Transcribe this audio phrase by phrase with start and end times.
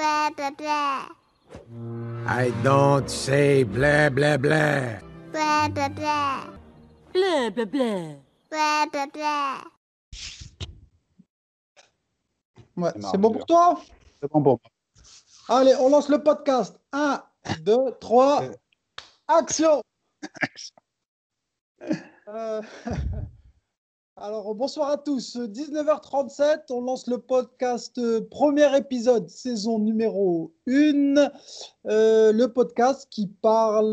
[0.00, 1.12] Blah, blah, blah.
[2.24, 4.96] I don't say blah blah blah.
[5.28, 6.48] Blah, blah, blah.
[7.12, 8.16] Blah, blah, blah.
[8.48, 9.60] Blah, blah, blah.
[12.80, 13.76] Ouais, C'est bon pour toi
[14.22, 15.60] C'est bon pour moi.
[15.60, 16.80] Allez, on lance le podcast.
[16.92, 17.22] 1,
[17.60, 18.54] 2, 3, Euh.
[19.28, 19.82] action
[22.28, 22.62] Euh,
[24.22, 25.36] Alors, bonsoir à tous.
[25.38, 31.30] 19h37, on lance le podcast, euh, premier épisode, saison numéro 1.
[31.86, 33.92] Euh, le podcast qui parle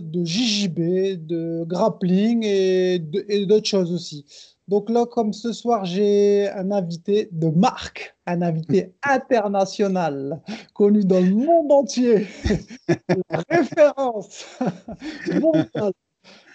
[0.00, 4.24] de JJB, de grappling et de- et d'autres choses aussi.
[4.68, 10.40] Donc là, comme ce soir, j'ai un invité de marque, un invité international,
[10.72, 12.28] connu dans le monde entier,
[13.28, 14.44] la référence
[15.40, 15.92] mondiale.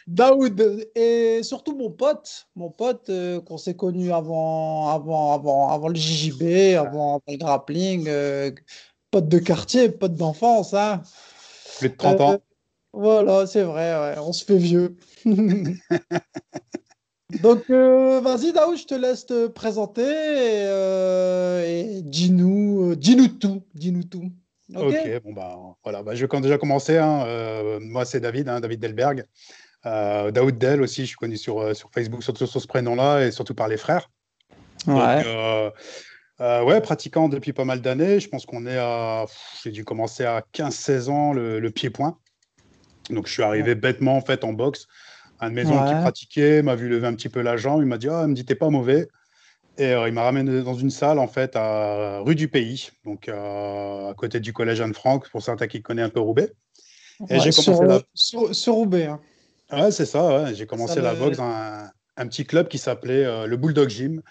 [0.10, 5.88] Daoud et surtout mon pote, mon pote euh, qu'on s'est connu avant, avant, avant, avant
[5.88, 8.50] le JJB, avant, avant le grappling, euh,
[9.12, 10.74] pote de quartier, pote d'enfance.
[10.74, 11.04] Hein.
[11.78, 12.32] Plus de 30 ans.
[12.34, 12.38] Euh,
[12.92, 14.98] voilà, c'est vrai, ouais, on se fait vieux.
[17.44, 23.28] Donc, euh, vas-y, Daoud, je te laisse te présenter et, euh, et dis-nous euh, dis-nous
[23.28, 23.62] tout.
[23.76, 24.32] Dis-nous tout.
[24.76, 26.98] Ok, Ok, bon bah voilà, bah, je vais déjà commencer.
[26.98, 27.80] hein.
[27.82, 29.24] Moi c'est David, hein, David Delberg.
[29.86, 33.26] Euh, Daoud Del aussi, je suis connu sur, euh, sur Facebook surtout sur ce prénom-là
[33.26, 34.10] et surtout par les frères.
[34.86, 35.24] Donc, Ouais.
[35.26, 35.70] euh,
[36.42, 38.20] euh, ouais, pratiquant depuis pas mal d'années.
[38.20, 39.26] Je pense qu'on est à.
[39.64, 42.18] J'ai dû commencer à 15-16 ans le, le pied-point.
[43.10, 44.86] Donc je suis arrivé bêtement en fait en boxe.
[45.40, 47.82] Un de mes oncles qui pratiquait m'a vu lever un petit peu la jambe.
[47.82, 49.08] Il m'a dit Ah, il me dit, t'es pas mauvais.
[49.78, 53.30] Et euh, il m'a ramené dans une salle en fait à rue du Pays, donc
[53.30, 56.52] euh, à côté du collège Anne-Franck, pour certains qui connaissent un peu Roubaix.
[57.30, 59.06] Et Ouais, j'ai sur, commencé la- sur, sur Roubaix.
[59.06, 59.22] hein.
[59.72, 60.56] Ouais, c'est ça, ouais.
[60.56, 63.90] J'ai commencé Ça la boxe dans un, un petit club qui s'appelait euh, le Bulldog
[63.90, 64.22] Gym,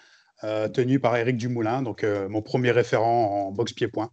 [0.43, 4.09] euh, tenu par Éric Dumoulin, donc euh, mon premier référent en boxe pied-point.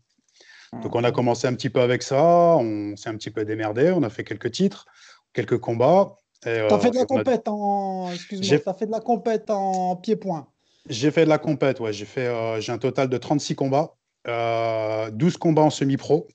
[0.83, 3.93] Donc on a commencé un petit peu avec ça, on s'est un petit peu démerdé,
[3.93, 4.85] on a fait quelques titres,
[5.33, 6.17] quelques combats.
[6.43, 8.11] T'as fait de la a- compète en.
[8.13, 10.49] Excuse-moi, J'ai- t'as fait de la compète en pied-point.
[10.89, 11.93] J'ai fait de la compète, ouais.
[11.93, 13.95] J'ai fait, j'ai un total de 36 combats,
[14.29, 16.29] euh, 12 combats en semi-pro.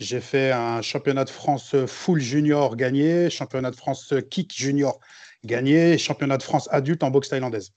[0.00, 4.98] J'ai fait un championnat de France full junior gagné, championnat de France kick junior
[5.44, 7.72] gagné, championnat de France adulte en boxe thaïlandaise.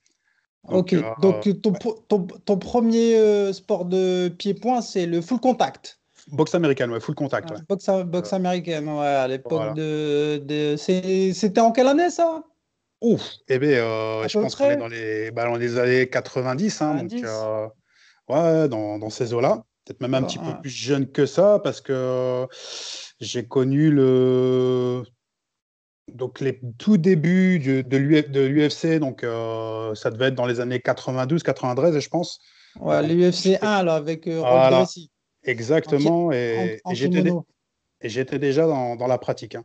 [0.70, 5.42] Ok, euh, donc ton, pro- ton, ton premier euh, sport de pied-point, c'est le full
[5.42, 6.00] contact.
[6.32, 7.52] boxe américaine, ouais, full contact.
[7.52, 7.58] ouais.
[7.68, 9.74] Boxe, boxe américaine, ouais, à l'époque Voilà.
[9.74, 10.76] de.
[10.78, 12.42] C'était en quelle année ça?
[13.02, 16.08] Ouf, eh bien, euh, je pense qu'on est près dans les, bah, dans les années
[16.10, 17.26] 90, hein, donc 90.
[17.26, 17.68] euh,
[18.30, 19.66] ouais, dans, dans ces eaux-là.
[19.86, 22.48] Peut-être même un petit peu plus jeune que ça, parce que
[23.20, 25.04] j'ai connu le
[26.14, 30.60] donc les tout débuts de l'UF de l'UFC, donc euh, ça devait être dans les
[30.60, 32.40] années 92, 93, je pense.
[32.80, 34.86] Ouais, l'UFC 1 là, avec euh, Voilà.
[35.44, 39.56] Exactement, et, et j'étais et déjà dans, dans la pratique.
[39.56, 39.64] hein.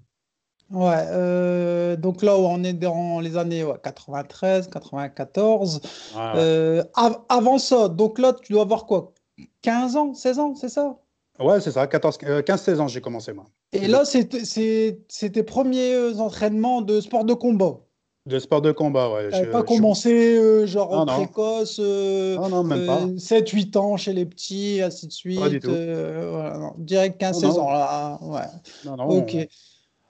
[0.71, 5.81] Ouais, euh, donc là où on est dans les années ouais, 93, 94.
[6.15, 6.33] Ouais, ouais.
[6.37, 9.13] Euh, av- avant ça, donc là tu dois avoir quoi?
[9.63, 10.99] 15 ans, 16 ans, c'est ça?
[11.39, 13.47] Ouais, c'est ça, 14, euh, 15-16 ans, j'ai commencé moi.
[13.73, 17.79] Et là, c'est tes premiers euh, entraînements de sport de combat?
[18.27, 19.31] De sport de combat, ouais.
[19.31, 21.25] Je- pas je- commencé euh, genre Non, non.
[21.25, 23.07] précoce, euh, Non, non, même pas.
[23.19, 25.41] 7-8 ans chez les petits, ainsi de suite.
[25.41, 25.71] Pas du tout.
[25.71, 27.61] euh, voilà, non, direct 15-16 Non, non.
[27.63, 28.19] ans là.
[28.21, 28.41] Ouais.
[28.85, 29.31] Non, non, Ok.
[29.35, 29.47] on,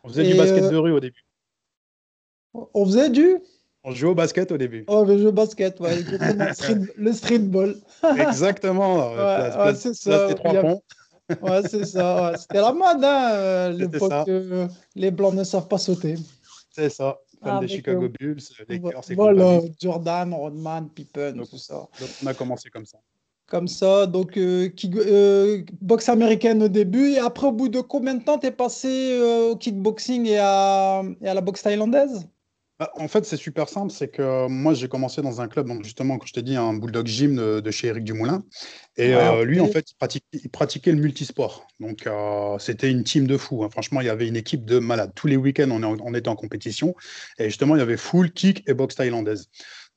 [0.04, 1.22] on faisait Et, du basket euh, de rue au début.
[2.74, 3.36] On faisait du
[3.88, 4.84] On jouait au basket au début.
[4.86, 5.96] oh, le jeu basket, ouais,
[6.52, 7.74] street- le streetball.
[8.18, 9.12] Exactement.
[9.14, 10.34] ouais, c'est ça.
[10.34, 10.82] trois a- ponts.
[11.42, 12.30] Ouais, c'est ça.
[12.32, 12.36] ouais.
[12.38, 16.16] C'était la mode, hein, euh, l'époque euh, les blancs ne savent pas sauter.
[16.70, 17.16] C'est ça.
[17.42, 19.74] Comme Ah, des Chicago euh, Bulls, Lakers et Voilà, compagnie.
[19.80, 21.74] Jordan, Rodman, Pippen, Donc- tout ça.
[22.00, 22.98] Donc on a commencé comme ça.
[23.46, 28.14] Comme ça, donc euh, euh, boxe américaine au début, et après, au bout de combien
[28.14, 29.18] de temps t'es passé
[29.50, 32.28] au kickboxing et à, et à la boxe thaïlandaise?
[32.78, 33.90] Bah, en fait, c'est super simple.
[33.92, 36.54] C'est que euh, moi, j'ai commencé dans un club, donc justement, quand je t'ai dit,
[36.54, 38.44] un Bulldog Gym de, de chez Eric Dumoulin.
[38.96, 41.66] Et Ouais, euh, lui, en fait, il pratiquait, il pratiquait le multisport.
[41.80, 43.64] Donc, euh, c'était une team de fous.
[43.64, 43.68] hein.
[43.70, 45.12] Franchement, il y avait une équipe de malades.
[45.16, 46.94] Tous les week-ends, on, est en- on était en compétition.
[47.38, 49.48] Et justement, il y avait full kick et boxe thaïlandaise.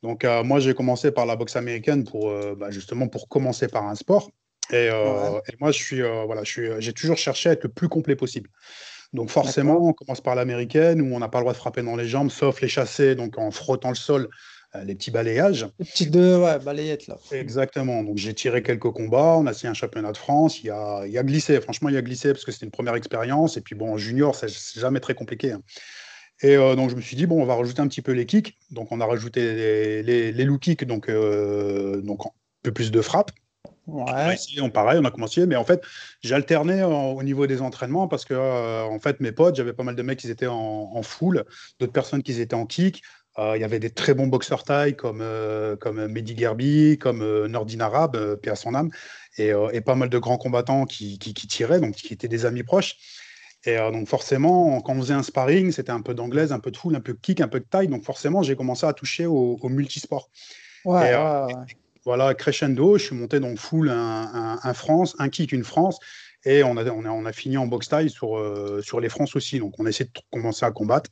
[0.01, 3.85] Donc, euh, moi, j'ai commencé par la boxe américaine pour bah, justement pour commencer par
[3.85, 4.31] un sport.
[4.71, 7.63] Et, euh, et moi, je suis, euh, voilà, je suis, j'ai toujours cherché à être
[7.63, 8.49] le plus complet possible.
[9.13, 11.95] Donc forcément, on commence par l'américaine où on n'a pas le droit de frapper dans
[11.95, 14.29] les jambes, sauf les chasser, donc en frottant le sol,
[14.75, 15.67] euh, les petits balayages.
[15.79, 17.17] Les petites deux, ouais, balayettes là.
[17.33, 18.03] Exactement.
[18.03, 21.03] Donc j'ai tiré quelques combats, on a signé un championnat de France, il y a,
[21.05, 23.57] il y a glissé, franchement il y a glissé parce que c'était une première expérience.
[23.57, 25.51] Et puis bon, en junior, c'est c'est jamais très compliqué.
[25.51, 25.61] hein.
[26.41, 28.25] Et euh, donc je me suis dit, bon, on va rajouter un petit peu les
[28.25, 28.57] kicks.
[28.71, 32.29] Donc on a rajouté les, les, les low kicks, donc, euh, donc un
[32.63, 33.31] peu plus de frappe.
[33.93, 34.33] On a Ouais.
[34.33, 35.81] essayé, on, pareil, on a commencé, mais en fait,
[36.21, 39.95] j'alternais au niveau des entraînements parce que, euh, en fait, mes potes, j'avais pas mal
[39.95, 41.43] de mecs qui étaient en, en full,
[41.79, 43.03] d'autres personnes qui étaient en kick.
[43.39, 47.45] Euh, Il y avait des très bons boxeurs thaï comme, euh, comme Mehdi Gerbi, comme
[47.47, 48.89] Nordin Arabe, paix à son âme,
[49.37, 52.45] et, et pas mal de grands combattants qui, qui, qui tiraient, donc qui étaient des
[52.45, 52.95] amis proches.
[53.63, 56.77] Et donc forcément, quand on faisait un sparring, c'était un peu d'anglaise, un peu de
[56.77, 57.87] full, un peu de kick, un peu de taille.
[57.87, 60.29] Donc forcément, j'ai commencé à toucher au, au multisport.
[60.83, 61.80] Ouais, Et, ouais, ouais.
[62.05, 65.63] Voilà, crescendo, je suis monté dans le full un, un- un France, un kick, une
[65.63, 65.99] France.
[66.43, 69.09] Et on a, on a, on a fini en boxe taille sur, euh, sur les
[69.09, 69.59] France aussi.
[69.59, 71.09] Donc on a essayé de commencer à combattre.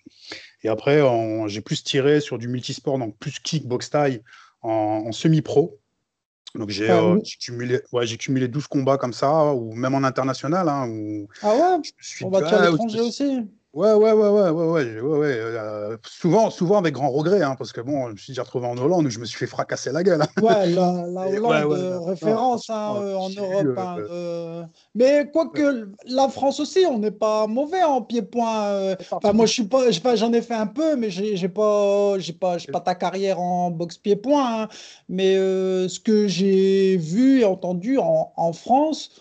[0.64, 1.02] Et après,
[1.48, 4.22] j'ai plus tiré sur du multisport, donc plus kick, boxe taille
[4.62, 5.80] en, en semi-pro.
[6.56, 7.22] Donc j'ai Ah euh, oui.
[7.40, 10.68] cumulé, ouais, cumulé 12 combats comme ça, ou même en international.
[10.70, 11.84] Hein, où Ah ouais?
[11.84, 13.48] je me suis On va dit, tuer à ah, l'étranger aussi.
[13.72, 17.56] Ouais, ouais, ouais, ouais, ouais, ouais, ouais, ouais, euh, souvent, souvent avec grand regret, hein,
[17.56, 19.46] parce que bon, je me suis déjà retrouvé en Hollande où je me suis fait
[19.46, 20.24] fracasser la gueule.
[20.24, 20.42] hein.
[20.42, 23.68] Ouais, la, Hollande, ouais, ouais, euh, référence hein, euh, en Europe.
[23.68, 28.96] eu, hein, Mais quoique la France aussi, on n'est pas mauvais en pied-point.
[29.12, 32.58] Enfin, moi, je suis pas, j'en ai fait un peu, mais j'ai pas, j'ai pas,
[32.72, 34.68] pas ta carrière en boxe pied-point.
[35.10, 39.12] Mais ce que j'ai vu et entendu en, en France,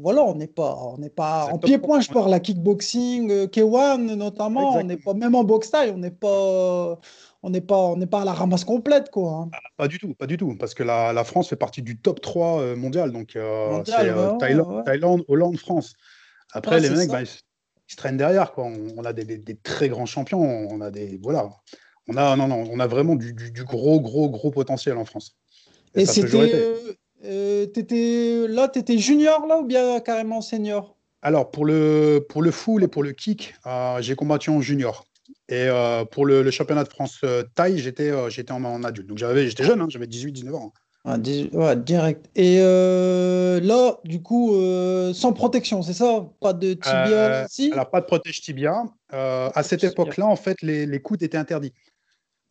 [0.00, 2.00] voilà, on n'est pas, on n'est pas en pied-point.
[2.00, 4.60] Je parle la kickboxing, euh, K1 notamment.
[4.80, 6.98] On n'est pas, même en boxe taille, on n'est pas,
[7.42, 9.30] on n'est pas, on n'est pas à la ramasse complète, quoi.
[9.32, 9.50] hein.
[9.76, 12.20] Pas du tout, pas du tout, parce que la, la France fait partie du top
[12.20, 14.82] 3 euh, mondial, donc euh, Mondial, c'est euh, ouais, Thaïlande, ouais.
[14.84, 15.94] Thaïlande, Hollande, France.
[16.52, 17.38] Après, Ouais, les mecs, bah, ils, se-
[17.88, 18.64] ils se traînent derrière, quoi.
[18.64, 21.50] On, on a des, des- des très grands champions, on a des, voilà,
[22.08, 25.04] on a, non, non, on a vraiment du, du- du gros, gros, gros potentiel en
[25.04, 25.36] France.
[25.94, 26.68] Et toujours c'était.
[27.24, 30.96] Euh, t'étais, là, tu étais junior là ou bien carrément senior?
[31.22, 35.04] Alors, pour le, pour le full et pour le kick, euh, j'ai combattu en junior.
[35.48, 38.84] Et euh, pour le, le championnat de France euh, taille, j'étais euh, j'étais en, en
[38.84, 39.08] adulte.
[39.08, 40.72] Donc, j'avais, j'étais jeune, hein, j'avais 18-19 ans.
[41.04, 42.28] Ah, ouais, direct.
[42.36, 46.28] Et euh, là, du coup, euh, sans protection, c'est ça?
[46.40, 47.70] Pas de tibia Euh, ici?
[47.72, 48.84] alors, pas de protège tibia.
[49.14, 51.72] Euh, à cette époque-là, en fait, les, les coudes étaient interdits.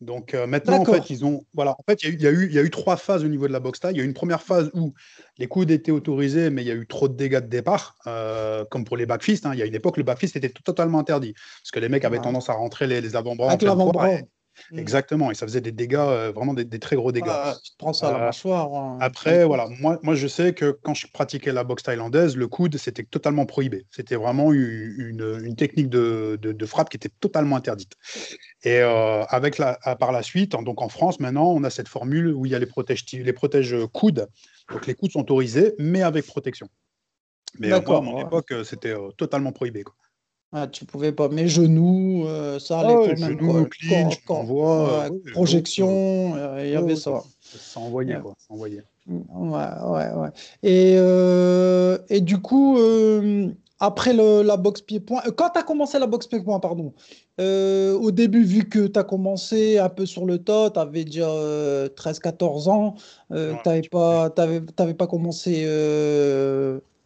[0.00, 1.42] Donc euh, maintenant, en fait, ils ont.
[1.54, 3.52] Voilà, en fait, il y, a eu- y, y a trois phases au niveau de
[3.52, 3.94] la boxe taille.
[3.94, 4.94] Il y a eu une première phase où
[5.38, 8.64] les coudes étaient autorisés, mais il y a eu trop de dégâts de départ, euh,
[8.70, 9.44] comme pour les backfists.
[9.46, 9.50] hein.
[9.54, 11.34] Il y a une époque, le backfist était totalement interdit.
[11.62, 12.22] Parce que les mecs avaient Ouais.
[12.22, 14.12] tendance à rentrer les, les avant-bras Avec l'avant-bras.
[14.12, 14.24] et-
[14.70, 14.78] Mm.
[14.78, 17.26] Exactement, et ça faisait des dégâts, euh, vraiment des, des très gros dégâts.
[17.28, 18.74] Ah, tu te prends ça à la Euh, mâchoire.
[18.74, 18.98] hein.
[19.00, 22.76] Après, voilà, moi, moi je sais que quand je pratiquais la boxe thaïlandaise, le coude,
[22.76, 23.86] c'était totalement prohibé.
[23.90, 27.92] C'était vraiment une, technique de, de- de frappe qui était totalement interdite.
[28.64, 31.88] Et euh, avec la, à- par la suite, donc en France, maintenant, on a cette
[31.88, 34.28] formule où il y a les protèges, les protèges coudes.
[34.70, 36.68] Donc les coudes sont autorisés, mais avec protection.
[37.58, 38.22] Mais moi, à mon ouais.
[38.22, 39.82] époque, c'était euh, totalement prohibé.
[39.82, 39.94] Quoi.
[40.52, 41.28] Ah, tu pouvais pas.
[41.28, 43.38] Mais genoux, euh, ça allait Ah ouais, quand même.
[43.38, 47.22] genoux, clinch, corps- euh, ouais, projection, euh, il y avait ouais, ça.
[47.40, 48.34] Ça envoyait, quoi.
[48.38, 48.84] Ça envoyait.
[49.06, 50.30] Ouais, ouais, ouais.
[50.62, 50.94] Et,
[52.14, 52.78] et du coup,
[53.80, 56.92] après le- la boxe pied-point, quand tu as commencé la boxe pied-point, pardon,
[57.38, 61.28] au début, vu que tu as commencé un peu sur le tas, tu avais déjà
[61.94, 62.94] 13-14 ans,
[63.30, 65.66] Ouais, tu n'avais tu pas, t'avais, t'avais pas commencé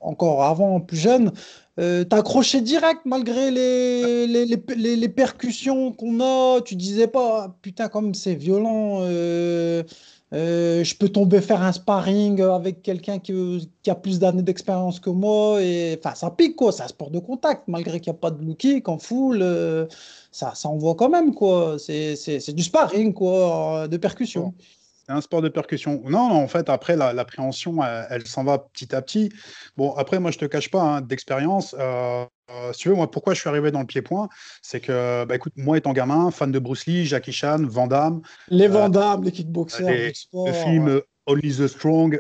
[0.01, 1.33] encore avant, plus jeune.
[1.81, 6.61] Euh, t'as accroché direct malgré les, les, les, percussions qu'on a.
[6.61, 8.99] Tu disais pas, Ah, putain, comme c'est violent.
[9.03, 9.83] euh,
[10.35, 15.11] euh, je peux tomber faire un sparring avec quelqu'un qui, a plus d'années d'expérience que
[15.11, 15.63] moi.
[15.63, 16.73] Et, enfin, ça pique, quoi.
[16.73, 19.41] C'est un sport de contact, malgré qu'il n'y a pas de low kick en full.
[19.43, 19.87] euh,
[20.31, 21.77] ça, ça envoie quand même, quoi.
[21.79, 24.55] C'est, du sparring, quoi, de percussion.
[25.13, 26.03] Un sport de percussion.
[26.05, 29.31] Non, non, en fait, après, la- l'appréhension, elle, elle s'en va petit à petit.
[29.77, 33.11] Bon, après, moi, je te cache pas, hein, d'expérience, euh, euh, si tu veux, moi,
[33.11, 34.29] pourquoi je suis arrivé dans le pied-point,
[34.63, 38.23] c'est que, bah, écoute, moi, étant gamin, fan de Bruce Lee, Jackie Chan, Van Damme,
[38.49, 40.47] Les Euh, Van Damme, les kickboxers, les- le sport.
[40.47, 42.11] le film euh, Only the Strong,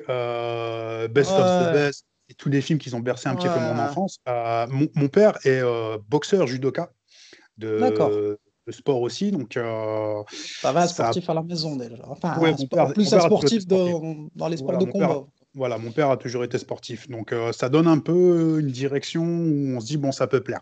[1.10, 1.72] Best of the Ouais.
[1.72, 3.80] Best, et tous les films qui ont bercé un petit peu mon Ouais.
[3.80, 4.18] enfance.
[4.26, 5.60] Mon, mon père est
[6.08, 6.90] boxeur judoka
[7.58, 8.10] D'accord.
[8.66, 10.22] De sport aussi, donc euh,
[10.60, 11.96] Ça va, ça- sportif à la maison déjà.
[12.06, 14.92] Enfin, Ouais, un mon sport- père- plus un sportif dans, les sports Voilà, de mon
[14.92, 15.26] père- combat.
[15.54, 17.08] Voilà, mon père a toujours été sportif.
[17.10, 20.40] Donc, euh, ça donne un peu une direction où on se dit, bon, ça peut
[20.40, 20.60] plaire.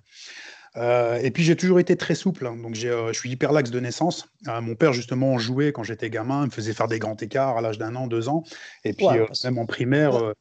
[0.76, 2.46] Euh, et puis, j'ai toujours été très souple.
[2.46, 2.56] hein.
[2.56, 4.26] donc, je suis hyper laxe de naissance.
[4.46, 6.42] Mon père, justement, jouait quand j'étais gamin.
[6.42, 8.42] Il me faisait faire des grands écarts à l'âge d'un an, deux ans.
[8.84, 10.32] Et puis, Ouais, parce- même en primaire, Ouais.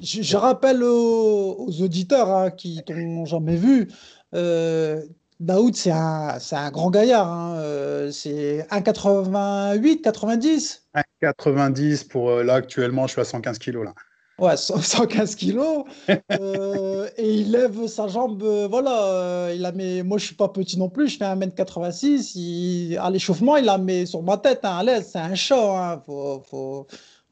[0.00, 3.88] Je, je rappelle aux, aux auditeurs hein, qui t'ont jamais vu,
[4.36, 5.02] euh,
[5.40, 7.28] Daoud, c'est un, c'est un grand gaillard.
[7.32, 10.86] hein, euh, c'est 1,88, 90.
[10.94, 13.84] 1,90 pour euh, là, actuellement, je suis à 115 kilos.
[13.84, 13.94] Là.
[14.38, 15.84] Ouais, 100 115 kilos.
[16.32, 18.42] euh, et il lève sa jambe.
[18.42, 19.04] euh, voilà.
[19.04, 21.08] euh, il la met, moi, je suis pas petit non plus.
[21.08, 22.32] Je fais 1m86.
[22.36, 25.08] Il, à l'échauffement, il la met sur ma tête hein, à l'aise.
[25.12, 25.92] C'est un chat.
[25.94, 26.86] Hein, faut, faut,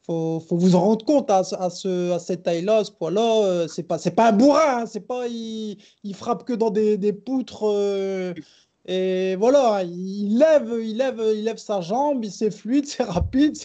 [0.09, 3.43] faut, faut vous en rendre compte à, à, ce, à cette taille-là, ce poids-là.
[3.45, 6.71] euh, c'est pas, c'est pas un bourrin, hein, c'est pas, il, il frappe que dans
[6.71, 7.67] des, des poutres.
[7.67, 8.33] euh,
[8.85, 13.55] et voilà, il lève, il lève, il lève sa jambe, c'est fluide, c'est rapide.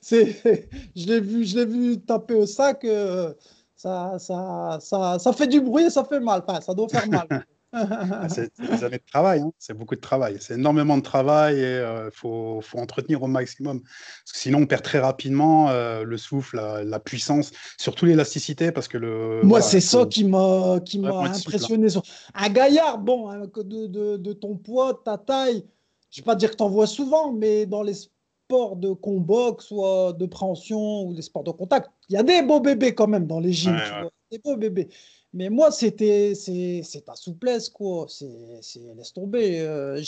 [0.00, 2.84] c'est, je l'ai vu, je l'ai vu taper au sac.
[2.84, 3.34] euh,
[3.74, 6.42] ça, ça, ça, ça fait du bruit et ça fait mal.
[6.46, 7.26] Enfin, ça doit faire mal.
[7.72, 9.52] Ah, C'est des années de travail, hein.
[9.58, 10.36] c'est beaucoup de travail.
[10.40, 13.80] C'est énormément de travail et il faut, faut entretenir au maximum.
[13.82, 18.72] Parce que sinon, on perd très rapidement euh, le souffle, la, la puissance, surtout l'élasticité.
[18.72, 19.40] Parce que le.
[19.42, 21.32] Moi, voilà, c'est ça qui m'a qui hein.
[21.32, 21.88] impressionné.
[22.34, 25.64] Un gaillard, bon, hein, de, de, de ton poids, de ta taille,
[26.10, 29.52] je vais pas dire que tu en vois souvent, mais dans les sports de combat,
[29.56, 32.60] que ce soit de préhension ou les sports de contact, il y a des beaux
[32.60, 34.08] bébés quand même dans les gyms, Ouais, ouais.
[34.32, 34.88] des beaux bébés.
[35.32, 38.06] Mais moi, c'était c'est ta souplesse, quoi.
[38.08, 38.26] C'est
[38.62, 39.60] c'est- laisse tomber.
[39.60, 40.02] euh,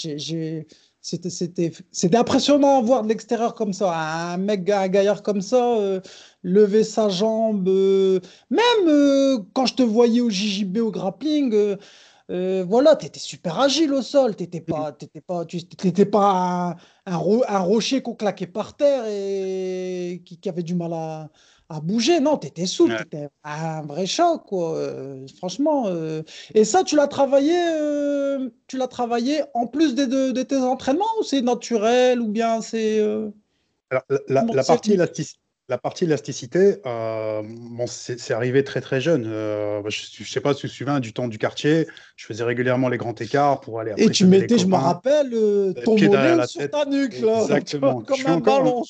[1.01, 3.93] c'était impressionnant à voir de l'extérieur comme ça.
[4.33, 6.01] Un mec, un gaillard comme ça, euh,
[6.43, 7.69] lever sa jambe.
[7.69, 11.77] euh, même quand je te voyais au JJB au grappling,
[12.31, 14.37] euh, voilà, tu étais super agile au sol.
[14.37, 16.71] Tu n'étais pas, t'étais pas, tu t'étais pas
[17.07, 20.93] un, un ro- un rocher qu'on claquait par terre et qui, qui avait du mal
[20.93, 21.31] à,
[21.69, 22.21] à bouger.
[22.21, 22.99] Non, tu étais souple, Ouais.
[22.99, 24.77] tu étais un vrai chat, quoi.
[24.77, 25.87] Euh, franchement.
[25.87, 26.23] euh,
[26.55, 30.57] Et ça, tu l'as travaillé, euh, tu l'as travaillé en plus des- de, de tes
[30.57, 33.01] entraînements ou c'est naturel ou bien c'est.
[33.91, 35.39] Alors, la, partie élasticité.
[35.73, 39.25] La partie élasticité, euh, bon, c'est arrivé très très jeune.
[39.27, 41.87] Euh, je ne sais pas si tu te souviens du temps du quartier.
[42.15, 45.73] Je faisais régulièrement les grands écarts pour aller Et tu mettais, je me rappelle, euh,
[45.75, 46.73] Les ton mollet la sur tête.
[46.73, 48.03] ta nuque, là, Exactement.
[48.07, 48.83] comme Je un ballon.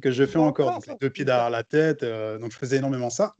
[0.00, 2.02] que je fais Encore donc les deux pieds derrière la tête.
[2.02, 3.34] euh, donc je faisais énormément ça.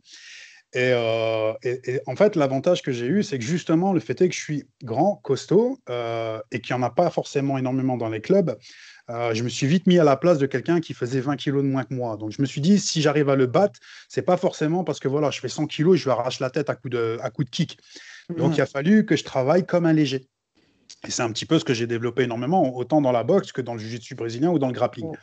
[0.75, 4.21] Et, euh, et- et en fait, l'avantage que j'ai eu, c'est que justement, le fait
[4.21, 7.97] est que je suis grand, costaud, euh, et qu'il n'y en a pas forcément énormément
[7.97, 8.55] dans les clubs,
[9.11, 11.63] euh, je me suis vite mis à la place de quelqu'un qui faisait 20 kilos
[11.63, 12.17] de moins que moi.
[12.17, 13.79] Donc je me suis dit, si j'arrive à le battre,
[14.09, 16.51] c'est pas forcément parce que voilà, je fais 100 kilos et je lui arrache la
[16.51, 17.79] tête à coup de, à coup de kick.
[18.31, 18.55] Donc Mhm.
[18.55, 20.27] il a fallu que je travaille comme un léger.
[21.07, 23.61] Et c'est un petit peu ce que j'ai développé énormément, autant dans la boxe que
[23.61, 25.07] dans le jiu-jitsu brésilien ou dans le grappling.
[25.11, 25.17] Oh.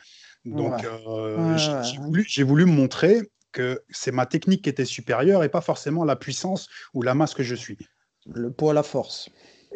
[0.44, 0.88] Donc, Ouais.
[1.08, 2.04] euh, Ouais, j'ai ouais.
[2.04, 6.04] voulu, j'ai voulu me montrer que c'est ma technique qui était supérieure et pas forcément
[6.04, 7.78] la puissance ou la masse que je suis.
[8.26, 9.28] Le poids à la force.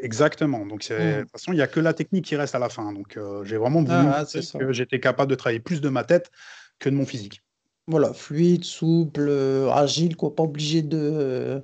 [0.04, 0.66] Exactement.
[0.66, 2.68] Donc, c'est- de toute façon, il n'y a que la technique qui reste à la
[2.68, 2.92] fin.
[2.92, 4.24] Donc, euh, j'ai vraiment voulu Ah,
[4.58, 6.30] que j'étais capable de travailler plus de ma tête
[6.78, 7.42] que de mon physique.
[7.86, 11.62] Voilà, fluide, souple, euh, agile, quoi, pas obligé de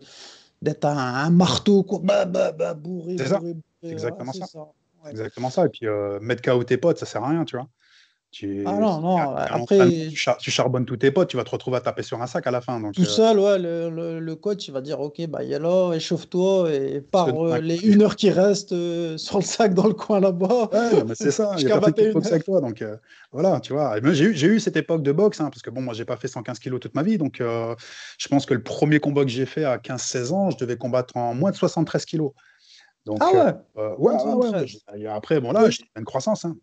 [0.63, 3.39] d'être un, un marteau, quoi, bah, bah, bah, bourré, C'est ça.
[3.39, 4.47] bourré, bourré, C'est exactement ouais, ça.
[4.47, 4.67] c'est ça.
[5.05, 5.11] Ouais.
[5.11, 5.65] Exactement ça.
[5.67, 7.67] Et puis, euh, mettre KO tes potes, ça sert à rien, tu vois.
[8.33, 11.29] Tu, Ah non, non, à- à après- l'entraînement, tu, char- tu charbonnes tous tes potes,
[11.29, 12.79] tu vas te retrouver à taper sur un sac à la fin.
[12.79, 15.53] Donc, Tout euh, seul, ouais, le, le- le coach, il va dire, OK, bah, y
[15.53, 19.75] a là, échauffe-toi et pars euh, les une heure qui reste euh, sur le sac
[19.75, 20.69] dans le coin là-bas.
[20.73, 22.61] Ouais, non, mais c'est ça, il y a personne qui 21 boxe avec toi.
[22.61, 22.97] Donc euh,
[23.33, 23.97] voilà, tu vois.
[24.13, 26.61] J'ai eu, cette époque de boxe, hein, parce que bon, moi, j'ai pas fait 115
[26.61, 27.19] kilos toute ma vie.
[27.19, 27.75] Donc euh,
[28.17, 31.17] je pense que le premier combat que j'ai fait à 15-16 ans, je devais combattre
[31.17, 32.31] en moins de 73 kilos.
[33.07, 34.67] Donc, Ah euh, ouais, euh, ouais, ouais, ouais, 73.
[34.69, 36.45] j'ai- et après, bon, là, j'ai une croissance.
[36.45, 36.55] hein.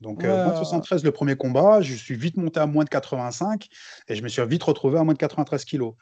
[0.00, 0.56] Donc, Ouais, moins de ouais.
[0.56, 3.68] 73 le premier combat, je suis vite monté à moins de 85
[4.08, 5.94] et je me suis vite retrouvé à moins de 93 kilos.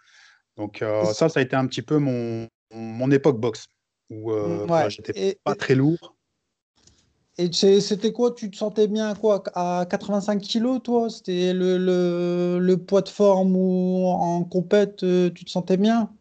[0.57, 3.67] Donc, euh, ça, ça a été un petit peu mon, mon époque boxe,
[4.11, 4.67] où euh, Ouais.
[4.67, 6.17] voilà, j'étais Et- pas très lourd.
[7.41, 8.33] Et c'était quoi?
[8.33, 9.45] Tu te sentais bien quoi?
[9.55, 11.09] À 85 kilos, toi?
[11.09, 16.13] C'était le, le, le poids de forme ou en compète, euh, tu te sentais bien?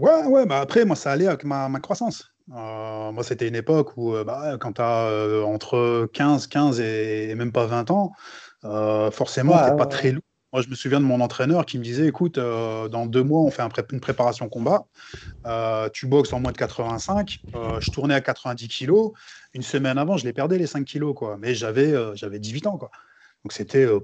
[0.00, 2.31] Ouais, ouais, bah après, moi, ça allait avec ma, ma croissance.
[2.50, 7.30] Euh, moi, c'était une époque où, euh, bah, quand tu as entre 15, 15 et,
[7.30, 8.12] et même pas 20 ans,
[8.64, 9.86] euh, forcément, Ouais, t'es ouais, pas ouais.
[9.86, 10.22] très lourd.
[10.52, 13.40] Moi, je me souviens de mon entraîneur qui me disait, écoute, euh, dans deux mois,
[13.42, 14.86] on fait un pré- une préparation combat.
[15.46, 17.38] Euh, tu boxes en moins de 85.
[17.54, 19.12] Euh, je tournais à 90 kilos.
[19.54, 21.38] Une semaine avant, je les perdais, les 5 kilos, quoi.
[21.38, 22.90] Mais j'avais euh, j'avais 18 ans, quoi.
[23.44, 24.00] Donc, c'était euh,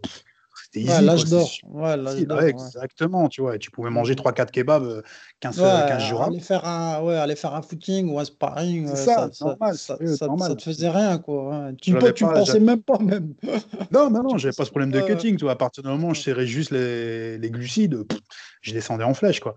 [0.70, 1.50] c'était easy, Ouais, l'âge d'or.
[1.64, 3.56] Ouais, Ouais, exactement, tu vois.
[3.56, 5.02] Et tu pouvais manger 3-4 kebabs euh,
[5.40, 8.24] 15, Ouais, euh, 15 jours aller faire un, ouais, aller faire un footing ou un
[8.24, 10.48] sparring, C'est ça, ça, normal, ça, c'est ça- normal.
[10.50, 11.70] ça te faisait rien, quoi.
[11.80, 13.34] Tu, pas- pensais même pas, même.
[13.92, 15.52] Non, non, non, j'avais pas ce problème de cutting, tu vois.
[15.52, 18.20] À partir du moment où je serrais juste les, les glucides, pff,
[18.60, 19.56] je descendais en flèche, quoi.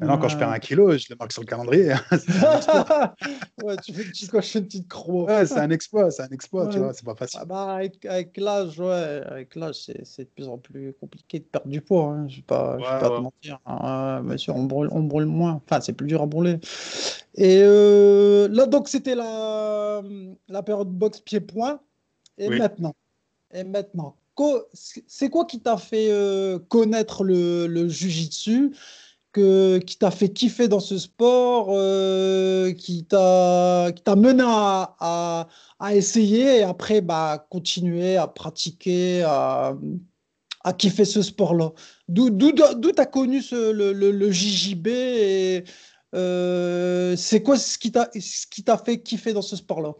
[0.00, 1.92] Maintenant, quand je perds un kilo, je le marque sur le calendrier.
[2.10, 3.14] exploit.
[3.62, 5.24] Ouais, tu fais, tu coches une petite croix.
[5.24, 6.94] Ouais, c'est un exploit, c'est un exploit, tu vois.
[6.94, 7.40] C'est pas facile.
[7.42, 11.44] Ah bah, avec, avec l'âge, ouais, avec l'âge, c'est, de plus en plus compliqué de
[11.44, 12.06] perdre du poids.
[12.06, 12.26] Hein.
[12.28, 13.58] Je vais pas, je vais pas te mentir.
[13.66, 14.22] hein.
[14.24, 15.60] Bien sûr, on brûle, on brûle moins.
[15.66, 16.58] Enfin, c'est plus dur à brûler.
[17.34, 20.02] Et euh, là, donc, c'était la,
[20.48, 21.78] la période boxe pied-point.
[22.38, 22.58] Et Oui.
[22.58, 22.94] maintenant,
[23.52, 24.16] et maintenant,
[24.72, 28.74] c'est quoi qui t'a fait euh, connaître le, le jujitsu?
[29.32, 35.94] Que, qui t'a fait kiffer dans ce sport, euh, qui t'a mené à, à, à
[35.94, 39.74] essayer et après bah, continuer à pratiquer, à,
[40.64, 41.72] à kiffer ce sport-là.
[42.08, 45.64] D'où tu as connu ce, le, le, le, JJB et
[46.14, 49.94] euh, c'est quoi ce qui t'a fait kiffer dans ce sport-là?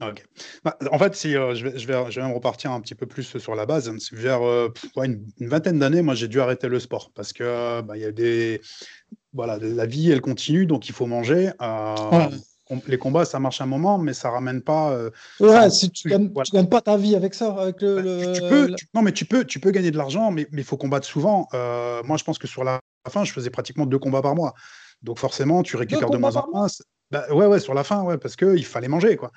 [0.00, 0.24] Ok.
[0.64, 2.94] Bah, en fait, si, euh, je, vais, je, vais, je vais même repartir un petit
[2.94, 3.90] peu plus sur la base.
[4.12, 8.02] Vers euh, une, vingtaine d'années, moi, j'ai dû arrêter le sport parce que bah, il
[8.02, 8.60] y a des,
[9.32, 11.50] voilà, la vie, elle continue, donc il faut manger.
[11.60, 12.28] Euh,
[12.86, 14.96] les combats, ça marche un moment, mais ça ramène pas.
[15.40, 18.02] Ouais, si tu gagnes, gagnes pas ta vie avec ça, avec le.
[18.02, 20.76] Bah, tu, peux, non, mais tu peux, tu peux gagner de l'argent, mais il faut
[20.76, 21.48] combattre souvent.
[21.52, 24.54] Moi, je pense que sur la fin, je faisais pratiquement deux combats par mois.
[25.02, 26.66] Donc forcément, tu récupères de moins en moins.
[27.10, 29.32] Bah, ouais, ouais, sur la fin, ouais, parce qu'il fallait manger, quoi.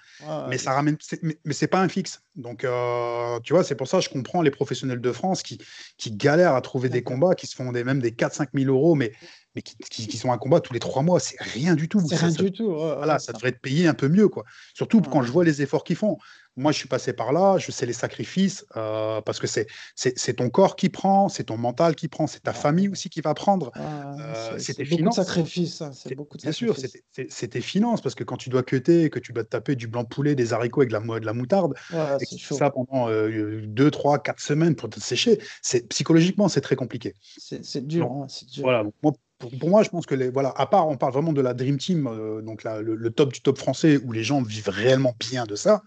[0.50, 2.22] mais ça ramène, mais, mais c'est pas un fixe.
[2.36, 5.58] Donc, euh, tu vois, c'est pour ça que je comprends les professionnels de France qui,
[5.98, 8.96] qui galèrent à trouver des combats, qui se font des, même des 4-5 000 euros,
[8.96, 9.13] mais
[9.56, 12.00] mais qui, sont un combat tous les trois mois, c'est rien du tout.
[12.08, 12.74] C'est rien du tout.
[12.74, 14.46] voilà, ça, devrait être payé un peu mieux, quoi.
[14.74, 16.18] Surtout quand je vois les efforts qu'ils font.
[16.58, 20.34] Moi, je suis passé par là, je sais les sacrifices, euh, parce que c'est, c'est,
[20.34, 23.34] ton corps qui prend, c'est ton mental qui prend, c'est ta famille aussi qui va
[23.34, 23.72] prendre.
[23.77, 28.01] Euh, c'est, tes beaucoup De sacrifices, hein, c'est beaucoup de Bien sûr, c'est, tes finances,
[28.01, 30.53] parce que quand tu dois cuter, que tu dois te taper du blanc poulet, des
[30.53, 34.75] haricots avec de la, de la moutarde, et ça pendant euh, deux, trois, quatre semaines
[34.75, 37.13] pour te sécher, c'est, psychologiquement, c'est très compliqué.
[37.38, 38.63] C'est, dur, hein, dur.
[38.63, 41.41] Voilà, moi, pour, moi, je pense que les, voilà, à part, on parle vraiment de
[41.41, 45.15] la Dream Team, euh, donc le, top du top français, où les gens vivent réellement
[45.20, 45.81] bien de ça.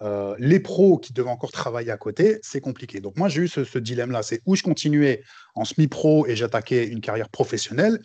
[0.00, 3.00] Euh, les pros qui devaient encore travailler à côté, c'est compliqué.
[3.00, 4.22] Donc moi, j'ai eu ce, dilemme-là.
[4.22, 5.22] C'est où je continuais
[5.54, 8.00] en semi-pro et j'attaquais une carrière professionnelle,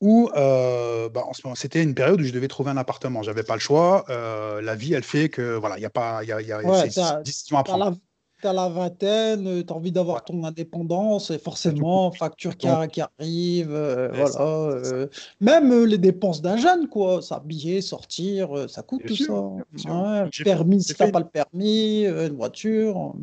[0.00, 1.24] ou euh, bah,
[1.54, 3.22] c'était une période où je devais trouver un appartement.
[3.22, 4.04] J'avais pas le choix.
[4.08, 6.58] la vie, elle fait que voilà, il y a pas, il y a, y a
[6.58, 7.96] à prendre
[8.42, 12.68] tu as la vingtaine, euh, tu as envie d'avoir ton indépendance, et forcément, facture qui,
[12.90, 14.40] qui arrive, euh, voilà.
[14.40, 15.06] Euh,
[15.40, 17.22] même les dépenses d'un jeune, quoi.
[17.22, 20.26] S'habiller, sortir, ça coûte tout ça.
[20.44, 23.14] permis, si tu n'as pas le permis, une voiture.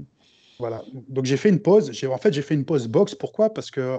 [0.57, 0.81] Voilà.
[1.07, 1.89] Donc j'ai fait une pause.
[2.11, 3.15] En fait, j'ai fait une pause boxe.
[3.15, 3.53] Pourquoi?
[3.53, 3.97] Parce que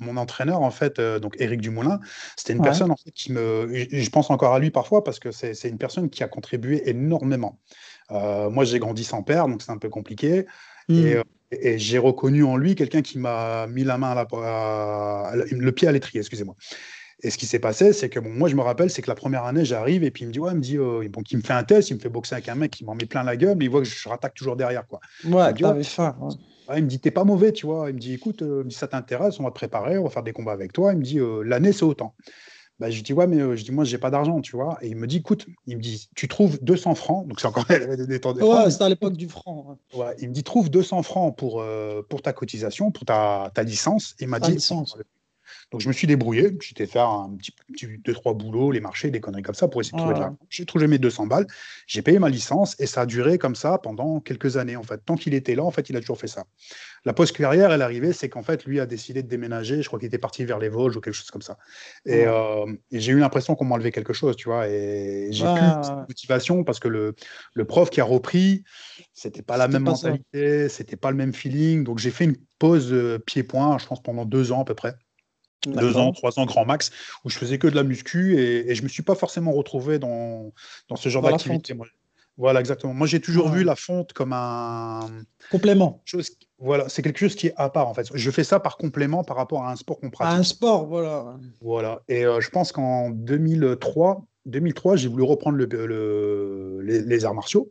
[0.00, 2.00] mon entraîneur, en fait, donc Éric Dumoulin,
[2.36, 3.68] c'était une personne en fait, qui me.
[3.72, 7.58] Je pense encore à lui parfois parce que c'est une personne qui a contribué énormément.
[8.12, 10.46] Euh, moi, j'ai grandi sans père, donc c'est un peu compliqué.
[10.88, 11.04] Hmm.
[11.04, 15.72] Euh, et, j'ai reconnu en lui quelqu'un qui m'a mis la main à la, le
[15.72, 16.56] pied à l'étrier, excusez-moi.
[17.24, 19.14] Et ce qui s'est passé, c'est que bon, moi, je me rappelle, c'est que la
[19.14, 21.38] première année, j'arrive et puis il me dit, ouais, il me dit, euh, bon, il
[21.38, 23.22] me fait un test, il me fait boxer avec un mec, qui m'en met plein
[23.22, 24.98] la gueule, mais il voit que je rattaque toujours derrière, quoi.
[25.24, 26.16] Ouais, tu avais faim.
[26.76, 27.90] il me dit, t'es pas mauvais, tu vois.
[27.90, 30.52] Il me dit, écoute, ça t'intéresse, on va te préparer, on va faire des combats
[30.52, 30.92] avec toi.
[30.92, 32.16] Il me dit, l'année, c'est autant.
[32.82, 34.76] Bah, je dis, ouais, mais euh, je dis, moi, j'ai pas d'argent, tu vois.
[34.82, 37.64] Et il me dit, écoute, il me dit, tu trouves 200 francs, donc c'est encore
[37.64, 39.78] des temps Ouais, c'était à l'époque du franc.
[39.94, 40.16] Ouais.
[40.18, 44.16] il me dit, trouve 200 francs pour, euh, pour ta cotisation, pour ta, ta licence.
[44.18, 44.98] Et il m'a dit, licence.
[45.72, 49.10] Donc je me suis débrouillé, j'étais faire un petit, petit, deux trois boulots, les marchés,
[49.10, 50.36] des conneries comme ça pour essayer de trouver de l'argent.
[50.50, 51.46] J'ai trouvé mes 200 balles,
[51.86, 54.98] j'ai payé ma licence et ça a duré comme ça pendant quelques années en fait.
[54.98, 56.44] Tant qu'il était là, en fait, il a toujours fait ça.
[57.06, 59.80] La post carrière, elle arrivée, c'est qu'en fait lui a décidé de déménager.
[59.80, 61.56] Je crois qu'il était parti vers les Vosges ou quelque chose comme ça.
[62.04, 64.68] Et, euh, j'ai eu l'impression qu'on m'enlevait quelque chose, tu vois.
[64.68, 67.14] Et j'ai plus de motivation parce que le,
[67.54, 68.62] le prof qui a repris,
[69.14, 71.82] c'était pas la même mentalité, c'était pas le même feeling.
[71.82, 74.94] Donc j'ai fait une pause euh, pied-point, je pense pendant deux ans à peu près
[75.66, 76.90] deux ans, trois ans grand max,
[77.24, 79.98] où je faisais que de la muscu et, et je me suis pas forcément retrouvé
[79.98, 80.52] dans,
[80.88, 81.74] dans ce genre d'activité.
[82.38, 82.94] Voilà, exactement.
[82.94, 85.00] Moi, j'ai toujours vu la fonte comme un
[85.50, 86.00] complément.
[86.04, 88.08] Chose, voilà, c'est quelque chose qui est à part en fait.
[88.14, 90.34] Je fais ça par complément par rapport à un sport qu'on pratique.
[90.34, 91.36] À un sport, voilà.
[91.60, 92.00] Voilà.
[92.08, 97.70] Et euh, je pense qu'en 2003, 2003, j'ai voulu reprendre le, les, arts martiaux.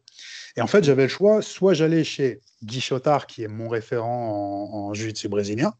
[0.56, 4.70] Et en fait, j'avais le choix, soit j'allais chez Guy Chotard, qui est mon référent
[4.72, 5.74] en, en jiu-jitsu brésilien,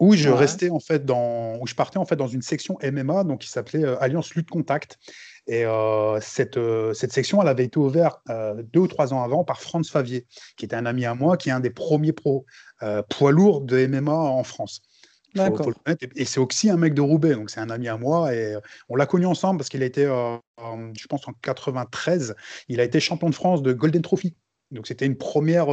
[0.00, 3.24] où je restais en fait dans, où je partais en fait dans une section MMA,
[3.24, 4.98] donc qui s'appelait euh, Alliance Lutte Contact.
[5.46, 8.20] Et euh, cette, euh, cette section, elle avait été ouverte
[8.72, 10.26] deux ou trois ans avant par Franz Favier,
[10.56, 12.46] qui était un ami à moi, qui est un des premiers pros
[13.10, 14.82] poids lourds de MMA en France.
[15.34, 18.34] et, c'est aussi un mec de Roubaix, donc c'est un ami à moi.
[18.34, 18.56] Et
[18.88, 22.34] on l'a connu ensemble parce qu'il a été, je pense, en 93,
[22.68, 24.34] il a été champion de France de Golden Trophy.
[24.70, 25.66] Donc c'était une première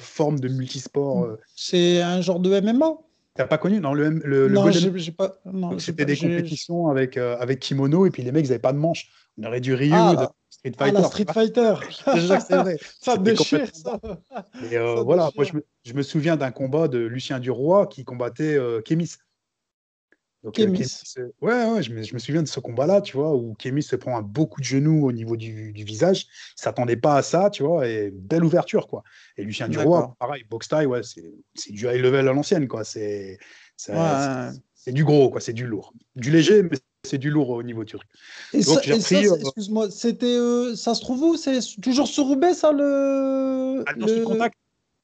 [0.00, 1.28] forme de multisport.
[1.56, 2.94] C'est un genre de MMA
[3.38, 5.38] T'as pas connu Non, le, le, non, j'ai pas.
[5.78, 8.78] C'était des compétitions avec, euh, avec kimono et puis les mecs, ils n'avaient pas de
[8.78, 9.12] manche.
[9.40, 10.96] On aurait du Ryu, ah, de Street Fighter.
[10.96, 11.74] Ah, la Street Fighter
[12.62, 12.76] vrai.
[13.00, 14.00] ça déchire, ça.
[14.68, 18.04] Et euh, voilà, moi, je me, je me souviens d'un combat de Lucien Duroy qui
[18.04, 19.12] combattait euh, Kémis.
[20.48, 21.02] Donc, Kémis.
[21.42, 23.96] ouais, ouais je, me, je me, souviens de ce combat-là, tu vois, où Kémis se
[23.96, 26.26] prend un beaucoup de genoux au niveau du, du visage.
[26.56, 29.02] Il s'attendait pas à ça, tu vois, et belle ouverture, quoi.
[29.36, 32.82] Et Lucien Duroy, pareil, box tie, ouais, c'est du high level à l'ancienne, quoi.
[32.82, 33.38] C'est
[34.86, 35.42] du gros, quoi.
[35.42, 35.92] C'est du lourd.
[36.16, 38.08] Du léger, mais c'est du lourd au niveau turc.
[38.54, 41.36] Et Donc, ça, euh, excuse-moi, c'était, euh, ça se trouve où?
[41.36, 43.84] C'est toujours sur Roubaix, ça, le.
[43.96, 44.24] le...
[44.24, 44.56] contact?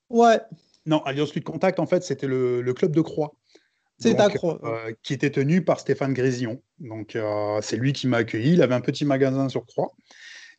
[0.09, 0.41] Ouais.
[0.87, 3.35] Non, Alliance Lutte Contact, en fait, c'était le, le club de Croix.
[4.11, 6.61] C'est euh, qui était tenu par Stéphane Grésillon.
[6.79, 8.53] Donc, euh, c'est lui qui m'a accueilli.
[8.53, 9.93] Il avait un petit magasin sur Croix.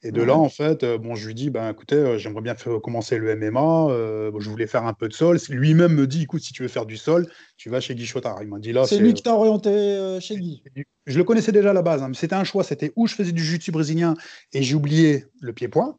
[0.04, 0.28] Et de Ouais.
[0.28, 3.30] là, en fait, euh, bon, je lui dis, ben, écoutez, j'aimerais bien faire- commencer le
[3.36, 4.32] MMA.
[4.32, 5.38] bon, je voulais faire un peu de sol.
[5.50, 7.28] Lui-même me dit, écoute, si tu veux faire du sol,
[7.58, 8.38] tu vas chez Guy Chotard.
[8.42, 10.64] Il m'a dit là, c'est lui qui t'a orienté chez Guy.
[11.06, 12.64] je le connaissais déjà à la base, hein, mais c'était un choix.
[12.64, 14.16] C'était où je faisais du jiu-jitsu brésilien
[14.54, 15.98] et j'ai oublié le pied-point,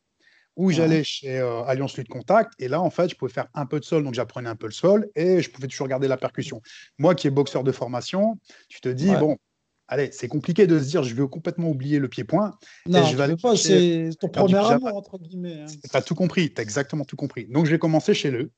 [0.56, 2.52] ou j'allais chez euh, Alliance Lutte Contact.
[2.58, 4.66] Et là, en fait, je pouvais faire un peu de sol, donc j'apprenais un peu
[4.66, 6.62] le sol et je pouvais toujours garder la percussion.
[6.98, 8.38] Moi qui est boxeur de formation,
[8.68, 9.18] tu te dis, Ouais.
[9.18, 9.36] bon,
[9.88, 12.52] allez, c'est compliqué de se dire, je vais complètement oublier le pied-point.
[12.86, 15.60] Non, je vais aller pas, c'est ton premier amour, entre guillemets.
[15.60, 15.66] hein.
[15.66, 17.46] Tu as tout compris, tu as exactement tout compris.
[17.46, 18.50] Donc, j'ai commencé chez eux.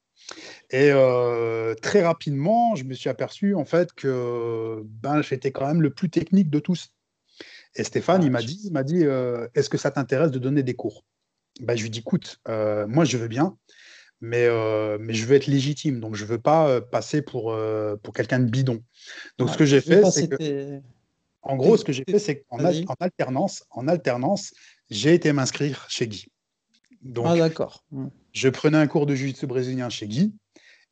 [0.71, 5.81] Et euh, très rapidement, je me suis aperçu en fait que ben, j'étais quand même
[5.81, 6.93] le plus technique de tous.
[7.77, 10.63] Et Stéphane, il m'a dit, il m'a dit euh, est-ce que ça t'intéresse de donner
[10.63, 11.05] des cours?
[11.61, 13.57] Ben, Je lui dit écoute, euh, moi je veux bien,
[14.21, 16.01] mais, euh, mais je veux être légitime.
[16.01, 18.83] Donc, je ne veux pas euh, passer pour, euh, pour quelqu'un de bidon.
[19.39, 20.81] Donc, Ouais, ce que j'ai fait, c'est que.
[21.43, 24.53] En gros, ce que j'ai fait, c'est qu'en al- alternance, en alternance,
[24.91, 26.27] j'ai été m'inscrire chez Guy.
[27.01, 27.85] Donc, Ah, d'accord.
[28.33, 30.35] Je prenais un cours de jiu-jitsu brésilien chez Guy.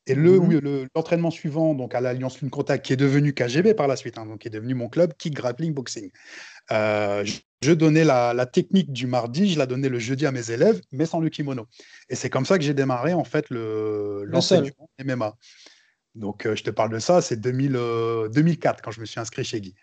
[0.07, 0.49] Et le, Mhm.
[0.49, 3.97] oui, le- l'entraînement suivant, donc à l'Alliance Lune Contact, qui est devenu KGB par la
[3.97, 6.11] suite, hein, donc qui est devenu mon club, Kick Grappling Boxing.
[6.71, 7.25] Euh,
[7.63, 10.81] je, donnais la, la technique du mardi, je la donnais le jeudi à mes élèves,
[10.93, 11.67] mais sans le kimono.
[12.09, 15.37] Et c'est comme ça que j'ai démarré en fait le, Le l'enseignement MMA.
[16.15, 19.21] Donc euh, je te parle de ça, c'est 2000, euh, 2004 quand je me suis
[19.21, 19.75] inscrit chez Guy.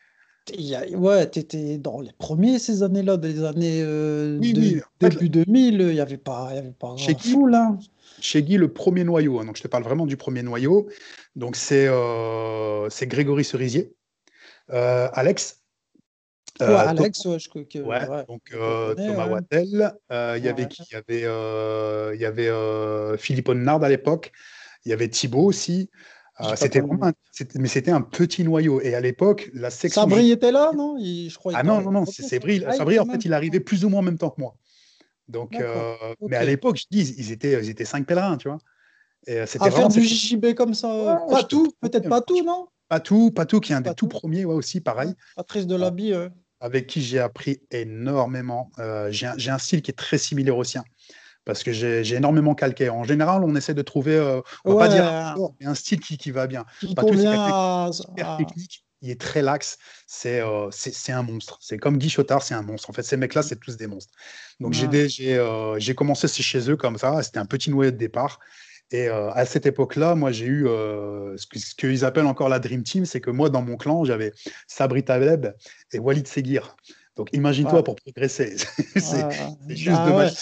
[0.76, 4.82] A- Ouais, tu étais dans les premiers ces années-là, des années euh, Oui, de- oui,
[5.02, 7.56] fait, début 2000, il n'y avait pas, y avait pas Chez qui foule.
[7.56, 7.80] Hein.
[8.20, 9.40] chez Guy le premier noyau.
[9.40, 9.46] hein.
[9.46, 10.90] Donc, je te parle vraiment du premier noyau.
[11.36, 13.96] Donc, c'est euh, Grégory Cerisier,
[14.72, 15.63] euh, Alex.
[16.60, 19.28] Ouais, euh, Alex, ouais, je, que, Tho- ouais, ouais, donc euh, connais, Thomas.
[19.28, 19.94] Wattel.
[20.12, 20.84] euh, Il y avait qui?
[20.92, 24.32] Il y avait, euh, il y avait Philippe Onnard à l'époque.
[24.86, 25.90] Il y avait Thibaut aussi.
[26.38, 26.82] Pas c'était
[27.56, 28.82] mais c'était un petit noyau.
[28.82, 30.02] Et à l'époque, la section.
[30.02, 30.96] Sabri était là, non?
[30.98, 32.64] Il- je crois, Ah non, non, non, c'est Sabri.
[32.66, 34.56] Ah, Sabri, en fait, il arrivait plus ou moins en même temps que moi.
[35.28, 35.62] Donc,
[36.28, 38.60] mais à l'époque, je dis, ils étaient, ils étaient cinq pèlerins, tu vois.
[39.26, 42.68] Et c'était À faire du JJB comme ça, pas tout, peut-être pas tout, non?
[42.90, 46.30] Patou, Patou qui est un des tout premiers, ouais, aussi, pareil, Patrice de l'Habit, euh.
[46.64, 48.72] Avec qui j'ai appris énormément.
[48.80, 50.86] Euh, j'ai un, style qui est très similaire au sien,
[51.44, 52.90] parce que j'ai énormément calqué.
[52.90, 55.66] En général, on essaie de trouver, euh, on va pas Ouais, dire un sport, mais
[55.66, 56.64] un style qui, qui va bien.
[56.80, 61.58] qui convient quelqu'un à, technique, il est très lax, c'est euh, c'est un monstre.
[61.60, 62.90] C'est comme Guy Chotard, c'est un monstre.
[62.90, 64.14] En fait, ces mecs-là, c'est tous des monstres.
[64.62, 64.88] Donc, j'ai Ouais.
[64.88, 68.40] des- j'ai euh, j'ai commencé chez eux comme ça, c'était un petit noyau de départ.
[68.94, 72.84] Et euh, à cette époque-là, moi, j'ai eu euh, ce qu'ils appellent encore la Dream
[72.84, 74.32] Team, c'est que moi, dans mon clan, j'avais
[74.68, 75.48] Sabri Taleb
[75.92, 76.78] et Walid Seguir.
[77.16, 78.56] Donc, imagine-toi pour progresser.
[78.96, 80.30] c'est c'est juste Ah dommage.
[80.32, 80.38] ouais.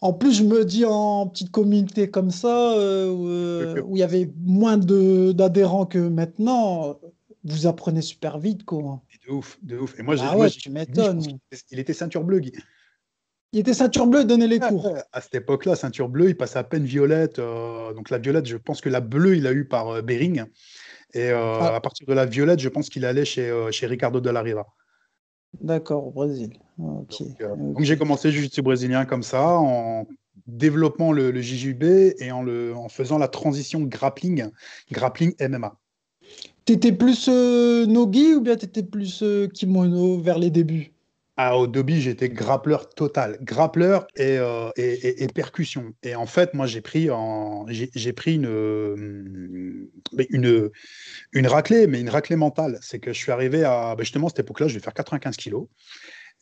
[0.00, 4.30] En plus, je me dis en petite communauté comme ça, euh, où, il y avait
[4.46, 6.98] moins d'adhérents que maintenant,
[7.44, 9.02] vous apprenez super vite, quoi.
[9.26, 9.98] De ouf, de ouf.
[9.98, 11.22] Et moi, j'ai- Ah moi, ouais, j'ai- tu m'étonnes.
[11.70, 12.52] il était ceinture bleue, Guy.
[13.52, 14.92] Il était ceinture bleue, donnait les cours.
[15.12, 17.38] À cette époque-là, ceinture bleue, il passait à peine violette.
[17.38, 20.44] euh, donc la violette, je pense que la bleue, il a eu par euh, Bering.
[21.14, 21.76] Et euh, Ah.
[21.76, 24.66] à partir de la violette, je pense qu'il allait chez, chez Ricardo de la Riva.
[25.62, 26.58] D'accord, au Brésil.
[26.76, 30.06] Donc, j'ai commencé jiu-jitsu brésilien comme ça, en
[30.46, 31.82] développant le, le JJB
[32.18, 34.48] et en, le, en faisant la transition grappling,
[34.92, 35.74] grappling MMA.
[36.66, 40.92] T'étais plus nogi ou bien t'étais plus kimono vers les débuts?
[41.38, 43.38] Au Dobby, j'étais grappleur total.
[43.42, 45.94] Grappleur et, euh, et, percussion.
[46.02, 47.64] Et en fait, moi, j'ai pris, euh,
[50.30, 50.70] une,
[51.32, 52.78] une raclée, mais une raclée mentale.
[52.82, 55.36] C'est que je suis arrivé à, bah, justement, à cette époque-là, je vais faire 95
[55.36, 55.68] kilos.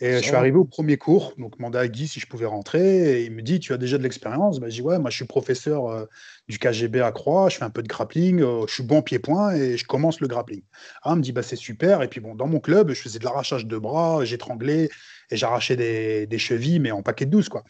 [0.01, 3.21] Et je suis arrivé au premier cours, donc demandé à Guy si je pouvais rentrer.
[3.21, 4.61] Et il me dit Tu as déjà de l'expérience?
[4.61, 6.05] Bah, Je dis Ouais, moi je suis professeur euh,
[6.49, 9.55] du KGB à Croix, je fais un peu de grappling, euh, je suis bon pied-point
[9.55, 10.63] et je commence le grappling.
[11.03, 12.03] Ah, il me dit bah, C'est super.
[12.03, 14.91] Et puis bon, dans mon club, je faisais de l'arrachage de bras, j'étranglais
[15.31, 17.49] et j'arrachais des, des chevilles, mais en paquet de 12.
[17.49, 17.65] Quoi.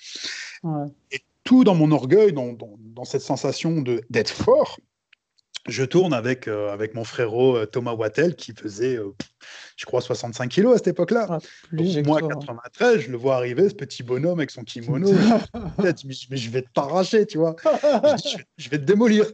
[0.64, 0.86] Ouais.
[1.44, 4.80] Tout dans mon orgueil, dans, dans- dans cette sensation d'être fort,
[5.68, 9.14] je tourne avec, euh, avec mon frérot euh, Thomas Wattel qui faisait, euh,
[9.76, 11.26] je crois, 65 kilos à cette époque-là.
[11.28, 11.38] Ah,
[12.04, 12.28] moi, à toi.
[12.28, 15.12] 93, je le vois arriver, ce petit bonhomme avec son kimono.
[15.78, 17.56] Je- mais je vais t'arracher, tu vois.
[17.62, 19.26] Je, dis, je vais, te démolir.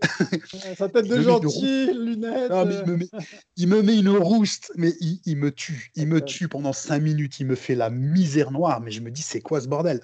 [0.77, 2.51] Sa tête de gentil, lunettes.
[2.51, 3.09] Non, mais il, me met,
[3.57, 5.91] il me met une rouste, mais il, il me tue.
[5.95, 7.41] Il me tue pendant cinq minutes.
[7.41, 8.81] Il me fait la misère noire.
[8.81, 10.01] Mais je me dis, c'est quoi ce bordel?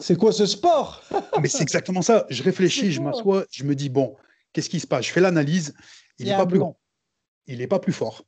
[0.00, 1.02] C'est quoi ce sport?
[1.40, 2.26] Mais c'est exactement ça.
[2.30, 4.16] Je réfléchis, je m'assois, je me dis, bon,
[4.58, 5.06] qu'est-ce qui se passe?
[5.06, 5.72] Je fais l'analyse.
[6.18, 6.76] Il n'est pas plus grand.
[7.46, 8.24] Il n'est pas plus fort.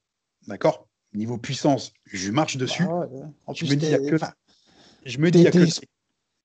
[0.46, 0.86] D'accord?
[1.12, 2.84] Niveau puissance, je marche dessus.
[2.84, 4.16] Bah ouais, En Je plus, me dis, que-
[5.04, 5.64] Je me dis, il y a que.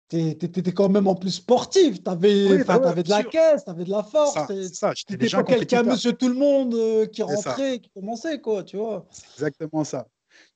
[0.08, 2.04] T'étais quand même en plus sportif.
[2.04, 3.30] T'avais Oui, bah ouais, avais de la sûr.
[3.30, 4.36] caisse, t'avais de la force.
[5.08, 7.26] T'étais pas quelqu'un, monsieur tout le monde, euh, qui ça.
[7.28, 9.06] rentrait, qui commençait, quoi, tu vois.
[9.12, 10.08] C'est exactement ça.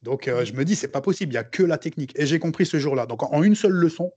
[0.02, 2.18] Donc, euh, je me dis, c'est pas possible, il n'y a que la technique.
[2.18, 3.06] Et j'ai compris ce jour-là.
[3.06, 4.12] Donc, en, en une seule leçon,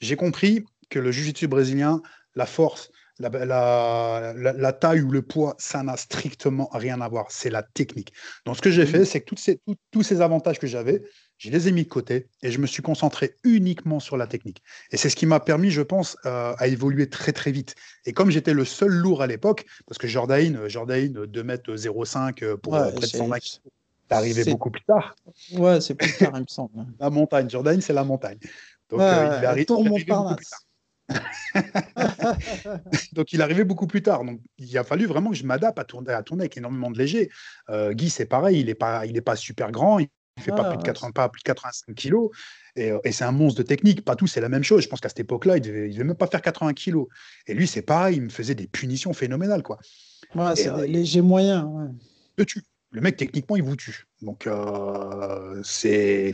[0.00, 2.00] j'ai compris que le jiu-jitsu brésilien,
[2.34, 7.08] la force, la, la- la- la taille ou le poids, ça n'a strictement rien à
[7.08, 7.26] voir.
[7.30, 8.12] C'est la technique.
[8.44, 8.88] Donc, ce que j'ai Mhm.
[8.88, 11.02] fait, c'est que toutes ces- tout- tous ces avantages que j'avais,
[11.38, 14.62] je les ai mis de côté et je me suis concentré uniquement sur la technique.
[14.90, 17.74] Et c'est ce qui m'a permis, je pense, euh, à évoluer très, très vite.
[18.06, 22.74] Et comme j'étais le seul lourd à l'époque, parce que Jordan, Jordan 2m05 euh, pour
[22.74, 23.60] euh, Ouais, près de c'est- 120 kg,
[24.10, 25.14] arrivé beaucoup plus tard.
[25.52, 26.70] Ouais, c'est plus tard, il me semble.
[27.00, 28.38] La montagne, Jordan, c'est la montagne.
[28.88, 30.60] Donc, Ouais, euh, il, est ouais, arri- Tour il beaucoup plus tard.
[33.12, 34.24] Donc, il arrivé beaucoup plus tard.
[34.24, 36.98] Donc, il a fallu vraiment que je m'adapte à tourner, à tourner avec énormément de
[36.98, 37.30] léger.
[37.70, 40.62] Euh, Guy, c'est pareil, il n'est pas, il est pas super grand, il fait pas,
[40.62, 42.30] Ouais, plus de ouais, 80, pas plus de 85 kilos.
[42.74, 44.04] Et, euh, et c'est un monstre de technique.
[44.04, 44.82] Pas tout, c'est la même chose.
[44.82, 47.06] Je pense qu'à cette époque-là, il devait, il devait même pas faire 80 kilos.
[47.46, 49.62] Et lui, c'est pareil, il me faisait des punitions phénoménales.
[49.62, 49.78] Quoi.
[50.34, 51.64] Ouais, c'est euh, des légers moyens.
[51.64, 51.88] Ouais.
[52.36, 52.62] te tue.
[52.96, 54.06] Le mec, techniquement, il vous tue.
[54.22, 56.32] Donc, euh, c'est.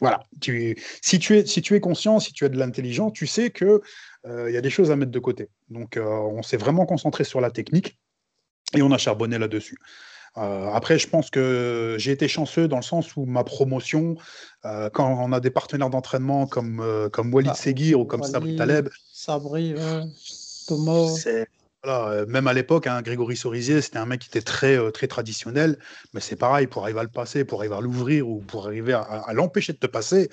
[0.00, 0.22] Voilà.
[0.40, 0.78] Tu...
[1.02, 3.80] Si, tu es, si tu es conscient, si tu as de l'intelligence, tu sais qu'il
[4.26, 5.50] il y a des choses à mettre de côté.
[5.68, 7.98] Donc, euh, on s'est vraiment concentré sur la technique
[8.74, 9.76] et on a charbonné là-dessus.
[10.38, 14.16] Euh, après, je pense que j'ai été chanceux dans le sens où ma promotion,
[14.64, 18.22] euh, quand on a des partenaires d'entraînement comme, euh, comme Walid Ah, Seguir ou comme
[18.22, 18.56] Sabri.
[18.56, 20.04] Taleb, Sabri, ouais.
[20.66, 21.14] Thomas.
[21.82, 24.90] Voilà, euh, même à l'époque, hein, Grégory Cerisier, c'était un mec qui était très, euh,
[24.90, 25.78] très traditionnel,
[26.12, 28.92] mais c'est pareil, pour arriver à le passer, pour arriver à l'ouvrir ou pour arriver
[28.92, 30.28] à, à l'empêcher de te passer,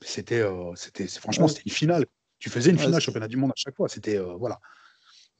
[0.00, 2.06] c'était, euh, c'était, franchement, c'était une finale.
[2.38, 3.88] Tu faisais une finale championnat du monde à chaque fois.
[3.88, 4.58] C'était, euh, voilà.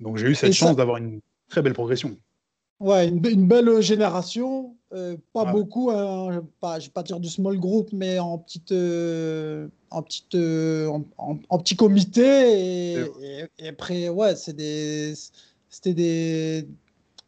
[0.01, 2.17] Donc j'ai eu cette Et ça- chance d'avoir une très belle progression.
[2.81, 4.77] Ouais, une, be- une belle génération.
[4.93, 5.53] euh, pas Ah ouais.
[5.53, 8.73] beaucoup, hein, pas, je vais pas dire du small group, mais en petite,
[9.91, 12.93] en petite, en, en- en petit comité.
[12.93, 15.15] Et, et- et après, ouais, c'est des,
[15.73, 16.69] c'était des,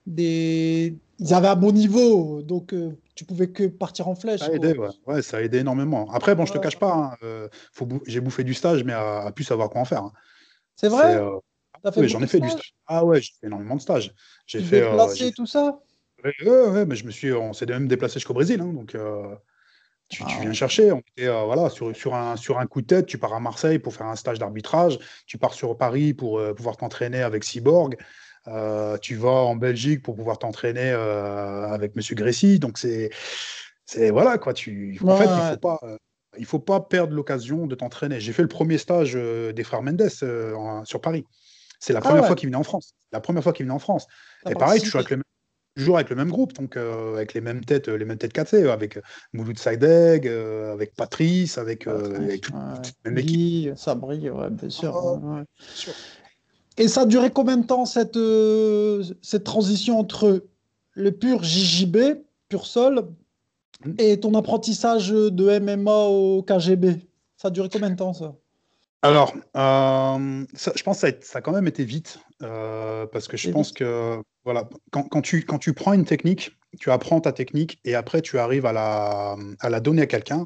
[0.07, 4.40] des, ils avaient un bon niveau, donc euh, tu pouvais que partir en flèche.
[4.40, 4.88] Ça a aidé, ouais.
[5.07, 6.11] Ouais, ça a aidé énormément.
[6.12, 7.48] Après, bon, je te cache pas, hein, euh,
[7.80, 10.02] bou- j'ai bouffé du stage, mais à, à plus savoir quoi en faire.
[10.02, 10.12] hein.
[10.76, 11.16] C'est vrai?
[11.16, 11.38] Euh,
[11.96, 12.74] oui, j'en ai fait du stage.
[12.87, 14.12] Ah ouais, j'ai fait énormément de stages.
[14.46, 15.80] J'ai fait, déplacé, tout ça?
[16.22, 18.94] Ouais, ouais, ouais, mais je me suis, on s'est même déplacé jusqu'au Brésil, hein, donc
[18.94, 19.35] euh,
[20.09, 20.40] tu, tu Ah.
[20.40, 20.92] viens chercher.
[20.92, 23.40] On était, euh, voilà, sur, sur, un, sur un coup de tête, tu pars à
[23.40, 27.44] Marseille pour faire un stage d'arbitrage, tu pars sur Paris pour euh, pouvoir t'entraîner avec
[27.44, 27.96] Cyborg,
[28.48, 33.11] euh, tu vas en Belgique pour pouvoir t'entraîner euh, avec Monsieur Grécy, donc c'est,
[33.87, 34.52] c'est voilà quoi.
[34.54, 35.50] Tu, en fait, il Ouais.
[35.50, 35.96] faut pas, euh,
[36.38, 38.20] il faut pas perdre l'occasion de t'entraîner.
[38.20, 41.24] J'ai fait le premier stage euh, des frères Mendes euh, en- sur Paris.
[41.80, 42.26] C'est la Ah première ouais.
[42.28, 42.92] fois qu'ils venaient en France.
[43.12, 44.07] La première fois qu'ils venaient en France.
[44.42, 44.98] T'as Et pareil, toujours participé.
[44.98, 45.22] avec, le même,
[45.76, 48.68] toujours avec le même groupe, donc euh, avec les mêmes têtes, les mêmes têtes cassées,
[48.68, 49.02] avec euh,
[49.33, 53.76] Mouloud Saïdeg, euh, avec Patrice, avec, euh, avec toute, toute même équipe.
[53.76, 54.96] Sabri, ouais, bien sûr.
[54.96, 55.42] Ah, ouais.
[55.59, 55.92] sûr.
[56.76, 60.44] Et ça a duré combien de temps cette, euh, cette transition entre
[60.92, 61.96] le pur JJB,
[62.48, 63.08] pur sol,
[63.98, 67.06] et ton apprentissage de MMA au KGB?
[67.37, 68.34] Ça a duré combien de temps ça?
[69.02, 73.06] Alors, euh, ça- je pense que ça a, ça a quand même été vite, euh,
[73.06, 76.90] parce que je pense que voilà, quand, quand tu, quand tu prends une technique, tu
[76.90, 80.44] apprends ta technique et après tu arrives à la, à la donner à quelqu'un,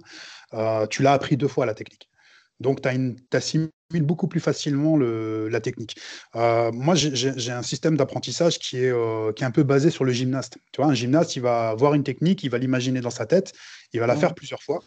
[0.54, 2.10] euh, tu l'as appris deux fois la technique.
[2.58, 2.88] Donc, tu
[3.32, 5.96] assimiles beaucoup plus facilement le, la technique.
[6.37, 10.05] Euh, moi, j'ai- un système d'apprentissage qui, est, euh, qui est un peu basé sur
[10.05, 10.59] le gymnaste.
[10.72, 13.53] Tu vois, un gymnaste, il va voir une technique, il va l'imaginer dans sa tête,
[13.94, 14.20] il va la Ouais.
[14.20, 14.81] faire plusieurs fois.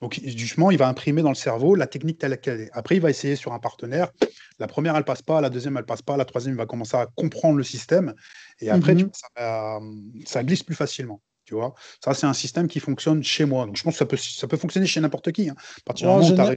[0.00, 2.70] Donc, justement, il va imprimer dans le cerveau la technique telle qu'elle est.
[2.72, 4.10] Après, il va essayer sur un partenaire.
[4.58, 5.42] La première, elle passe pas.
[5.42, 6.16] La deuxième, elle passe pas.
[6.16, 8.14] La troisième, il va commencer à comprendre le système.
[8.60, 9.80] Et après, tu vois,
[10.24, 11.20] ça, glisse plus facilement.
[11.44, 13.66] Tu vois, ça, c'est un système qui fonctionne chez moi.
[13.66, 15.50] Donc, je pense que ça peut, ça peut fonctionner chez n'importe qui.
[15.50, 15.54] hein.
[15.58, 16.56] À partir du en moment où tu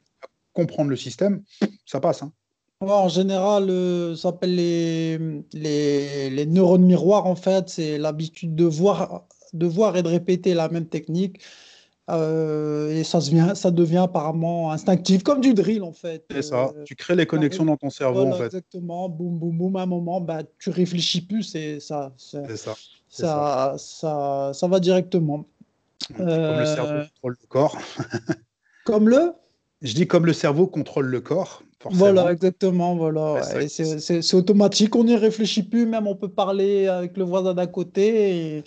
[0.59, 1.43] comprendre le système,
[1.85, 2.21] ça passe.
[2.23, 2.31] hein.
[2.81, 5.17] En général, euh, ça s'appelle les,
[5.53, 7.67] les, les neurones miroirs, en fait.
[7.69, 11.41] C'est l'habitude de voir, de voir et de répéter la même technique.
[12.09, 16.23] Euh, et ça, se vient, ça devient apparemment instinctif, comme du drill, en fait.
[16.31, 16.71] C'est ça.
[16.75, 18.45] Euh, Tu crées les connexions dans ton cerveau, voilà, en fait.
[18.45, 19.09] exactement.
[19.09, 19.75] Boum, boum, boum.
[19.75, 22.73] À un moment, bah, tu réfléchis plus et ça, ça, C'est ça.
[23.09, 25.45] ça, ça, ça va directement.
[26.17, 27.77] Comme le cerveau contrôle le corps.
[28.85, 29.33] Comme le?
[29.81, 32.11] Je dis comme le cerveau contrôle le corps, forcément.
[32.13, 33.35] Voilà, exactement, voilà.
[33.35, 37.67] Ouais, c'est- automatique, on n'y réfléchit plus, même on peut parler avec le voisin d'à
[37.67, 38.63] côté et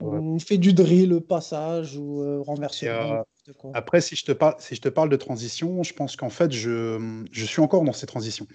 [0.00, 0.16] Ouais.
[0.16, 3.24] on fait du drill, passage ou euh, renversement.
[3.48, 3.70] Euh.
[3.74, 6.52] Après, si je te parle, si je te parle de transition, je pense qu'en fait,
[6.52, 8.46] je, je suis encore dans ces transitions.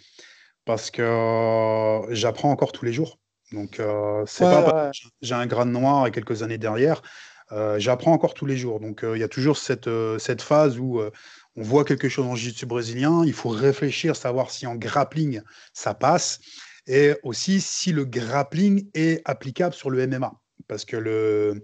[0.65, 3.19] Parce que euh, j'apprends encore tous les jours.
[3.51, 4.91] Donc, euh, c'est Ouais, pas ouais.
[5.21, 7.01] j'ai un grade noir et quelques années derrière.
[7.77, 8.79] J'apprends encore tous les jours.
[8.79, 11.01] Donc, il y a toujours cette, cette phase où
[11.55, 13.23] on voit quelque chose en jiu-jitsu brésilien.
[13.25, 15.41] Il faut réfléchir, savoir si en grappling,
[15.73, 16.39] ça passe.
[16.87, 20.33] Et aussi si le grappling est applicable sur le MMA.
[20.67, 21.61] Parce que le,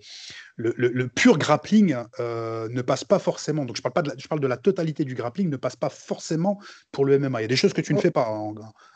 [0.58, 3.64] le, le- le pur grappling euh, ne passe pas forcément.
[3.66, 5.76] Donc, je parle, pas de la, je parle de la totalité du grappling, ne passe
[5.76, 6.60] pas forcément
[6.92, 7.40] pour le MMA.
[7.40, 8.56] Il y a des choses que tu ne fais pas en,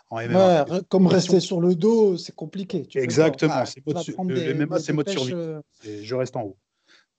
[0.10, 0.65] en MMA.
[0.65, 2.86] Ouais, comme rester sur le dos, c'est compliqué.
[2.86, 3.03] tu peux pas.
[3.03, 3.53] Exactement,
[3.86, 5.32] mode le des- MMA, c'est mode survie.
[5.34, 6.58] euh, Et je reste en haut.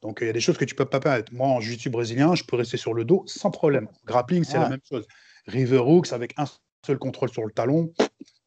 [0.05, 1.33] Donc, il y a des choses que tu peux pas permettre.
[1.33, 3.89] Moi, en jiu-jitsu brésilien, je peux rester sur le dos sans problème.
[4.05, 4.69] Grappling, c'est la Ouais.
[4.69, 5.07] même chose.
[5.47, 6.45] River hooks avec un
[6.85, 7.91] seul contrôle sur le talon.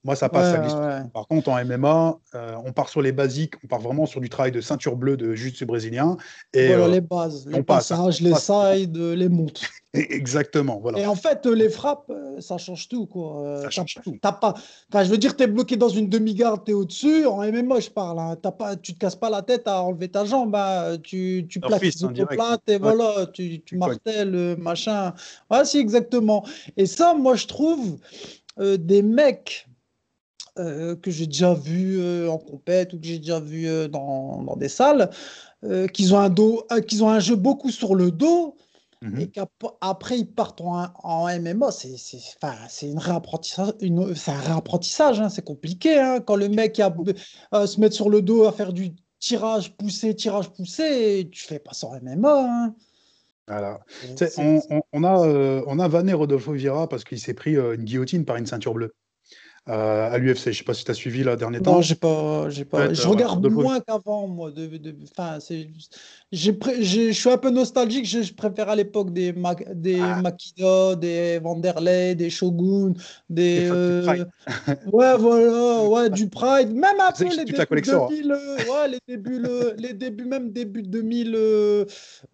[0.07, 0.73] Moi, ça passe, ça ouais, glisse.
[0.73, 1.09] ouais.
[1.13, 4.29] Par contre, en MMA, euh, on part sur les basiques, on part vraiment sur du
[4.29, 6.17] travail de ceinture bleue de jiu-jitsu brésilien.
[6.53, 7.97] Et, voilà euh, les bases, les on passe, hein.
[7.97, 9.61] passages, les sides, les montes.
[9.93, 10.99] exactement, voilà.
[10.99, 13.05] Et en fait, euh, les frappes, euh, ça change tout.
[13.05, 13.41] Quoi.
[13.41, 14.17] Euh, Ça change tout.
[14.21, 14.53] t'as pas...
[14.91, 17.25] enfin, je veux dire, tu es bloqué dans une demi-garde, tu es au-dessus.
[17.25, 18.19] En MMA, je parle.
[18.19, 18.37] Hein.
[18.41, 18.75] T'as Pas...
[18.75, 20.55] Tu te casses pas la tête à enlever ta jambe.
[20.55, 20.97] hein.
[21.03, 22.03] Tu, tu tes en direct.
[22.31, 22.77] omoplates et Ouais.
[22.79, 25.13] voilà, tu, tu martèles, euh, machin.
[25.51, 26.45] Ouais, si, exactement.
[26.77, 27.97] Et ça, moi, je trouve
[28.59, 29.67] euh, des mecs
[30.59, 34.43] euh, que j'ai déjà vus euh, en compète ou que j'ai déjà vus euh, dans,
[34.43, 35.09] dans des salles,
[35.93, 38.55] qu'ils ont, un dos, qu'ils ont un jeu beaucoup sur le dos
[39.03, 39.19] Mhm.
[39.21, 44.31] et qu'après ils partent en, en MMA, c'est c'est- enfin, c'est une réapprentissage, une, c'est
[44.31, 45.99] un réapprentissage, hein, c'est compliqué.
[45.99, 46.91] hein, quand le mec a,
[47.67, 51.73] se met sur le dos à faire du tirage poussé, tirage poussé, tu fais pas
[51.73, 52.39] ça en MMA.
[52.65, 52.75] hein.
[53.47, 53.79] Voilà.
[54.37, 57.75] On, on- on a, euh, on a vanné Rodolfo Vieira parce qu'il s'est pris euh,
[57.75, 58.93] une guillotine par une ceinture bleue
[59.69, 60.51] euh, à l'UFC.
[60.51, 61.73] Je sais pas si tu as suivi là, dernier temps.
[61.75, 62.87] Non, j'ai pas, j'ai pas.
[62.87, 64.51] Ouais, je t'as- regarde de- moins qu'avant, moi.
[64.51, 64.95] De, de-
[66.31, 68.05] j'ai, pré- je suis un peu nostalgique.
[68.05, 70.21] Je, je préfère à l'époque des, Ma- des Ah.
[70.21, 72.93] Makida, des Vanderlei, des Shogun,
[73.29, 73.59] des.
[73.61, 74.25] Des euh,
[74.91, 76.73] ouais, voilà, ouais, du Pride.
[76.73, 78.09] Même un peu les débuts collection, hein.
[78.09, 81.85] 2000, euh, ouais, les débuts, le- les débuts, même début 2000 euh,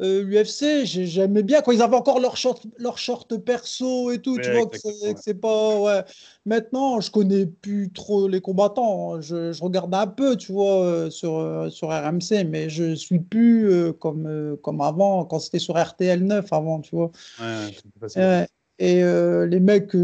[0.02, 0.86] euh, UFC.
[0.86, 4.38] j'ai- J'aimais bien quand ils avaient encore leur short, leur short perso et tout.
[4.40, 5.80] tu Ouais, vois que c'est, exactement, que c'est pas.
[5.80, 6.04] Ouais.
[6.46, 9.22] Maintenant, je connais plus trop les combattants.
[9.22, 13.20] Je, je regarde un peu, tu vois, euh, sur, euh, sur RMC, mais je suis
[13.20, 17.12] plus euh, comme, euh, comme avant, quand c'était sur RTL 9 avant, tu vois.
[17.40, 18.10] Ouais.
[18.16, 18.48] Ouais.
[18.80, 19.02] Et
[19.48, 19.96] les mecs.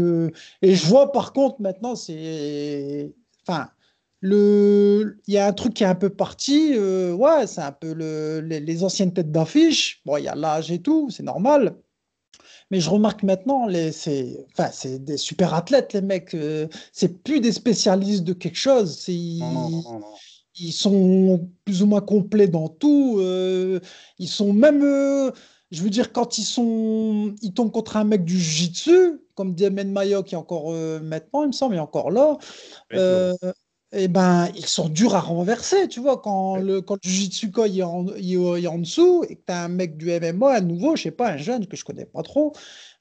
[0.62, 3.12] Et je vois par contre maintenant, c'est.
[3.46, 3.68] Enfin.
[4.22, 5.18] Le...
[5.26, 7.94] Il y a un truc qui est un peu parti, euh, ouais, c'est un peu
[7.94, 8.40] le...
[8.40, 10.02] les, les anciennes têtes d'affiche.
[10.04, 11.74] Bon, il y a l'âge et tout, c'est normal.
[12.70, 16.34] Mais je remarque maintenant, les, c'est, enfin, des super athlètes, les mecs.
[16.34, 18.98] euh, c'est plus des spécialistes de quelque chose.
[18.98, 20.06] C'est, Non, non, non, non, non.
[20.58, 23.18] ils sont plus ou moins complets dans tout.
[23.18, 23.80] euh,
[24.18, 25.32] ils sont même, euh,
[25.70, 29.90] je veux dire, quand ils sont, ils tombent contre un mec du jiu-jitsu, comme Diamen
[29.90, 32.38] Mayo qui est encore maintenant, il me semble, il est encore là.
[33.92, 36.62] Et ben, ils sont durs à renverser, tu vois, quand Ouais.
[36.62, 37.10] le, quand le
[37.78, 40.60] est en, il est- en dessous et que tu as un mec du MMA, un
[40.60, 42.52] nouveau, je sais pas, un jeune que je connais pas trop,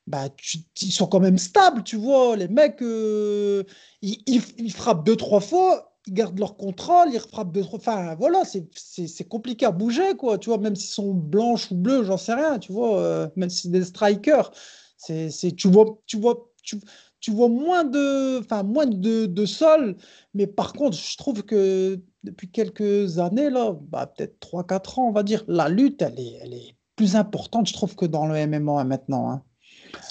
[0.08, 2.36] bah, tu- ils sont quand même stables, tu vois.
[2.38, 3.64] Les mecs, euh,
[4.04, 7.80] ils, ils- ils frappent deux, trois fois, ils gardent leur contrôle, ils refrappent deux, trois.
[7.80, 10.38] Enfin, voilà, c'est compliqué à bouger, quoi.
[10.40, 13.00] Tu vois, même s'ils sont blanches ou bleues, j'en sais rien, tu vois.
[13.00, 14.52] euh, même si c'est des strikers,
[14.98, 16.78] c'est, c'est, tu vois, tu vois, tu,
[17.20, 19.96] tu vois moins de, enfin, moins de, de sol.
[20.34, 25.12] Mais par contre, je trouve que depuis quelques années, là, bah, peut-être 3-4 ans, on
[25.12, 28.36] va dire, la lutte, elle est, elle est plus importante, je trouve, que dans le
[28.36, 29.30] MMA maintenant.
[29.30, 29.44] hein.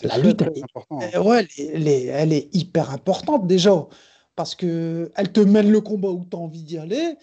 [0.02, 0.98] La très, lutte, très elle est- important.
[1.02, 1.10] hein.
[1.14, 3.86] Euh, ouais, elle est, elle est- hyper importante déjà,
[4.36, 7.16] parce que elle te mène le combat où tu as envie d'y aller.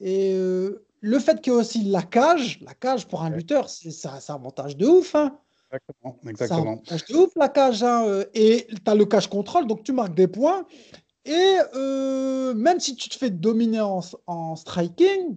[0.00, 3.36] Et euh, le fait qu'il y ait aussi la cage, la cage pour un Ouais.
[3.38, 5.14] lutteur, c'est un avantage de ouf.
[5.14, 5.36] Hein.
[5.72, 6.18] Exactement.
[6.28, 6.82] Exactement.
[7.08, 7.82] de ouf la cage.
[7.82, 10.66] hein, euh, Et tu as le cage contrôle, donc tu marques des points.
[11.24, 15.36] Et euh, même si tu te fais dominer en, en striking,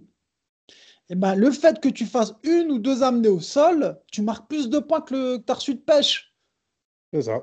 [1.10, 4.48] eh ben, le fait que tu fasses une ou deux amenées au sol, tu marques
[4.48, 6.34] plus de points que, le, que tu as reçu de pêche.
[7.12, 7.42] C'est ça.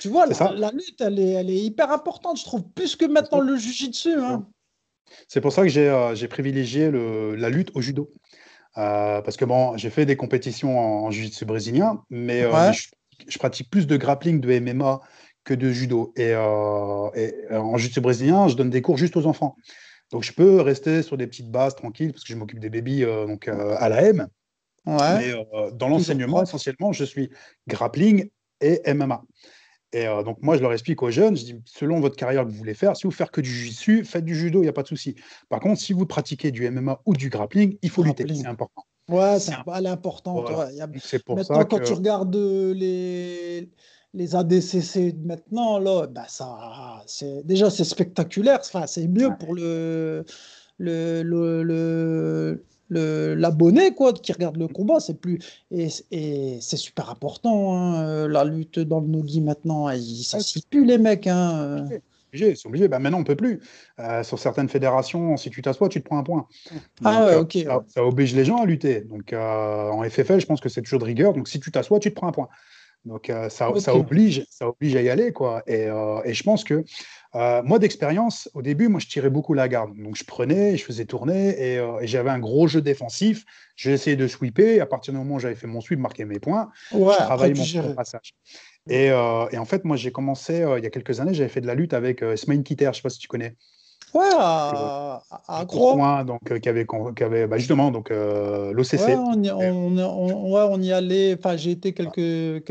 [0.00, 0.52] Tu vois, la, ça.
[0.52, 4.14] la lutte, elle est, elle est hyper importante, je trouve, plus que maintenant le jujitsu.
[4.14, 4.46] Hein.
[5.26, 8.12] C'est pour ça que j'ai euh, privilégié le- la lutte au judo.
[8.78, 12.72] Euh, parce que bon, j'ai fait des compétitions en, en jiu-jitsu brésilien, mais, euh, Ouais.
[12.72, 12.88] je,
[13.26, 15.00] je pratique plus de grappling, de MMA
[15.44, 16.12] que de judo.
[16.16, 19.56] Et, euh, et, en jiu-jitsu brésilien, je donne des cours juste aux enfants.
[20.12, 23.04] Donc je peux rester sur des petites bases tranquilles, parce que je m'occupe des bébés
[23.28, 24.26] donc, à la M.
[24.84, 25.18] Ouais.
[25.18, 27.30] Mais dans l'enseignement, essentiellement, je suis
[27.68, 28.28] grappling
[28.60, 29.22] et MMA.
[29.92, 32.50] Et euh, donc, moi, je leur explique aux jeunes, je dis, selon votre carrière que
[32.50, 34.72] vous voulez faire, si vous faites que du jiu faites du judo, il n'y a
[34.72, 35.16] pas de souci.
[35.48, 38.84] Par contre, si vous pratiquez du MMA ou du grappling, il faut lutter, c'est important.
[39.08, 39.52] Ouais, c'est
[39.88, 40.48] importante.
[40.48, 40.84] Voilà.
[40.84, 41.84] a- C'est pour Maintenant, ça quand que...
[41.86, 43.68] tu regardes euh, les,
[44.14, 47.02] les ADCC maintenant, là, bah, ça,
[47.44, 48.60] déjà, c'est spectaculaire.
[48.60, 49.36] Enfin, c'est mieux Ouais.
[49.40, 50.24] pour le,
[50.78, 55.00] le, le- l'abonné quoi qui regarde le combat.
[55.00, 55.38] C'est plus
[55.70, 59.90] et, et c'est super important hein, la lutte dans le nogi maintenant.
[59.90, 61.26] Ils s'en cient plus les mecs.
[61.26, 61.88] Hein.
[62.32, 62.88] c'est obligé.
[62.88, 63.60] Bah, maintenant, on peut plus.
[63.98, 66.46] Euh, sur certaines fédérations, si tu t'assois, tu te prends un point.
[67.04, 67.58] Ah ouais, euh, ok.
[67.64, 69.00] Ça, ça oblige les gens à lutter.
[69.02, 71.32] Donc, euh, en FFL, je pense que c'est toujours de rigueur.
[71.32, 72.48] Donc, si tu t'assois, tu te prends un point.
[73.04, 75.32] Donc, euh, ça, ça, oblige, ça oblige à y aller.
[75.32, 75.62] Quoi.
[75.66, 76.84] Et, euh, et je pense que,
[77.36, 79.96] euh, moi, d'expérience, au début, moi, je tirais beaucoup la garde.
[79.96, 83.44] Donc, je prenais, je faisais tourner et, euh, et j'avais un gros jeu défensif.
[83.76, 84.80] J'ai essayé de sweeper.
[84.80, 87.78] À partir du moment où j'avais fait mon sweep, marquer mes points, Ouais, je tu
[87.78, 88.34] mon passage.
[88.88, 91.60] Et, euh, et en fait, moi, j'ai commencé il y a quelques années, j'avais fait
[91.60, 93.54] de la lutte avec Smain Kitter, je ne sais pas si tu connais.
[94.12, 96.86] Ouais, à, à donc, euh, qui avait,
[97.16, 100.92] qui avait bah, justement donc, euh, l'OCC, Ouais, on y, on, on- ouais, on y
[100.92, 101.36] allait.
[101.38, 102.64] Enfin, j'ai été quelques,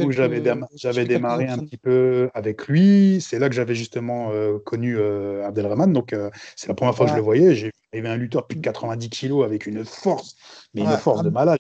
[0.76, 3.22] j'avais démarré un petit peu avec lui.
[3.22, 5.94] C'est là que j'avais justement euh, connu Abdelrahman.
[5.94, 6.16] Donc,
[6.56, 7.56] c'est la première fois que je le voyais.
[7.56, 10.36] J'ai il avait un lutteur plus de 90 kilos avec une force,
[10.76, 11.58] mais une force de malade.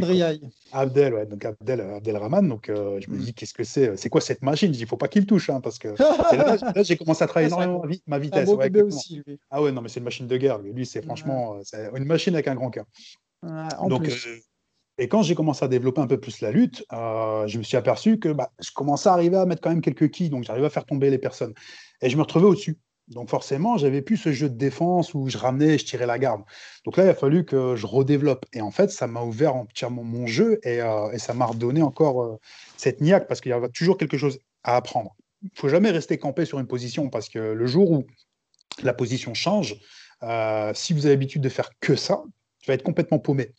[0.00, 0.50] Driaye.
[0.70, 2.46] Abdel, ouais, donc Abdel, Abdelrahman.
[2.46, 3.20] Donc, je me Mm.
[3.20, 3.96] dis, qu'est-ce que c'est?
[3.96, 4.68] C'est quoi cette machine?
[4.68, 5.88] Je dis, il faut pas qu'il touche, hein, parce que
[6.36, 8.48] là, là, j'ai commencé à travailler énormément ma vitesse.
[8.72, 9.38] Ouais, aussi, lui.
[9.50, 10.58] Ah ouais, non, mais c'est une machine de guerre.
[10.58, 12.86] Lui, Lui, c'est franchement euh, une machine avec un grand cœur.
[13.42, 14.26] En Donc, plus.
[14.26, 14.38] euh,
[14.98, 17.76] et quand j'ai commencé à développer un peu plus la lutte, euh, je me suis
[17.76, 20.66] aperçu que bah, je commençais à arriver à mettre quand même quelques quilles, donc j'arrivais
[20.66, 21.52] à faire tomber les personnes.
[22.00, 22.78] Et je me retrouvais au-dessus.
[23.08, 26.18] Donc forcément, j'avais plus ce jeu de défense où je ramenais et je tirais la
[26.18, 26.42] garde.
[26.84, 28.46] Donc là, il a fallu que je redéveloppe.
[28.54, 31.82] Et en fait, ça m'a ouvert entièrement mon jeu et, euh, et ça m'a redonné
[31.82, 32.38] encore euh,
[32.76, 35.14] cette niaque parce qu'il y a toujours quelque chose à apprendre.
[35.42, 38.06] Il faut jamais rester campé sur une position parce que le jour où
[38.82, 39.76] la position change,
[40.22, 42.22] euh, si vous avez l'habitude de faire que ça,
[42.60, 43.52] tu vas être complètement paumé.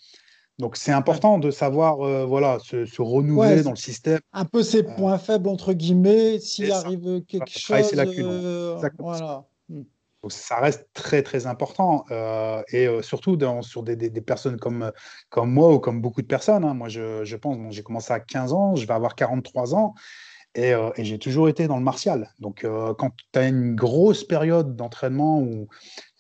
[0.57, 4.20] Donc c'est important de savoir euh, voilà, se, se renouveler Ouais, dans le système.
[4.34, 7.91] Un peu ses euh, points faibles, entre guillemets, s'il arrive quelque chose.
[7.95, 9.45] euh, voilà.
[9.70, 9.82] Mm.
[10.24, 14.57] Donc, ça reste très très important euh, et surtout dans, sur des, des- des personnes
[14.57, 14.91] comme,
[15.30, 16.63] comme moi ou comme beaucoup de personnes.
[16.66, 16.74] hein.
[16.74, 19.93] Moi, je, je pense, bon, j'ai commencé à 15 ans, je vais avoir 43 ans
[20.56, 22.32] et, euh, et j'ai toujours été dans le martial.
[22.39, 25.68] Donc, euh, quand tu as une grosse période d'entraînement où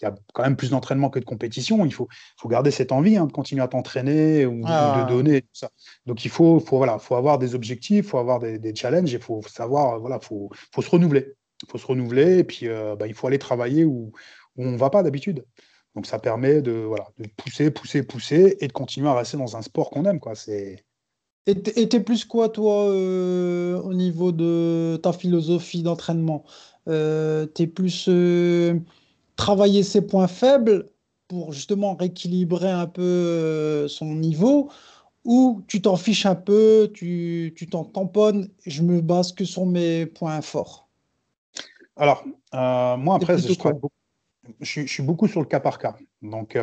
[0.01, 2.07] il y a quand même plus d'entraînement que de compétition, il faut,
[2.37, 5.05] faut garder cette envie hein, de continuer à t'entraîner ou, ou Ah.
[5.07, 5.41] de donner.
[5.41, 5.69] Tout ça.
[6.05, 9.13] Donc, il faut, faut, voilà, faut avoir des objectifs, il faut avoir des, des challenges
[9.13, 11.33] et il faut savoir, voilà, faut, faut se renouveler.
[11.63, 14.11] Il faut se renouveler et puis euh, bah, il faut aller travailler où,
[14.57, 15.45] où on ne va pas d'habitude.
[15.95, 19.55] Donc ça permet de, voilà, de pousser, pousser, pousser et de continuer à rester dans
[19.55, 20.19] un sport qu'on aime.
[20.19, 20.35] Quoi.
[20.35, 20.83] C'est...
[21.47, 26.43] Et t'es plus quoi, toi, euh, au niveau de ta philosophie d'entraînement?
[26.87, 28.79] Euh, t'es plus euh,
[29.35, 30.89] travailler ses points faibles
[31.27, 34.71] pour justement rééquilibrer un peu euh, son niveau,
[35.23, 39.67] ou tu t'en fiches un peu, tu tu t'en tamponnes, je me base que sur
[39.67, 40.87] mes points forts?
[41.95, 42.23] Alors,
[42.53, 43.89] moi, après, je, beaucoup-
[44.61, 45.95] je, suis, je suis beaucoup sur le cas par cas.
[46.21, 46.57] Donc,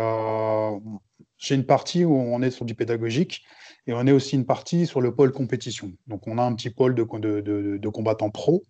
[1.39, 3.45] j'ai une partie où on est sur du pédagogique
[3.87, 5.93] et on est aussi une partie sur le pôle compétition.
[6.07, 8.63] Donc, on a un petit pôle de, de, de, de combattants pro.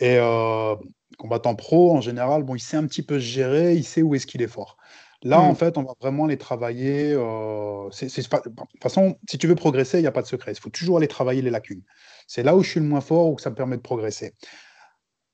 [0.00, 0.76] Et euh,
[1.18, 4.14] combattant pro, en général, bon, il sait un petit peu se gérer, il sait où
[4.14, 4.76] est-ce qu'il est fort.
[5.22, 5.50] Là, Mm.
[5.50, 7.12] en fait, on va vraiment les travailler.
[7.12, 10.52] euh, de toute façon, si tu veux progresser, il n'y a pas de secret.
[10.52, 11.82] Il faut toujours aller travailler les lacunes.
[12.28, 14.34] C'est là où je suis le moins fort, où ça me permet de progresser.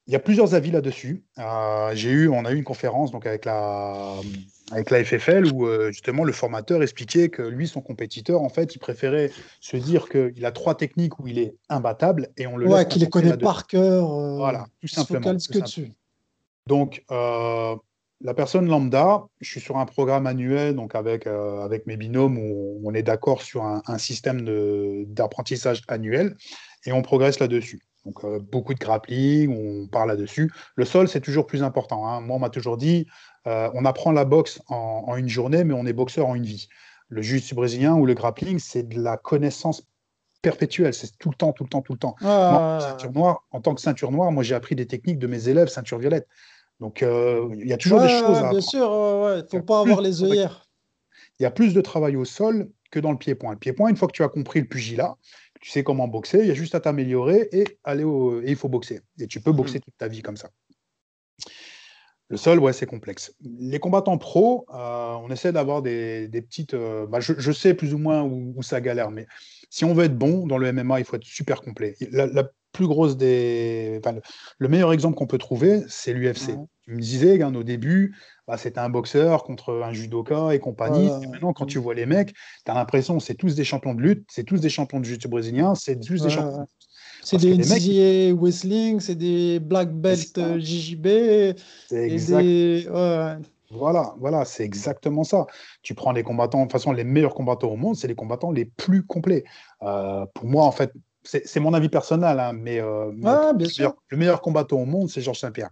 [0.06, 1.24] Il y a plusieurs avis là-dessus.
[1.38, 4.16] Euh, j'ai eu, on a eu une conférence donc avec la,
[4.70, 8.74] avec la FFL où euh, justement le formateur expliquait que lui, son compétiteur, en fait,
[8.74, 9.30] il préférait
[9.60, 13.02] se dire qu'il a trois techniques où il est imbattable et on le Ouais, qu'il
[13.02, 15.36] les connaît par cœur, euh, Voilà, tout simplement.
[15.36, 15.90] tout que dessus.
[16.66, 17.74] Donc, euh,
[18.22, 22.80] la personne lambda, je suis sur un programme annuel, donc avec, avec mes binômes, où
[22.82, 24.44] on est d'accord sur un, un système
[25.06, 26.36] d'apprentissage annuel
[26.86, 27.80] et on progresse là-dessus.
[28.04, 30.52] Donc, euh, beaucoup de grappling, on part là-dessus.
[30.76, 32.06] Le sol, c'est toujours plus important.
[32.06, 32.20] hein.
[32.20, 33.06] Moi, on m'a toujours dit,
[33.46, 36.44] euh, on apprend la boxe en, en une journée, mais on est boxeur en une
[36.44, 36.68] vie.
[37.08, 39.82] Le jiu-jitsu brésilien ou le grappling, c'est de la connaissance
[40.42, 40.92] perpétuelle.
[40.92, 42.14] C'est tout le temps, tout le temps, tout le temps.
[42.20, 45.48] Moi, ceinture noire, en tant que ceinture noire, moi, j'ai appris des techniques de mes
[45.48, 46.26] élèves ceinture violette.
[46.80, 48.62] Donc, euh, il y a toujours des choses ouais, à bien apprendre.
[48.62, 49.40] sûr, ouais.
[49.40, 50.66] Il y Faut pas avoir les œillères.
[51.40, 53.52] Il y a plus de travail au sol que dans le pied-point.
[53.52, 55.16] Le pied-point, une fois que tu as compris le pugilat,
[55.64, 58.42] tu sais comment boxer, il y a juste à t'améliorer et aller au...
[58.42, 59.00] et il faut boxer.
[59.18, 59.56] Et tu peux Mm.
[59.56, 60.50] boxer toute ta vie comme ça.
[62.28, 63.34] Le sol, ouais, c'est complexe.
[63.40, 66.74] Les combattants pro, euh, on essaie d'avoir des, des petites.
[66.74, 69.26] euh, bah, je, je sais plus ou moins où, où ça galère, mais
[69.70, 71.96] si on veut être bon dans le MMA, il faut être super complet.
[72.10, 73.98] La, la plus grosse des.
[74.04, 74.20] enfin, le,
[74.58, 76.58] le meilleur exemple qu'on peut trouver, c'est l'UFC.
[76.82, 78.14] Tu me disais, Gain, au début,
[78.46, 81.06] bah, c'était un boxeur contre un judoka et compagnie.
[81.22, 82.34] Et maintenant, quand tu vois les mecs,
[82.64, 85.04] tu as l'impression que c'est tous des champions de lutte, c'est tous des champions de
[85.04, 86.60] jiu-jitsu brésilien, c'est tous des champions.
[86.60, 86.66] ouais.
[87.22, 91.56] C'est des les mecs, NCAA Wrestling, c'est des Black Belt euh, JJB,
[91.88, 92.42] c'est exact.
[92.42, 92.86] des...
[92.86, 93.36] ouais,
[93.70, 95.46] Voilà, voilà, c'est exactement ça.
[95.82, 98.52] Tu prends les combattants, de toute façon, les meilleurs combattants au monde, c'est les combattants
[98.52, 99.44] les plus complets.
[99.82, 100.92] Euh, pour moi, en fait,
[101.24, 103.82] c'est mon avis personnel, hein, mais euh, bien le, sûr.
[103.82, 105.70] meilleur, le meilleur combattant au monde, c'est Georges Saint-Pierre,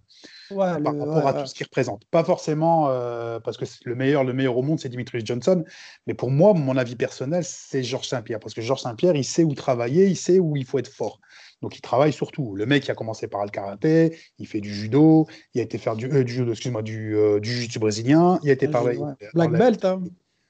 [0.50, 1.40] Ouais, par le- rapport ouais, à ouais.
[1.42, 2.04] tout ce qu'il représente.
[2.10, 5.64] Pas forcément euh, parce que le meilleur, le meilleur au monde, c'est Dimitri Johnson,
[6.06, 9.44] mais pour moi, mon avis personnel, c'est Georges Saint-Pierre, parce que Georges Saint-Pierre, il sait
[9.44, 11.20] où travailler, il sait où il faut être fort.
[11.62, 12.56] Donc, il travaille surtout.
[12.56, 15.78] Le mec, il a commencé par le karaté, il fait du judo, il a été
[15.78, 19.16] faire du, euh, du judo, excuse-moi, du, du jiu-jitsu brésilien, il a été dans Black
[19.34, 20.02] la- belt, hein.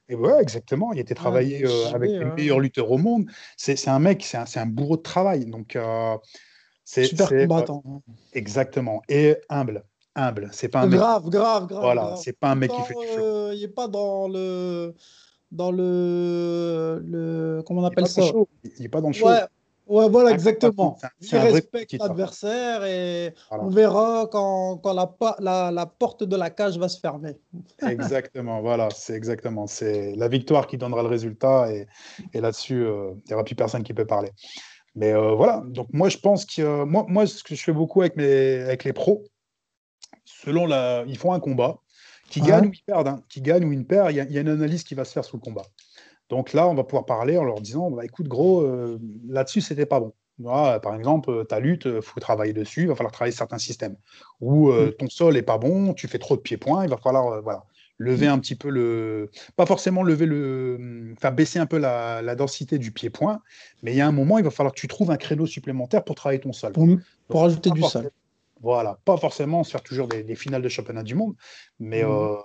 [0.08, 0.92] Et ouais, exactement.
[0.92, 2.34] Il était travaillé il est euh, avec chimé, les ouais.
[2.36, 3.26] meilleurs lutteurs au monde.
[3.56, 5.46] C'est un mec, c'est un, un bourreau de travail.
[5.46, 6.16] Donc, euh,
[6.84, 7.82] c'est Super combattant.
[8.32, 9.02] exactement.
[9.08, 9.84] Et humble.
[10.14, 10.50] Humble.
[10.52, 10.98] C'est pas un mec.
[10.98, 11.80] Grave, grave, grave.
[11.82, 13.18] Voilà, c'est pas un mec qui fait du show.
[13.20, 14.94] euh, il n'est pas dans le.
[15.50, 17.02] Dans le.
[17.06, 18.22] le comment on Il appelle pas ça?
[18.78, 19.26] Il est pas dans le show.
[19.28, 19.40] Ouais,
[19.86, 20.98] ouais, voilà, exactement.
[21.20, 23.64] Il respecte l'adversaire et Voilà.
[23.64, 27.36] on verra quand, quand la, pa- la, la porte de la cage va se fermer.
[27.86, 29.66] Exactement, voilà, c'est exactement.
[29.66, 31.86] C'est la victoire qui donnera le résultat et,
[32.32, 34.30] et là-dessus, euh, il n'y aura plus personne qui peut parler.
[34.94, 37.72] Mais euh, voilà, donc moi je pense que euh, moi, moi, ce que je fais
[37.72, 39.24] beaucoup avec, mes, avec les pros,
[40.24, 41.04] selon la.
[41.06, 41.78] Ils font un combat,
[42.28, 44.40] qui gagne ou ils perdent, hein, qui gagne ou ils perdent, il y, y a
[44.40, 45.62] une analyse qui va se faire sous le combat.
[46.32, 49.84] Donc là, on va pouvoir parler en leur disant bah, écoute, gros, euh, là-dessus, c'était
[49.84, 50.14] pas bon.
[50.38, 53.58] Voilà, par exemple, euh, ta lutte, il faut travailler dessus, il va falloir travailler certains
[53.58, 53.96] systèmes.
[54.40, 57.26] Ou euh, ton sol est pas bon, tu fais trop de pieds-points, il va falloir
[57.26, 57.64] euh, voilà,
[57.98, 59.30] lever un petit peu le.
[59.56, 61.12] Pas forcément lever le.
[61.18, 63.42] Enfin, baisser un peu la, la densité du pied-point,
[63.82, 66.02] mais il y a un moment, il va falloir que tu trouves un créneau supplémentaire
[66.02, 66.72] pour travailler ton sol.
[67.28, 68.10] Pour, ajouter du sol.
[68.62, 71.34] Voilà, pas forcément se faire toujours des, des finales de championnat du monde,
[71.80, 72.36] mais euh,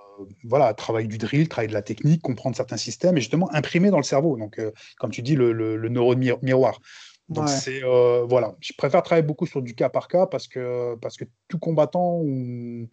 [0.44, 3.98] voilà, travailler du drill, travailler de la technique, comprendre certains systèmes et justement imprimer dans
[3.98, 4.36] le cerveau.
[4.36, 6.80] Donc, euh, comme tu dis, le, le, le neurone mi- miroir.
[7.28, 7.60] Donc, Ouais.
[7.60, 11.16] c'est euh, voilà, je préfère travailler beaucoup sur du cas par cas parce que, parce
[11.16, 12.88] que tout combattant ou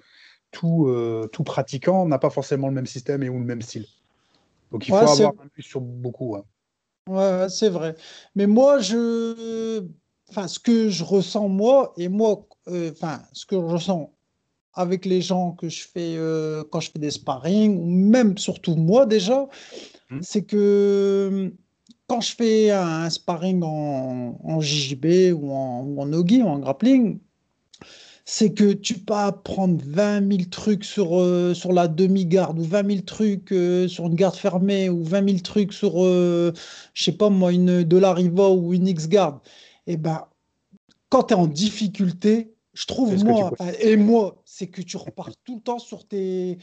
[0.52, 0.90] tout,
[1.32, 3.86] tout pratiquant n'a pas forcément le même système et ou le même style.
[4.72, 6.36] Donc, il Ouais, faut avoir un sur beaucoup.
[6.36, 6.44] hein.
[7.08, 7.96] Ouais, c'est vrai.
[8.34, 9.88] Mais moi, je,
[10.30, 14.12] enfin, ce que je ressens moi et moi, euh, enfin, ce que je ressens
[14.74, 18.76] avec les gens que je fais euh, quand je fais des sparring, ou même surtout
[18.76, 19.48] moi déjà,
[20.12, 20.22] Mhm.
[20.24, 21.50] c'est que euh,
[22.08, 26.60] quand je fais un sparring en, en JJB ou en, ou en nogi ou en
[26.60, 27.20] grappling,
[28.26, 32.88] c'est que tu peux apprendre 20 000 trucs sur, euh, sur la demi-garde ou 20
[32.90, 36.52] 000 trucs euh, sur une garde fermée ou 20 000 trucs sur, euh,
[36.94, 39.40] je sais pas moi, une de la Riva ou une X-garde.
[39.88, 40.26] Et ben,
[41.10, 45.30] quand tu es en difficulté, je trouve, moi, enfin, et moi, c'est que tu repars
[45.44, 46.58] tout le temps sur tes.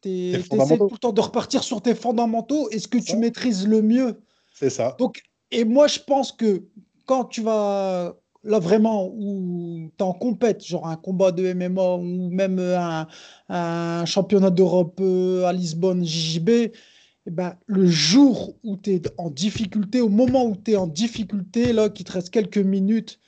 [0.00, 0.88] tes fondamentaux.
[0.88, 3.16] tout le temps de repartir sur tes fondamentaux et ce que tu Ça.
[3.16, 4.20] maîtrises le mieux.
[4.54, 4.94] C'est ça.
[4.98, 6.64] Donc, et moi, je pense que
[7.06, 12.30] quand tu vas là vraiment où tu en compète, genre un combat de MMA ou
[12.30, 13.06] même un,
[13.48, 16.72] un championnat d'Europe euh, à Lisbonne, JJB,
[17.30, 20.88] eh ben, le jour où tu es en difficulté, au moment où tu es en
[20.88, 23.20] difficulté, là, qu'il te reste quelques minutes,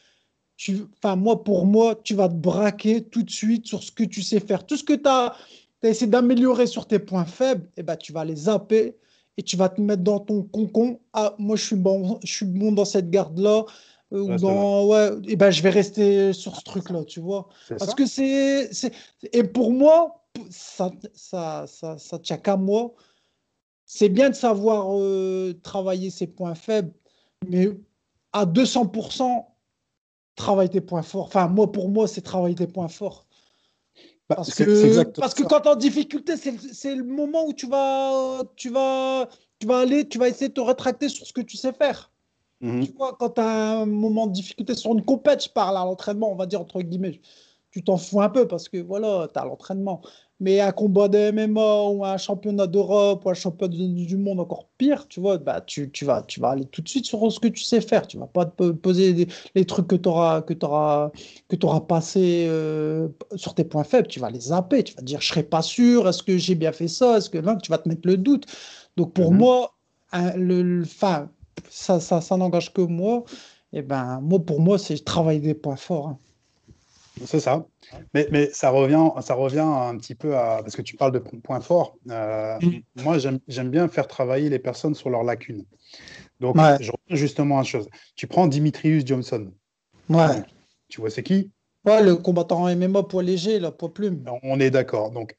[0.57, 4.21] tu, moi, pour moi, tu vas te braquer tout de suite sur ce que tu
[4.23, 4.67] sais faire.
[4.67, 5.37] Tout ce que tu as,
[5.85, 8.97] essayé d'améliorer sur tes points faibles, eh ben, tu vas les zapper
[9.37, 10.99] et tu vas te mettre dans ton concon.
[11.13, 13.65] Ah, moi, je suis bon, je suis bon dans cette garde-là.
[14.13, 17.49] euh, ou Reste dans, ouais, et ben, je vais rester sur ce truc-là, tu vois.
[17.69, 17.95] Parce ça.
[17.95, 18.93] que c'est, c'est-
[19.33, 22.93] Et pour moi, ça, ça, ça, ça tient qu'à moi.
[23.95, 26.95] C'est bien de savoir euh, travailler ses points faibles,
[27.47, 27.69] mais
[28.33, 29.47] à 200%,
[30.35, 31.27] travaille tes points forts.
[31.27, 33.27] Enfin, moi, pour moi, c'est travailler tes points forts.
[34.31, 37.53] Bah, Parce que, parce quand tu es en difficulté, c'est, le- c'est le moment où
[37.53, 39.29] tu vas, tu, vas,
[39.59, 42.11] tu vas aller, tu vas essayer de te rétracter sur ce que tu sais faire.
[42.63, 42.87] Mhm.
[42.87, 45.85] Tu vois, quand tu as un moment de difficulté sur une compète, je parle à
[45.85, 47.21] l'entraînement, on va dire entre guillemets,
[47.73, 50.03] tu t'en fous un peu parce que voilà, tu as l'entraînement.
[50.41, 54.69] Mais un combat de MMA ou un championnat d'Europe ou un championnat du monde encore
[54.77, 57.39] pire, tu vois, bah, tu, tu, vas, tu vas aller tout de suite sur ce
[57.39, 58.07] que tu sais faire.
[58.09, 61.13] Tu vas pas te po- poser des- les trucs que tu auras, que t'auras,
[61.49, 64.09] que t'auras passé euh, sur tes points faibles.
[64.09, 64.83] Tu vas les zapper.
[64.83, 67.19] Tu vas te dire, je serais pas sûr, est-ce que j'ai bien fait ça?
[67.19, 68.47] Est-ce que là, tu vas te mettre le doute.
[68.97, 69.39] Donc pour Mhm.
[69.39, 69.75] moi,
[70.13, 70.85] le, le-
[71.71, 73.25] ça, ça n'engage que moi.
[73.73, 76.09] Et ben, moi, pour moi, c'est travailler des points forts.
[76.09, 76.19] hein.
[77.27, 77.67] C'est ça.
[78.15, 80.59] Mais, mais ça, revient, ça revient un petit peu à.
[80.63, 81.97] Parce que tu parles de po- points forts.
[82.11, 82.81] Euh, Mm.
[83.03, 85.65] Moi, j'aime bien faire travailler les personnes sur leurs lacunes.
[86.41, 86.77] Donc, Ouais.
[86.81, 87.89] je reviens justement à une chose.
[88.17, 89.53] Tu prends Dimitrius Johnson.
[90.09, 90.43] Ouais.
[90.89, 91.51] Tu vois, c'est qui?
[91.85, 94.25] Ouais, le combattant MMA poids léger, là, poids plume.
[94.43, 95.11] On est d'accord.
[95.11, 95.37] Donc,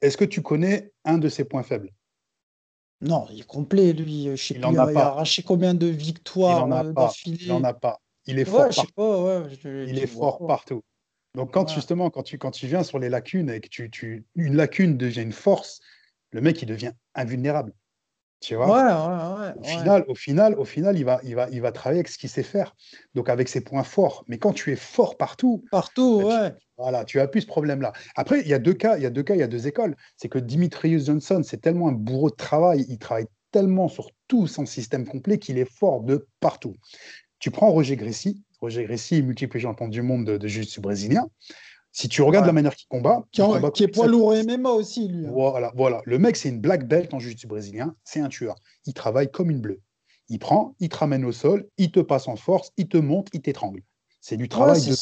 [0.00, 1.90] est-ce que tu connais un de ses points faibles?
[3.00, 4.28] Non, il est complet, lui.
[4.34, 5.06] Je sais Il plus, en a il a pas.
[5.06, 7.38] arraché combien de victoires a d'affilée.
[7.42, 8.00] Il n'en a pas.
[8.26, 9.42] Il est Ouais, fort je sais pas, ouais.
[9.62, 10.46] je- Il est fort pas.
[10.48, 10.82] partout.
[11.38, 14.24] Donc, quand justement, quand tu, quand tu viens sur les lacunes et que tu, tu,
[14.34, 15.80] une lacune devient une force,
[16.32, 17.72] le mec, il devient invulnérable.
[18.40, 18.66] Tu vois?
[18.66, 19.54] Ouais, ouais, ouais.
[19.56, 19.66] Au ouais.
[19.66, 22.28] final, au final, au final, il va, il va, il va travailler avec ce qu'il
[22.28, 22.76] sait faire,
[23.14, 24.24] donc avec ses points forts.
[24.28, 27.92] Mais quand tu es fort partout, Partout, Bah, tu- voilà, tu as plus ce problème-là.
[28.14, 29.66] Après, il y a deux cas, il y a deux cas, il y a deux
[29.66, 29.96] écoles.
[30.16, 34.46] C'est que Dimitrius Johnson, c'est tellement un bourreau de travail, il travaille tellement sur tout
[34.46, 36.74] son système complet qu'il est fort de partout.
[37.38, 41.28] Tu prends Roger Grécy, Roger Grécy, multiple champion du monde de, de jiu-jitsu brésilien.
[41.92, 42.48] Si tu regardes Ouais.
[42.48, 45.26] la manière qu'il combat, Qui, il en- combat qui est poids lourd MMA aussi, lui.
[45.26, 45.30] hein.
[45.32, 46.02] Voilà, voilà.
[46.04, 48.56] Le mec, c'est une black belt en jiu-jitsu brésilien, c'est un tueur.
[48.86, 49.80] Il travaille comme une bleue.
[50.28, 53.28] Il prend, il te ramène au sol, il te passe en force, il te monte,
[53.32, 53.80] il t'étrangle.
[54.20, 54.94] C'est du travail de.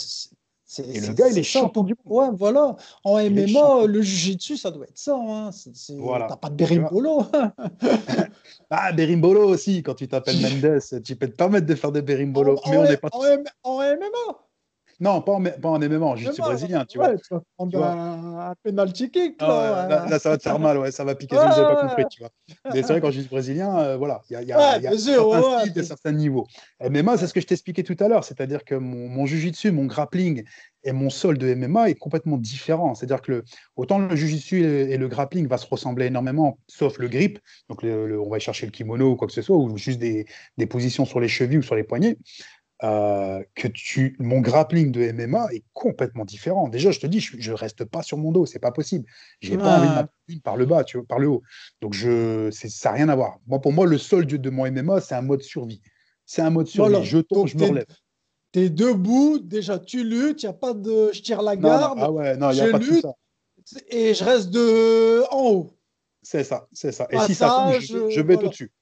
[0.79, 2.13] Et le gars, il est champion du monde.
[2.19, 2.77] Ouais, voilà.
[3.05, 5.17] En Il MMA, le jiu-jitsu, ça doit être ça.
[5.17, 5.51] Hein.
[5.99, 6.27] Voilà.
[6.29, 7.25] T'as pas de berimbolo.
[8.71, 12.57] Ah, Berimbolo aussi, quand tu t'appelles Mendes, tu peux te permettre de faire des Berimbolo.
[12.65, 13.09] En- mais en- on n'est pas.
[13.13, 14.39] en, en MMA.
[14.99, 17.17] Non, pas en, pas en MMA, jiu-jitsu MMA, brésilien, tu ouais, vois.
[17.17, 19.37] Tu vas prendre Tu un, un penalty kick.
[19.39, 21.67] Ah, Là, là, là, ça va te faire mal, ouais, ça va piquer, je n'avais
[21.67, 22.31] pas compris, tu vois.
[22.73, 24.87] Mais c'est vrai qu'en jiu-jitsu brésilien, euh, voilà, il y a, y a, Ouais, y
[24.87, 26.47] a sûr, certains styles certains niveaux.
[26.81, 29.85] MMA, c'est ce que je t'expliquais tout à l'heure, c'est-à-dire que mon, mon jiu-jitsu, mon
[29.85, 30.45] grappling
[30.85, 32.95] et mon sol de MMA est complètement différent.
[32.95, 33.45] C'est-à-dire que le,
[33.75, 37.39] autant le jiu-jitsu et, et le grappling va se ressembler énormément, sauf le grip,
[37.69, 39.99] donc le- le- on va chercher le kimono ou quoi que ce soit, ou juste
[39.99, 40.27] des,
[40.57, 42.17] des positions sur les chevilles ou sur les poignets.
[42.83, 46.69] Euh, que tu, mon grappling de MMA est complètement différent.
[46.69, 49.07] Déjà, je te dis, je, je reste pas sur mon dos, c'est pas possible.
[49.41, 51.43] J'ai pas envie de par le bas, tu vois, par le haut.
[51.81, 53.39] Donc je, ça n'a rien à voir.
[53.47, 55.81] Moi, pour moi, le sol de, de mon MMA, c'est un mode survie.
[56.27, 56.91] C'est un mode survie.
[56.91, 57.05] Voilà.
[57.05, 57.87] Je tombe, je me relève.
[58.53, 61.69] T'es debout, déjà tu luttes, il n'y a pas de je tire la Non, non,
[61.79, 63.03] garde ah ouais, non, n'y a je pas tout lutte.
[63.03, 63.15] ça.
[63.89, 65.77] et je reste de en haut.
[66.23, 67.07] C'est ça, c'est ça.
[67.11, 68.49] Et si ça tombe, je, je vais voilà.
[68.49, 68.73] au-dessus.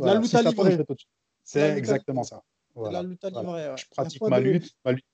[0.00, 0.78] La lutte si à livrer.
[1.44, 2.42] C'est exactement ça.
[2.78, 3.02] Voilà.
[3.02, 3.48] la lutte à Voilà.
[3.48, 3.68] livrer.
[3.70, 3.76] ouais.
[3.76, 5.04] Je pratique ma de- lutte, ma lutte,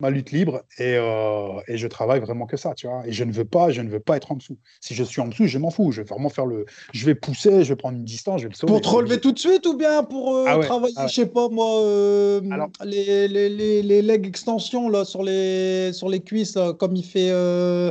[0.00, 3.04] ma lutte libre et, euh, et je travaille vraiment que ça, tu vois.
[3.06, 4.56] Et je ne veux pas, je ne veux pas être en dessous.
[4.80, 5.90] Si je suis en dessous, je m'en fous.
[5.90, 8.50] Je vais vraiment faire le, je vais pousser, je vais prendre une distance, je vais
[8.50, 8.72] le sauver.
[8.72, 11.08] Pour te relever tout de suite ou bien pour euh, Ah ouais, travailler, ah ouais.
[11.08, 15.92] je sais pas moi, euh, Alors- les, les, les, les legs extensions là, sur, les,
[15.92, 17.90] sur les cuisses, là, comme il fait euh,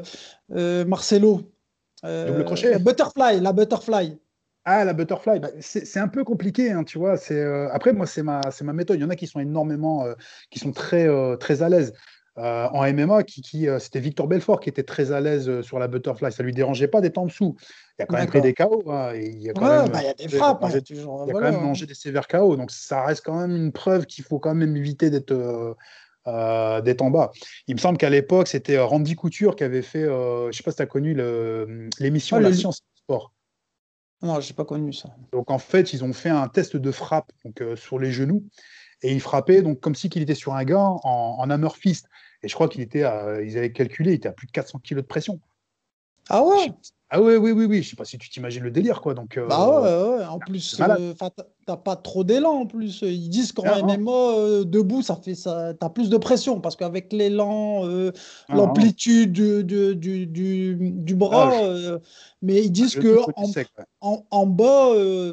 [0.55, 1.41] euh, Marcelo.
[2.05, 2.69] Euh, Double crochet.
[2.71, 4.17] la Butterfly, la butterfly.
[4.69, 7.15] Ah, la butterfly, bah, c'est un peu compliqué, hein, tu vois.
[7.15, 8.97] C'est euh, après moi, c'est ma, c'est ma méthode.
[8.97, 10.13] Il y en a qui sont énormément, euh,
[10.51, 11.93] qui sont très, euh, très à l'aise.
[12.35, 16.31] En MMA, qui, qui, c'était Victor Belfort qui était très à l'aise sur la butterfly.
[16.31, 17.55] Ça lui dérangeait pas d'être en dessous.
[17.97, 18.91] Il a quand même pris des KO.
[18.91, 20.61] hein, et il y a quand Ouais, même, bah, y a des frappes.
[20.61, 22.55] mangé- hein, toujours, il a voilà, quand même mangé des sévères KO.
[22.55, 25.31] Donc ça reste quand même une preuve qu'il faut quand même éviter d'être
[26.27, 27.31] euh, d'être en bas.
[27.67, 30.71] Il me semble qu'à l'époque, c'était Randy Couture qui avait fait, euh, je sais pas
[30.71, 31.15] si tu as connu
[31.99, 33.33] l'émission Ah, La science du sport.
[34.21, 35.09] Non, j'ai pas connu ça.
[35.31, 38.43] Donc en fait, ils ont fait un test de frappe donc, euh, sur les genoux
[39.03, 42.07] et il frappait donc comme si qu'il était sur un gars en, en hammer fist.
[42.43, 44.95] Et je crois qu'il était, ils avaient calculé, il était à plus de 400 kg
[44.95, 45.39] de pression.
[46.29, 46.71] Ah ouais?
[47.09, 47.83] Ah oui, oui, oui, oui.
[47.83, 49.13] Je sais pas si tu t'imagines le délire quoi.
[49.13, 50.25] Donc euh, Bah ouais, ouais.
[50.25, 50.99] En plus, c'est malade.
[51.01, 51.13] euh,
[51.65, 53.01] t'as- pas trop d'élan en plus.
[53.01, 53.93] Ils disent qu'en Ah, non.
[53.93, 58.11] MMA, euh, debout, ça fait ça, t'as plus de pression parce qu'avec l'élan, euh,
[58.49, 58.67] ah, non.
[58.67, 61.97] l'amplitude du, du, du, du, bras, Ah,
[62.41, 63.51] mais ils disent que en,
[64.01, 64.91] en, en bas,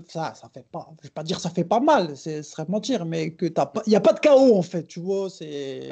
[0.08, 3.04] ça, ça fait pas, je vais pas dire ça fait pas mal, ce serait mentir,
[3.04, 5.90] mais que t'as pas, il y a pas de KO en fait, tu vois, c'est.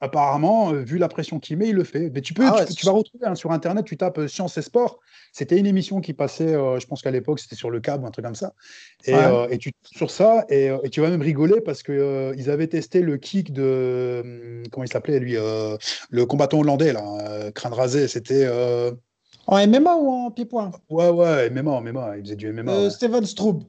[0.00, 2.10] Ah, Apparemment, euh, vu la pression qu'il met, il le fait.
[2.10, 4.56] Mais tu peux, Ah tu, ouais, vas retrouver hein, sur Internet, tu tapes euh, Science
[4.58, 4.98] et Sport.
[5.32, 8.10] C'était une émission qui passait, euh, je pense qu'à l'époque, c'était sur le câble, un
[8.10, 8.54] truc comme ça.
[9.04, 9.24] Et, Ouais.
[9.24, 12.50] euh, et tu sur ça, et, et tu vas même rigoler parce que euh, ils
[12.50, 17.72] avaient testé le kick de hum, comment il s'appelait lui, le combattant hollandais là, crâne
[17.74, 18.08] rasé.
[18.08, 18.46] C'était
[19.46, 20.70] En MMA ou en pied-point?
[20.90, 22.84] ouais ouais MMA, MMA, il faisait du MMA.
[22.84, 22.90] Ouais.
[22.90, 23.64] Steven Straub.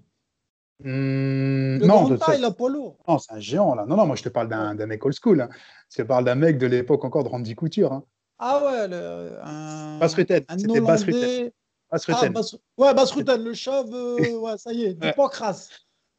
[0.83, 2.97] Hum, Le non, de- taille, lourd.
[3.07, 3.85] non, c'est un géant là.
[3.85, 5.41] Non non, moi je te parle d'un mec old school.
[5.41, 5.49] hein.
[5.89, 7.91] Je te parle d'un mec de l'époque encore de Randy Couture.
[7.93, 8.03] Hein.
[8.39, 10.79] Ah ouais, le, un, Basse-Rutten, un c'était.
[10.79, 11.53] Hollandais.
[11.91, 12.29] Basse Ah.
[12.29, 15.13] Bas- ouais, Basse-Rutten, le chauve, euh, ouais, ça y est, du Ouais.
[15.13, 15.67] pancras.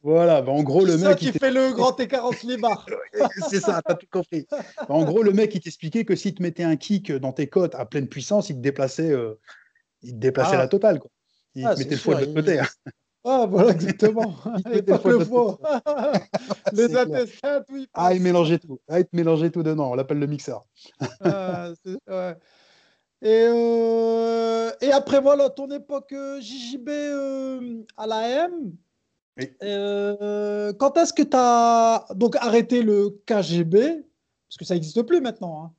[0.05, 2.45] Voilà, bah, en gros, le C'est ça mec, qui il fait le grand écart entre
[2.47, 2.87] les barres.
[3.51, 4.47] c'est ça, t'as tout compris.
[4.51, 4.59] Bah,
[4.89, 7.75] en gros, le mec, il t'expliquait que s'il te mettait un kick dans tes côtes
[7.77, 9.39] à pleine puissance, il te déplaçait, euh,
[10.03, 10.59] il te déplaçait Ah.
[10.59, 10.99] la totale.
[10.99, 11.11] Quoi.
[11.55, 12.61] Il Ah, te mettait le foie de l'autre côté.
[13.25, 14.33] Ah, voilà, exactement.
[14.45, 15.19] Pas le.
[16.75, 18.81] C'est Les tout y Ah, il mélangeait tout.
[18.89, 19.93] Ah, il te mélangeait tout dedans.
[19.93, 20.65] On l'appelle le mixeur.
[21.21, 21.71] Ah,
[22.09, 22.37] ouais.
[23.25, 28.73] Et, euh, et après, voilà, ton époque euh, JJB euh, à la M.
[29.39, 29.49] Oui.
[29.63, 34.05] Euh, quand est-ce que tu as donc arrêté le KGB?
[34.49, 35.65] Parce que ça n'existe plus maintenant.
[35.65, 35.73] hein.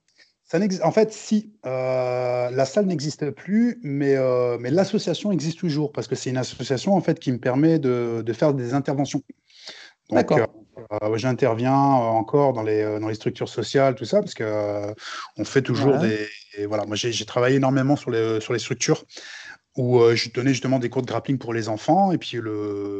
[0.54, 5.91] Ça en fait, si, euh, la salle n'existe plus, mais, euh, mais l'association existe toujours
[5.91, 9.24] parce que c'est une association en fait qui me permet de, de faire des interventions.
[10.12, 10.54] Donc, D'accord.
[11.01, 14.93] euh, j'interviens encore dans les, dans les structures sociales, tout ça, parce que
[15.38, 16.28] on fait toujours des.
[16.56, 19.04] et voilà, moi, j'ai j'ai travaillé énormément sur les, sur les structures
[19.76, 22.11] où euh, je donnais justement des cours de grappling pour les enfants.
[22.11, 22.38] Et puis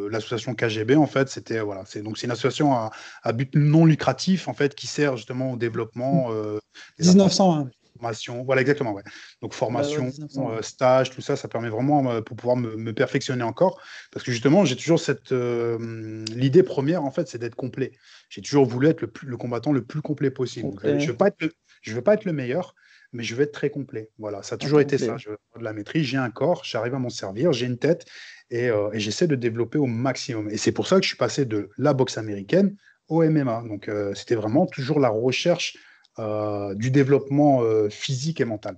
[0.09, 2.91] l'association KGB, en fait, c'était voilà, c'est donc c'est une association à,
[3.24, 6.59] à but non lucratif en fait qui sert justement au développement euh,
[6.97, 7.69] des 1901.
[8.03, 8.43] formations.
[8.43, 8.93] Voilà, exactement.
[8.93, 9.03] Ouais.
[9.41, 10.57] Donc formation, 1900, ouais.
[10.57, 13.80] euh, stage, tout ça, ça permet vraiment euh, pour pouvoir me, me perfectionner encore.
[14.11, 17.91] Parce que justement, j'ai toujours cette euh, l'idée première en fait, c'est d'être complet.
[18.30, 20.69] J'ai toujours voulu être le, plus, le combattant le plus complet possible.
[20.69, 21.51] Donc, je veux pas être le,
[21.82, 22.74] je veux pas être le meilleur,
[23.14, 24.09] mais je veux être très complet.
[24.18, 25.18] Voilà, ça a toujours été ça.
[25.18, 26.05] Je veux de la maîtrise.
[26.05, 28.05] J'ai un corps, j'arrive à m'en servir, j'ai une tête
[28.49, 30.49] et, euh, et j'essaie de développer au maximum.
[30.49, 32.76] Et c'est pour ça que je suis passé de la boxe américaine
[33.07, 33.64] au MMA.
[33.68, 35.78] Donc euh, c'était vraiment toujours la recherche
[36.20, 38.78] euh, du développement physique et mental.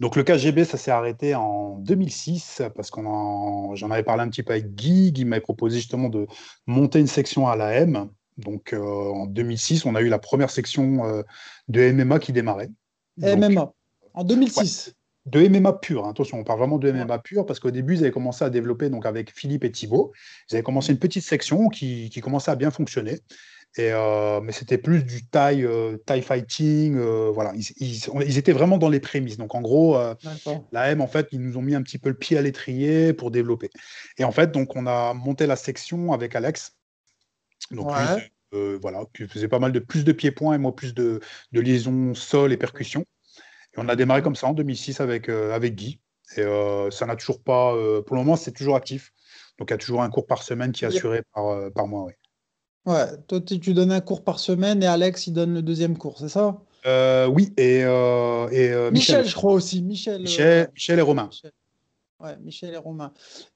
[0.00, 4.28] Donc le KGB, ça s'est arrêté en 2006 parce qu'on en- j'en avais parlé un
[4.28, 5.12] petit peu avec Guy.
[5.12, 6.26] Guy m'avait proposé justement de
[6.66, 8.10] monter une section à l'AM.
[8.36, 11.22] Donc euh, en 2006, on a eu la première section euh,
[11.68, 12.70] de MMA qui démarrait.
[13.16, 13.72] Donc, MMA.
[14.14, 14.94] En 2006.
[15.26, 16.10] de MMA pur, hein.
[16.10, 18.90] attention, on parle vraiment de MMA pur parce qu'au début, ils avaient commencé à développer
[18.90, 20.12] donc avec Philippe et Thibaut.
[20.50, 23.20] Ils avaient commencé une petite section qui, qui commençait à bien fonctionner.
[23.76, 26.96] Et, euh, mais c'était plus du Thai, euh, Thai fighting.
[26.96, 29.36] euh, voilà, ils, ils- ils étaient vraiment dans les prémices.
[29.36, 29.96] Donc en gros,
[30.72, 33.12] la M, en fait, ils nous ont mis un petit peu le pied à l'étrier
[33.14, 33.70] pour développer.
[34.18, 36.76] Et en fait, donc, on a monté la section avec Alex.
[37.70, 38.32] Donc, lui, Ouais.
[38.54, 41.20] Euh, voilà, qui faisait pas mal de plus de pieds-points et moi plus de,
[41.52, 43.04] de liaison sol et percussion.
[43.76, 46.00] Et on a démarré comme ça en 2006 avec, euh, avec Guy.
[46.36, 47.72] Et euh, ça n'a toujours pas.
[48.06, 49.12] pour le moment, c'est toujours actif.
[49.58, 52.08] Donc, il y a toujours un cours par semaine qui est assuré par, par mois.
[52.86, 56.18] Ouais, toi, tu donnes un cours par semaine et Alex, il donne le deuxième cours,
[56.18, 56.60] c'est ça?
[57.28, 59.82] Oui, et, et Michel, Michel, je crois aussi.
[59.82, 61.26] Michel, Michel, Michel et Romain.
[61.26, 61.52] Michel.
[62.20, 63.12] Ouais, Michel et Romain.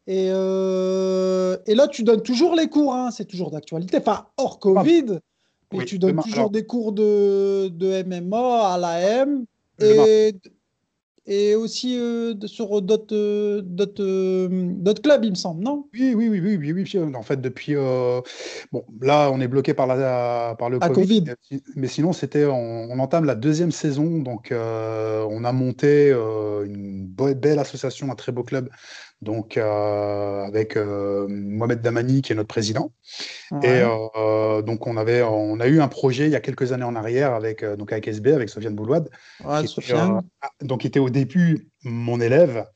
[0.06, 3.96] Et, euh, et là, tu donnes toujours les cours, hein, c'est toujours d'actualité.
[3.98, 5.04] Enfin, hors Covid,
[5.72, 9.44] mais Oui, tu donnes demain- toujours alors- des cours de, de MMA à l'AM
[9.80, 10.34] et,
[11.29, 13.62] et aussi euh, sur d'autres euh,
[14.01, 15.85] euh, d'autres clubs, il me semble, non?
[15.93, 17.16] Oui, oui, oui, oui, oui, oui, oui.
[17.16, 17.74] En fait, depuis.
[18.72, 21.24] Bon, là, on est bloqué par, la, par le Covid.
[21.24, 21.35] Covid.
[21.76, 24.18] mais- sinon, c'était, on, on entame la deuxième saison.
[24.18, 28.68] Donc, on a monté une be- belle association, un très beau club.
[29.20, 32.92] Donc, euh, avec euh, Mohamed Damani, qui est notre président.
[33.50, 33.58] Ouais.
[33.64, 36.84] Et euh, donc, on avait, on a eu un projet il y a quelques années
[36.84, 39.08] en arrière avec, donc avec SB, avec Sofiane Boulouad.
[39.44, 40.22] Ouais, qui était, Sofiane.
[40.40, 42.66] ah, donc, était au début mon élève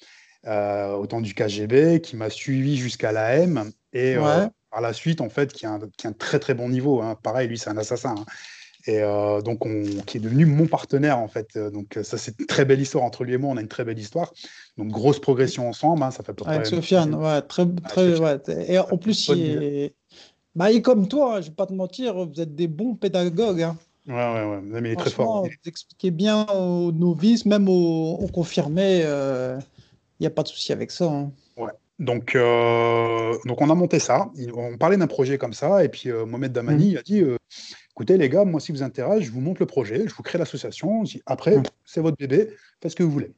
[0.45, 4.49] au temps du KGB, qui m'a suivi jusqu'à l'AM et euh, Ouais.
[4.73, 7.01] par la suite, en fait, qui a un, qui a un très très bon niveau.
[7.03, 7.17] hein.
[7.23, 8.15] Pareil, lui, c'est un assassin.
[8.19, 8.25] hein.
[8.87, 11.49] Et euh, donc, on, qui est devenu mon partenaire, en fait.
[11.57, 13.51] Euh, Donc, euh, ça, c'est une très belle histoire entre lui et moi.
[13.51, 14.33] On a une très belle histoire.
[14.77, 16.03] Donc, grosse progression ensemble.
[16.03, 16.11] hein.
[16.11, 18.39] Ça fait Avec Sofiane, ouais, très, très, ouais.
[18.69, 19.95] Et en plus, bonne il est,
[20.55, 22.95] bah, il est comme toi, hein, je vais pas te mentir, vous êtes des bons
[22.95, 23.63] pédagogues.
[23.63, 23.77] hein.
[24.09, 24.61] Ouais, ouais, ouais.
[24.81, 25.45] Mais il est très fort.
[25.45, 29.59] vous expliquez bien aux novices, même aux, aux confirmés, il
[30.21, 31.05] n'y a pas de souci avec ça.
[31.07, 31.31] hein.
[31.99, 34.29] Donc, euh, donc, on a monté ça.
[34.57, 35.85] On parlait d'un projet comme ça.
[35.85, 37.37] Et puis, euh, Mohamed Damani il a dit euh,
[37.95, 40.39] écoutez, les gars, moi, si vous intéresse, je vous montre le projet, je vous crée
[40.39, 41.05] l'association.
[41.27, 41.63] Après, Mm.
[41.85, 43.33] c'est votre bébé, faites ce que vous voulez.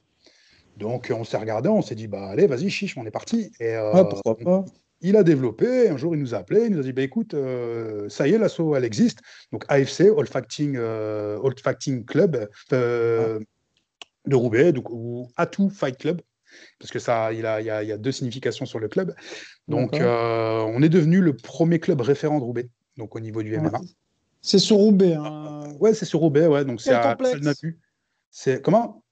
[0.77, 3.53] Donc, on s'est regardé, on s'est dit bah, allez, vas-y, chiche, on est parti.
[3.61, 4.65] Et, euh, Ouais, pourquoi pas.
[5.01, 5.89] il a développé.
[5.89, 6.65] Un jour, il nous a appelé.
[6.67, 9.19] Il nous a dit bah, écoute, euh, ça y est, l'asso, elle existe.
[9.53, 13.39] Donc, AFC, Old Facting, euh, Old Facting Club euh,
[14.27, 16.21] de Roubaix, donc, ou Atout Fight Club.
[16.79, 18.89] Parce que ça, il, a, il, y a, il y a deux significations sur le
[18.89, 19.15] club.
[19.69, 23.57] Donc, euh, on est devenu le premier club référent de Roubaix, donc au niveau du
[23.59, 23.81] MMA.
[24.47, 25.15] C'est sur Roubaix.
[25.15, 25.63] hein.
[25.81, 26.67] Ouais, c'est sur Roubaix, ouais.
[26.67, 27.81] Donc, c'est à la complexe salle Nabu.
[28.31, 29.03] C'est comment?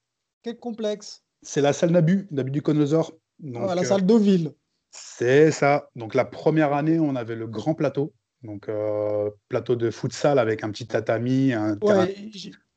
[0.43, 1.23] Quel complexe?
[1.41, 3.13] C'est la salle Nabu, Nabu du Conosaure.
[3.39, 4.53] Donc, Ouais, la euh, salle Deauville.
[4.91, 5.89] C'est ça.
[5.97, 8.13] Donc la première année, on avait le grand plateau.
[8.43, 11.79] Donc euh, plateau de futsal avec un petit tatami, un.
[11.83, 12.15] Ouais,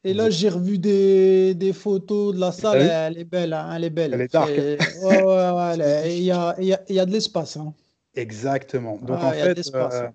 [0.06, 2.84] et là, j'ai revu des, des photos de la salle.
[2.84, 3.52] vu Elle, est belle.
[3.52, 4.14] hein, elle est belle.
[4.14, 7.58] Elle est dark, Ouais, ouais, Il y a, y a- y a de l'espace.
[7.58, 7.74] hein.
[8.14, 8.98] Exactement.
[9.00, 10.08] Donc Ah, en fait, euh,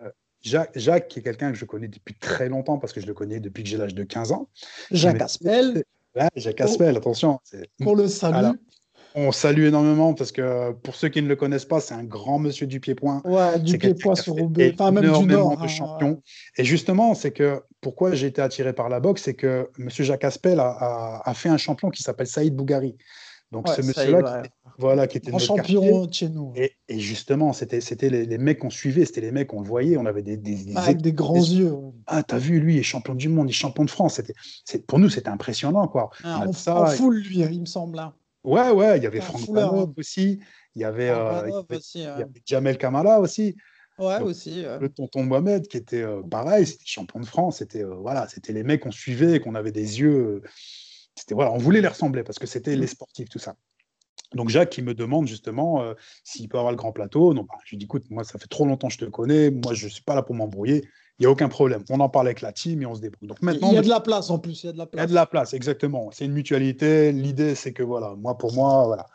[0.42, 3.14] Jacques, Jacques, qui est quelqu'un que je connais depuis très longtemps parce que je le
[3.14, 4.48] connais depuis que j'ai l'âge de 15 ans.
[4.90, 5.84] Jacques Aspel,
[6.16, 7.38] Ouais, Jacques Aspel, attention.
[7.84, 8.34] qu'on le salue.
[8.34, 8.54] Alors,
[9.16, 12.38] On salue énormément parce que pour ceux qui ne le connaissent pas, c'est un grand
[12.38, 13.20] monsieur du pied-point.
[13.24, 14.70] Ouais, du C'est pied quelqu'un poids qui a sur Roubaix.
[14.74, 15.56] Enfin, même du Nord.
[15.56, 16.22] de hein, champions.
[16.56, 20.24] Et justement, c'est que pourquoi j'ai été attiré par la boxe, c'est que Monsieur Jacques
[20.24, 22.96] Aspel a, a- a fait un champion qui s'appelle Saïd Bougari.
[23.52, 24.42] Donc Ouais, ce monsieur-là,
[24.78, 26.52] voilà, qui était notre champion de chez nous.
[26.54, 29.66] Et, et justement, c'était c'était les, les mecs qu'on suivait, c'était les mecs, on le
[29.66, 31.74] voyait, on avait des, des, des Avec des grands yeux.
[32.06, 34.14] Ah, t'as vu, lui, il est champion du monde, il est champion de France.
[34.14, 34.34] C'était,
[34.64, 36.10] c'est, pour nous, c'était impressionnant, quoi.
[36.22, 37.98] Hein, On en, ça, en et- full, lui, il me semble.
[37.98, 38.14] hein.
[38.44, 39.92] Ouais, ouais, il y avait Franck Vanov hein.
[39.98, 40.38] aussi,
[40.74, 42.12] il y avait, euh, il y avait- aussi, il y ouais.
[42.12, 43.56] avait Jamel Kamala aussi.
[43.98, 44.62] Ouais, Donc, aussi.
[44.64, 44.78] ouais.
[44.78, 48.54] le tonton Mohamed qui était euh, pareil, c'était champion de France, c'était euh, voilà, c'était
[48.54, 50.40] les mecs qu'on suivait, qu'on avait des yeux,
[51.20, 53.54] c'était voilà, on voulait les ressembler parce que c'était les sportifs tout ça.
[54.34, 55.94] Donc Jacques qui me demande justement euh,
[56.24, 57.34] s'il peut avoir le grand plateau.
[57.34, 59.50] Donc bah, je lui dis écoute, moi ça fait trop longtemps que je te connais,
[59.50, 61.84] moi je suis pas là pour m'embrouiller, il y a aucun problème.
[61.90, 63.28] On en parle avec la team et on se débrouille.
[63.28, 64.62] Donc maintenant Il y a de la place en plus.
[64.62, 65.10] Il y a de la il y a place.
[65.10, 66.10] de la place, exactement.
[66.12, 67.12] C'est une mutualité.
[67.12, 69.06] L'idée c'est que voilà, moi pour moi voilà,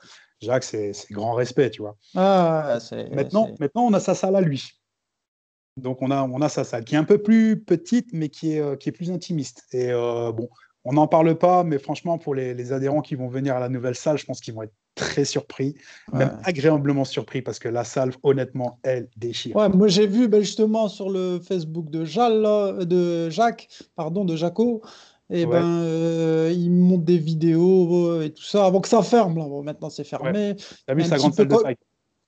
[0.41, 1.97] Jacques c'est c'est grand respect, tu vois.
[2.15, 4.69] Ah, c'est- Maintenant, c'est- maintenant, on a sa salle à lui.
[5.77, 8.53] Donc, on a, on a sa salle qui est un peu plus petite, mais qui
[8.53, 9.65] est, euh, qui est plus intimiste.
[9.73, 10.47] Et euh, bon,
[10.85, 13.69] on n'en parle pas, mais franchement, pour les, les adhérents qui vont venir à la
[13.69, 15.75] nouvelle salle, je pense qu'ils vont être très surpris,
[16.13, 19.55] même agréablement surpris, parce que la salle, honnêtement, elle déchire.
[19.55, 24.35] Ouais, moi j'ai vu ben, justement sur le Facebook de, Jal, de Jacques, pardon, de
[24.35, 24.81] Jaco,
[25.31, 25.59] et Ouais.
[25.59, 29.45] ben euh, il monte des vidéos euh, et tout ça avant que ça ferme là.
[29.45, 30.55] Bon, maintenant c'est fermé.
[30.85, 31.55] T'as vu sa grande salle de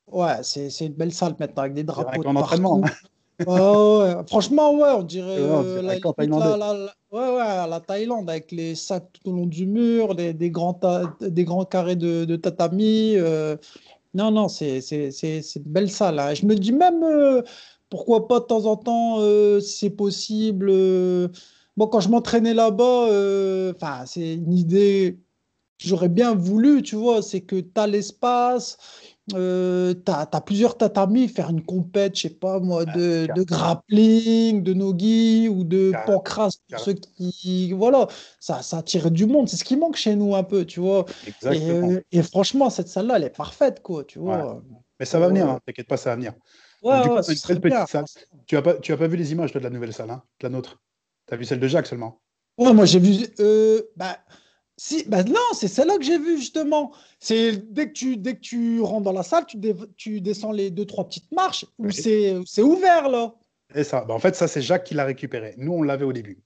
[0.07, 2.83] Ouais, c'est une belle salle maintenant avec des drapeaux Avec de partout.
[3.45, 4.23] Ouais, ouais, ouais.
[4.27, 5.99] Franchement, ouais, on dirait, Ouais, on dirait
[6.57, 11.05] la, ouais, Thaïlande avec les sacs tout au long du mur, des, des grands, ta-
[11.21, 13.13] des grands carrés de, de tatami.
[13.15, 13.55] euh,
[14.13, 14.79] Non, non, c'est
[15.57, 16.19] une belle salle.
[16.19, 16.33] hein.
[16.35, 17.41] Je me dis même, euh,
[17.89, 20.71] pourquoi pas de temps en temps, euh, si c'est possible.
[21.77, 23.07] Bon, quand je m'entraînais là-bas,
[23.75, 25.19] enfin, c'est une idée
[25.79, 28.77] que j'aurais bien voulu, tu vois, c'est que tu as l'espace,
[29.33, 34.63] euh, tu as, plusieurs tatamis, faire une compète, je sais pas moi, de, de grappling,
[34.63, 37.73] de nogi ou de pancras pour ceux qui.
[37.73, 38.07] Voilà,
[38.39, 39.49] ça, ça attire du monde.
[39.49, 41.05] C'est ce qui manque chez nous un peu, tu vois.
[41.51, 44.61] Et, euh, et franchement, cette salle-là, elle est parfaite, quoi, tu vois.
[44.99, 45.33] Mais ça va ouais.
[45.33, 46.33] venir, hein, t'inquiète pas, ça va venir.
[46.81, 48.05] Ouais, coup, ce une bien, salle.
[48.45, 50.23] Tu n'as pas, tu as pas vu les images toi, de la nouvelle salle, hein,
[50.39, 50.81] de la nôtre?
[51.27, 52.21] Tu as vu celle de Jacques seulement?
[52.57, 53.27] Ouais, moi j'ai vu.
[53.39, 54.17] euh, bah,
[54.77, 56.93] si, bah non, c'est celle-là que j'ai vue justement.
[57.19, 60.51] C'est dès que tu dès que tu rentres dans la salle, tu, dé- tu descends
[60.51, 61.93] les deux trois petites marches où Oui.
[62.45, 63.33] c'est ouvert là.
[63.75, 65.53] Et ça, bah, en fait, ça, c'est Jacques qui l'a récupéré.
[65.57, 66.39] Nous, on l'avait au début.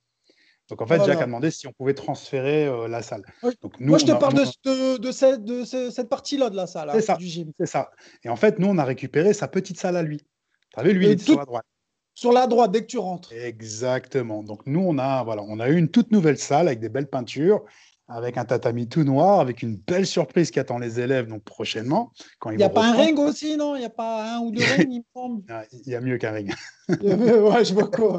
[0.68, 1.12] Donc, en fait, Voilà.
[1.12, 3.22] Jacques a demandé si on pouvait transférer euh, la salle.
[3.42, 3.52] Ouais.
[3.60, 5.90] Donc, nous, Moi je te a- parle de, on a- de, de cette, de ce-
[5.90, 7.16] cette partie-là de la salle, hein, ça.
[7.16, 7.52] du gym.
[7.60, 7.90] C'est ça.
[8.24, 10.18] Et en fait, nous, on a récupéré sa petite salle à lui.
[10.18, 11.66] Tu as vu, lui, il Euh, sur la droite.
[12.14, 13.32] Sur la droite, dès que tu rentres.
[13.32, 14.42] Exactement.
[14.42, 17.08] Donc, nous, on a, voilà, on a eu une toute nouvelle salle avec des belles
[17.08, 17.62] peintures,
[18.08, 22.12] avec un tatami tout noir, avec une belle surprise qui attend les élèves donc, prochainement.
[22.40, 23.74] Quand Il n'y a pas un ring aussi, non?
[23.76, 25.42] Il n'y a pas un ou deux rings, il me semble.
[25.86, 26.52] Il y a mieux qu'un ring.
[27.00, 28.18] Il y a- ouais, je vois quoi.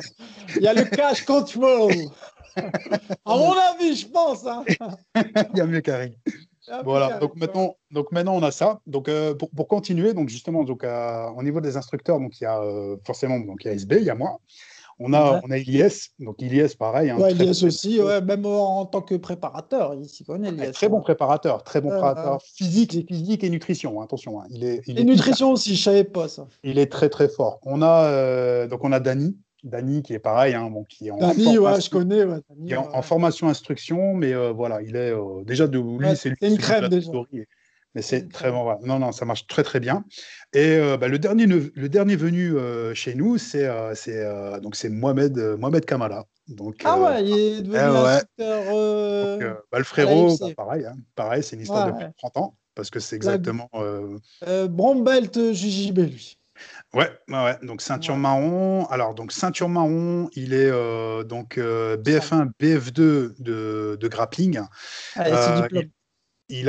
[0.55, 1.91] Il y a le cash control.
[3.25, 4.45] À mon avis, je pense.
[4.45, 4.63] hein.
[5.15, 6.13] Il y a mieux qu'un ring.
[6.83, 8.79] Voilà, donc maintenant, donc maintenant on a ça.
[8.87, 12.43] Donc euh, pour, pour continuer, donc justement, donc euh, au niveau des instructeurs, donc il
[12.43, 14.39] y a euh, forcément donc il y a SB, il y a moi.
[14.99, 15.39] On a Ouais.
[15.43, 17.09] on a Ilyes, donc Ilyes pareil.
[17.09, 20.51] hein, Ouais, Elias aussi, ouais, même en tant que préparateur, il s'y connaît.
[20.51, 21.01] très, Elias, très bon hein.
[21.01, 23.99] préparateur, très bon Ouais, préparateur physique, physique et nutrition.
[23.99, 26.47] hein, attention, hein, il est il Et est, nutrition aussi, je savais pas ça.
[26.63, 27.59] il est très très fort.
[27.63, 31.11] On a euh, donc on a Dani, Dani qui est pareil, hein, bon, qui est
[31.11, 32.23] en Dani, ouais, je connais.
[32.23, 32.95] Ouais, Dani, qui est en, ouais.
[32.95, 36.87] en formation instruction, mais euh, voilà, il est euh, déjà de lui, c'est une crème
[36.89, 37.11] déjà.
[37.95, 38.75] Mais C'est une très bon.
[38.83, 40.03] Non, non, ça marche très très bien.
[40.53, 44.59] Et euh, bah, le dernier le dernier venu euh, chez nous, c'est euh, c'est euh,
[44.59, 46.25] donc c'est Mohamed Mohamed Kamala.
[46.47, 47.97] Donc Ah ouais, il est devenu eh ouais.
[47.99, 48.63] instructeur.
[48.73, 52.05] euh, donc, bah, le frérot, bah, pareil, hein, pareil, c'est une histoire Ouais, de plus
[52.05, 52.09] ouais.
[52.09, 53.69] de 30 ans parce que c'est exactement
[54.69, 56.37] brown belt euh, JJB, lui.
[56.93, 57.57] Ouais, ouais, ouais.
[57.63, 58.19] Donc ceinture Ouais.
[58.19, 58.85] marron.
[58.87, 60.71] Alors donc ceinture marron, il est
[61.25, 64.59] donc euh, BF1, BF2 de, de grappling.
[65.15, 65.83] Allez, c'est diplôme.
[65.83, 65.89] Il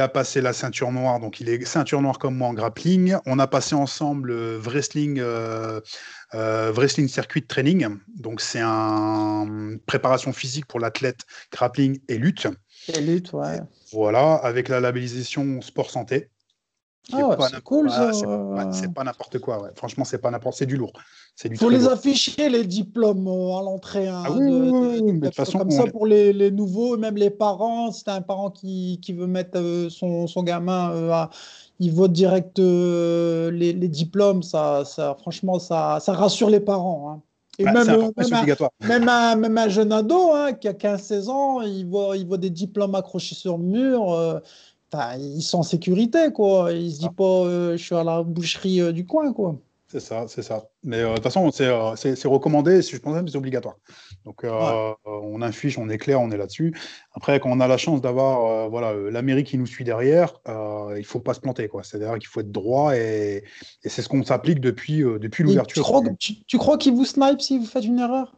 [0.01, 3.17] a passé la ceinture noire, donc il est ceinture noire comme moi en grappling.
[3.27, 5.81] On a passé ensemble le wrestling, euh,
[6.35, 7.89] euh, wrestling circuit training.
[8.17, 11.21] Donc c'est un préparation physique pour l'athlète
[11.53, 12.49] grappling et lutte.
[12.89, 13.61] Et lutte, ouais.
[13.93, 16.31] Voilà, avec la labellisation sport santé.
[17.13, 18.11] Ah pas c'est cool, ça.
[18.95, 19.63] pas n'importe quoi.
[19.63, 19.71] ouais.
[19.75, 20.93] Franchement, c'est pas n'importe, c'est du lourd.
[21.37, 21.93] C'est du faut les lourd.
[21.93, 24.09] afficher, les diplômes euh, à l'entrée.
[24.09, 27.31] hein, Ah oui, de- oui, oui, façon, comme ça, pour les, les nouveaux, même les
[27.31, 31.11] parents, si tu as un parent qui, qui veut mettre euh, son, son gamin, euh,
[31.11, 31.31] à-
[31.81, 37.11] il vote direct euh, les, les diplômes, ça, ça, franchement, ça, ça rassure les parents.
[37.11, 37.21] hein.
[37.59, 38.71] Et Bah, même, un même, un, obligatoire.
[38.81, 42.39] même, un, même un jeune ado hein, qui a 15-16 ans, il voit, il voit
[42.39, 44.41] des diplômes accrochés sur le mur.
[45.19, 46.73] Ils sont en sécurité, quoi.
[46.73, 47.13] Il se Ah.
[47.17, 49.57] pas, euh, je suis à la boucherie euh, du coin, quoi.
[49.89, 50.65] C'est ça, c'est ça.
[50.83, 51.69] Mais euh, de toute façon, c'est
[52.27, 53.77] recommandé, je pense même c'est obligatoire.
[54.25, 54.95] Donc, Ouais.
[55.07, 56.75] on affiche, on est clair, on est là-dessus.
[57.13, 61.03] Après, quand on a la chance d'avoir voilà, l'Amérique qui nous suit derrière, il ne
[61.05, 61.69] faut pas se planter.
[61.69, 61.85] quoi.
[61.85, 63.45] C'est-à-dire qu'il faut être droit et,
[63.85, 65.75] et c'est ce qu'on s'applique depuis, depuis l'ouverture.
[65.75, 68.35] Tu crois, tu, tu crois qu'il vous snipe si vous faites une erreur?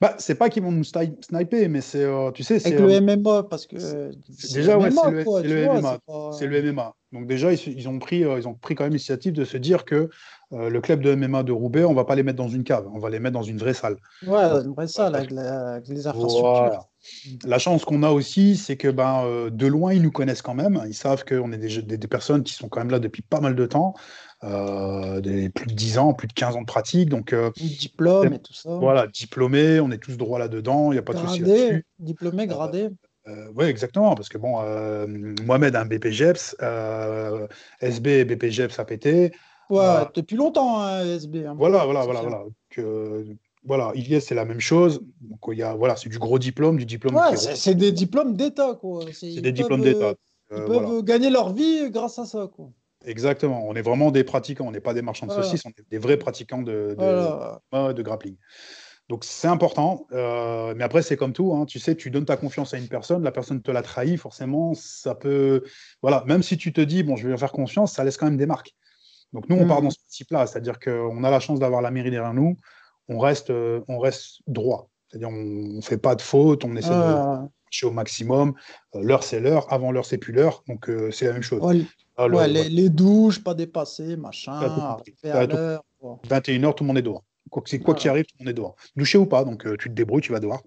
[0.00, 2.80] Bah, c'est pas qu'ils vont nous sni- sniper, mais c'est, euh, tu sais, c'est Avec
[2.80, 3.78] le euh, MMA, parce que.
[3.78, 5.92] c'est déjà, ouais, c'est le- quoi, c'est tu le vois, MMA.
[5.92, 6.94] c'est pas- le MMA.
[7.12, 9.84] Donc déjà, ils, ont pris, euh, ils ont pris quand même l'initiative de se dire
[9.84, 10.10] que
[10.52, 12.86] euh, le club de MMA de Roubaix, on va pas les mettre dans une cave,
[12.92, 13.96] on va les mettre dans une vraie salle.
[14.26, 16.50] Ouais, une vraie salle avec, la- avec les infrastructures.
[16.52, 16.88] Voilà.
[17.44, 20.82] La chance qu'on a aussi, c'est que ben, de loin, ils nous connaissent quand même.
[20.86, 23.40] Ils savent qu'on est des, des- des personnes qui sont quand même là depuis pas
[23.40, 23.94] mal de temps,
[24.44, 27.08] euh, des, plus de 10 ans, plus de 15 ans de pratique.
[27.08, 28.76] Donc Le diplôme et tout ça.
[28.76, 31.84] voilà, diplômés, on est tous droits là-dedans, il n'y a pas de souci là-dessus.
[31.98, 32.90] diplômé, gradé.
[33.56, 35.06] oui, exactement, parce que bon, euh,
[35.44, 37.46] Mohamed a un BPGEPS, euh,
[37.80, 39.32] SB et BPGEPS a pété.
[39.70, 41.46] Ouais, euh, depuis longtemps, hein, SB.
[41.46, 41.54] hein.
[41.56, 42.42] Voilà, voilà, voilà, voilà.
[42.68, 43.24] Que,
[43.64, 45.00] voilà, Ilyes, c'est la même chose.
[45.22, 48.36] Donc, il y a, voilà, c'est du gros diplôme, du diplôme Ouais, c'est des diplômes
[48.36, 49.04] d'État, quoi.
[49.12, 50.08] c'est des diplômes peuvent, d'État.
[50.08, 50.14] euh,
[50.50, 51.02] Ils Euh, peuvent voilà.
[51.02, 52.68] gagner leur vie grâce à ça, quoi.
[53.04, 53.64] Exactement.
[53.66, 54.66] On est vraiment des pratiquants.
[54.66, 55.46] On n'est pas des marchands de Voilà.
[55.46, 55.64] saucisses.
[55.66, 57.60] On est des vrais pratiquants de, de, Voilà.
[57.72, 58.36] ouais, de grappling.
[59.10, 60.06] Donc c'est important.
[60.12, 61.52] Euh, mais après, c'est comme tout.
[61.54, 61.66] hein.
[61.66, 64.72] Tu sais, tu donnes ta confiance à une personne, la personne te l'a trahi, forcément,
[64.74, 65.62] ça peut.
[66.00, 66.24] Voilà.
[66.26, 68.38] Même si tu te dis, bon, je vais lui faire confiance, ça laisse quand même
[68.38, 68.74] des marques.
[69.34, 69.84] Donc nous, on part Mhm.
[69.84, 70.46] dans ce principe-là.
[70.46, 72.56] C'est-à-dire qu'on a la chance d'avoir la mairie derrière nous.
[73.08, 74.88] On reste, euh, on reste droit.
[75.08, 77.48] C'est-à-dire, on ne fait pas de fautes, on essaie de
[77.82, 78.54] Au maximum.
[78.94, 79.72] Euh, l'heure, c'est l'heure.
[79.72, 80.62] Avant l'heure, c'est plus l'heure.
[80.68, 81.60] Donc euh, c'est la même chose.
[81.62, 81.82] ouais,
[82.16, 84.68] Ah, ouais, les, les douches, pas dépassées, machin, à
[85.46, 85.82] tout l'heure.
[85.98, 86.20] quoi.
[86.28, 87.24] 21h, tout le monde est dehors.
[87.50, 87.94] Quoi Voilà.
[88.00, 88.76] qu'il arrive, tout le monde est dehors.
[88.96, 90.62] Douché ou pas, donc euh, tu te débrouilles, tu vas dehors.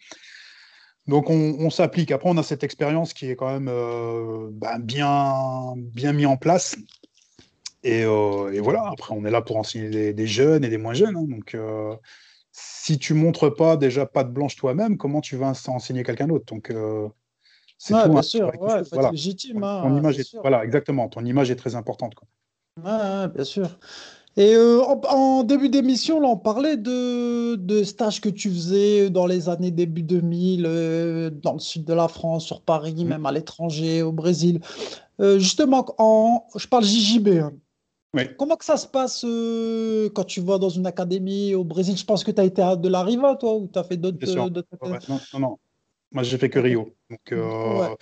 [1.08, 2.12] Donc on, on s'applique.
[2.12, 6.36] Après, on a cette expérience qui est quand même euh, bah, bien, bien mis en
[6.38, 6.76] place.
[7.84, 10.78] Et, euh, et voilà, après, on est là pour enseigner des, des jeunes et des
[10.78, 11.16] moins jeunes.
[11.16, 11.24] hein.
[11.28, 11.96] donc euh,
[12.60, 16.46] si tu montres pas déjà pas de blanche toi-même, comment tu vas enseigner quelqu'un d'autre?
[16.46, 17.08] Donc euh,
[17.78, 18.10] c'est tout.
[18.10, 19.12] bien hein, sûr, ouais, Voilà.
[19.12, 19.62] légitime.
[19.62, 20.42] Ton- hein, ton image est, sûr.
[20.42, 21.08] voilà, exactement.
[21.08, 22.16] Ton image est très importante.
[22.16, 22.28] quoi.
[22.84, 23.78] Ouais, bien sûr.
[24.38, 29.10] Et euh, en, en début d'émission, là, on parlait de, de stages que tu faisais
[29.10, 33.08] dans les années début 2000, euh, dans le sud de la France, sur Paris, Mhm.
[33.08, 34.60] même à l'étranger, au Brésil.
[35.20, 37.28] Justement, en, je parle JJB.
[37.40, 37.54] hein.
[38.18, 38.24] Oui.
[38.38, 41.96] Comment que ça se passe euh, quand tu vas dans une académie au Brésil?
[41.96, 43.98] Je pense que tu as été à de la Riva, toi, ou tu as fait
[43.98, 44.50] d'autres euh,
[44.84, 45.58] Ouais, non, non, non.
[46.12, 46.96] Moi, j'ai fait que Rio.
[47.10, 47.96] Donc, euh, Ouais.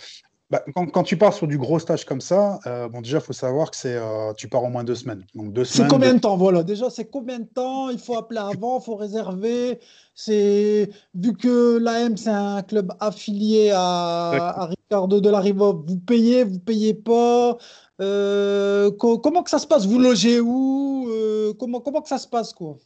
[0.50, 3.24] bah, quand, quand tu pars sur du gros stage comme ça, euh, bon, déjà, il
[3.24, 4.00] faut savoir que c'est,
[4.38, 5.26] tu pars au moins deux semaines.
[5.34, 6.38] Donc, deux C'est combien de- de temps?
[6.38, 7.90] Voilà, déjà, c'est combien de temps?
[7.90, 9.80] Il faut appeler avant, il faut réserver.
[10.14, 15.98] C'est vu que l'AM, c'est un club affilié à, à Ricardo de la Riva, vous
[15.98, 17.58] payez, vous payez pas.
[18.02, 19.86] Euh, co- comment que ça se passe?
[19.86, 21.08] Vous logez où?
[21.10, 22.78] Euh, comment, comment que ça se passe, quoi?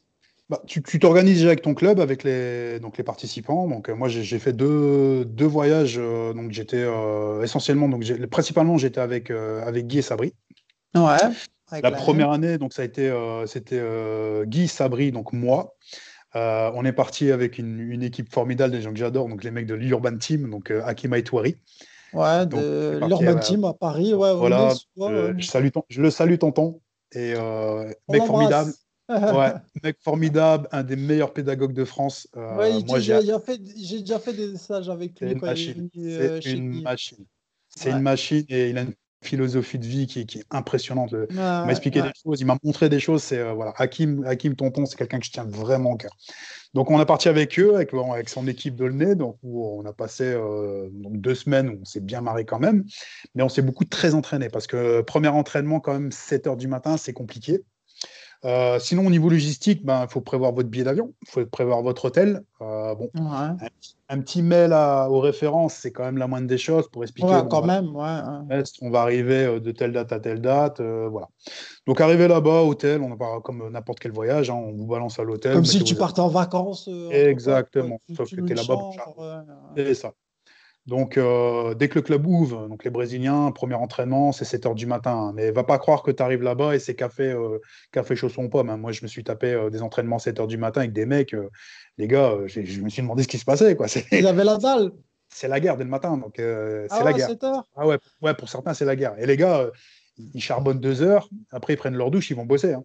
[0.50, 3.68] Bah, tu t'organises déjà avec ton club, avec les, donc les participants.
[3.68, 5.98] Donc, euh, moi, j'ai fait deux, deux voyages.
[5.98, 6.86] donc, j'étais
[7.44, 10.34] essentiellement, donc, principalement, j'étais avec, avec Guy et Sabri.
[10.96, 11.82] Ouais.
[11.84, 13.14] La première année, donc ça a été,
[13.46, 13.80] c'était
[14.46, 15.76] Guy, Sabri, donc moi.
[16.34, 19.68] On est parti avec une, une équipe formidable des gens que j'adore, donc les mecs
[19.68, 21.58] de l'Urban Team, donc euh, Hakim Aitouari.
[22.14, 24.14] Ouais, Donc, de c'est l'Urban euh, Team à Paris.
[24.14, 26.82] Ouais, Voilà, euh, je, salue ton- je le salue, tonton.
[27.12, 28.72] Et euh, mec formidable.
[29.10, 29.54] Ouais,
[29.84, 32.28] mec formidable, un des meilleurs pédagogues de France.
[32.36, 35.40] Euh, Ouais, moi, j'ai déjà fait, j'ai déjà fait des stages avec c'est lui une
[35.40, 35.90] quand il est machine.
[35.98, 37.26] euh, C'est une machine.
[37.70, 37.96] C'est Ouais.
[37.96, 41.12] une machine et il a une philosophie de vie qui, qui est impressionnante.
[41.12, 42.08] Ouais, Il m'a expliqué ouais.
[42.08, 43.24] des choses, il m'a montré des choses.
[43.24, 46.16] C'est euh, voilà, Hakim, Hakim Tonton, c'est quelqu'un que je tiens vraiment au cœur.
[46.74, 49.86] Donc on est parti avec eux, avec, avec son équipe de Nez, donc où on
[49.86, 52.86] a passé euh, donc deux semaines où on s'est bien marré quand même,
[53.36, 56.58] mais on s'est beaucoup très entraîné parce que euh, premier entraînement quand même 7 heures
[56.58, 57.64] du matin, c'est compliqué.
[58.46, 61.82] Euh, sinon au niveau logistique, ben il faut prévoir votre billet d'avion, il faut prévoir
[61.82, 62.42] votre hôtel.
[62.62, 63.68] Euh, bon, Ouais.
[64.08, 67.28] un petit mail à- aux références, c'est quand même la moindre des choses pour expliquer.
[67.28, 67.82] Ouais, quand voilà.
[67.82, 68.56] même, ouais.
[68.58, 68.64] ouais.
[68.82, 71.28] On va arriver euh, de telle date à telle date, euh, voilà.
[71.86, 75.24] Donc arrivé là-bas, hôtel, on va comme n'importe quel voyage, hein, on vous balance à
[75.24, 75.54] l'hôtel.
[75.54, 76.90] Comme si tu partais en vacances.
[77.12, 78.90] Exactement, sauf que tu une là-bas.
[79.76, 80.14] C'est ça.
[80.90, 84.76] Donc euh, dès que le club ouvre, donc les Brésiliens, premier entraînement, c'est 7 heures
[84.76, 85.12] du matin.
[85.30, 85.32] hein.
[85.36, 87.60] mais va pas croire que tu arrives là-bas et c'est café, euh,
[87.92, 88.70] café chausson pomme.
[88.70, 88.78] hein.
[88.78, 91.36] Moi, je me suis tapé euh, des entraînements 7 heures du matin avec des mecs,
[91.98, 93.76] les gars, je me suis demandé ce qui se passait.
[93.76, 93.86] quoi.
[94.12, 94.92] Ils avaient la dalle.
[95.30, 97.28] c'est la guerre dès le matin, donc euh, c'est Ah la ouais, guerre.
[97.30, 97.68] 7 heures.
[97.76, 99.14] Ah ouais, ouais, pour certains, c'est la guerre.
[99.20, 99.70] Et les gars,
[100.34, 102.74] ils charbonnent deux heures, après ils prennent leur douche, ils vont bosser.
[102.74, 102.84] hein.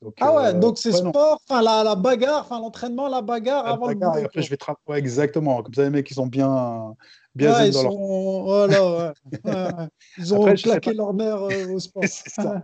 [0.00, 3.20] Donc, Ah ouais, euh, donc c'est ouais, sport, enfin la, la bagarre, enfin l'entraînement, la
[3.20, 4.42] bagarre la avant le et après, quoi.
[4.42, 5.62] je vais tra- ouais, exactement.
[5.62, 6.94] Comme ça, les mecs, ils sont bien,
[7.34, 7.92] bien Ouais, zen ils dans leur.
[7.92, 9.12] sont, voilà,
[9.44, 9.88] ouais.
[10.18, 12.04] Ils ont Après, claqué leur mère euh, au sport.
[12.04, 12.62] Ça.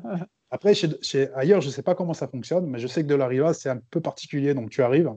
[0.50, 3.08] Après, chez, chez- ailleurs, je ne sais pas comment ça fonctionne, mais je sais que
[3.08, 4.54] de la Riva, c'est un peu particulier.
[4.54, 5.10] Donc, tu arrives,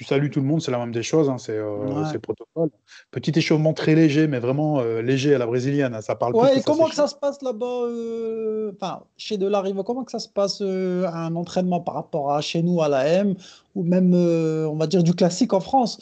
[0.00, 2.10] tu salues tout le monde, c'est la même des choses, hein, c'est euh, Ouais.
[2.10, 2.70] le protocole.
[3.10, 6.40] Petit échauffement très léger, mais vraiment euh, léger à la brésilienne, hein, ça parle plus
[6.40, 7.10] Ouais, que et comment que s'échauffe.
[7.10, 11.36] ça se passe là-bas, euh, enfin, chez Delariva, comment que ça se passe à un
[11.36, 13.34] entraînement par rapport à chez nous, à la M,
[13.74, 15.98] ou même, on va dire, du classique en France?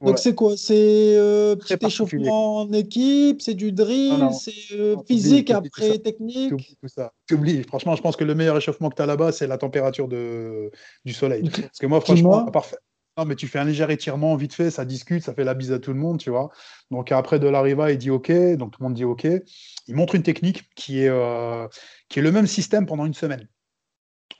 [0.00, 0.16] Donc Ouais.
[0.16, 0.56] c'est quoi?
[0.56, 5.98] C'est euh, petit échauffement en équipe, c'est du drill, c'est euh, physique, après ça.
[5.98, 6.50] technique?
[6.50, 7.12] Tout ça.
[7.68, 10.72] Franchement, je pense que le meilleur échauffement que tu as là-bas, c'est la température de...
[11.04, 11.42] du soleil.
[11.48, 12.78] Parce que moi, franchement, parfait.
[13.18, 15.70] Non, mais tu fais un léger étirement vite fait, ça discute, ça fait la bise
[15.72, 16.50] à tout le monde, tu vois.
[16.90, 19.26] Donc après, de l'arriva, il dit OK, donc tout le monde dit OK.
[19.86, 21.68] Il montre une technique qui est, euh,
[22.08, 23.48] qui est le même système pendant une semaine.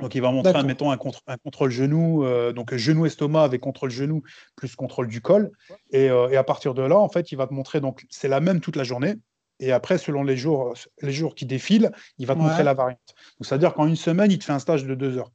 [0.01, 3.91] Donc il va montrer, admettons, un, contre, un contrôle genou, euh, donc genou-estomac avec contrôle
[3.91, 4.23] genou
[4.57, 5.51] plus contrôle du col.
[5.91, 8.29] Et, euh, et à partir de là, en fait, il va te montrer, donc c'est
[8.29, 9.17] la même toute la journée.
[9.61, 12.47] Et après, selon les jours, les jours qui défilent, il va te Ouais.
[12.47, 13.15] montrer la variante.
[13.39, 15.31] Donc c'est-à-dire qu'en une semaine, il te fait un stage de deux heures.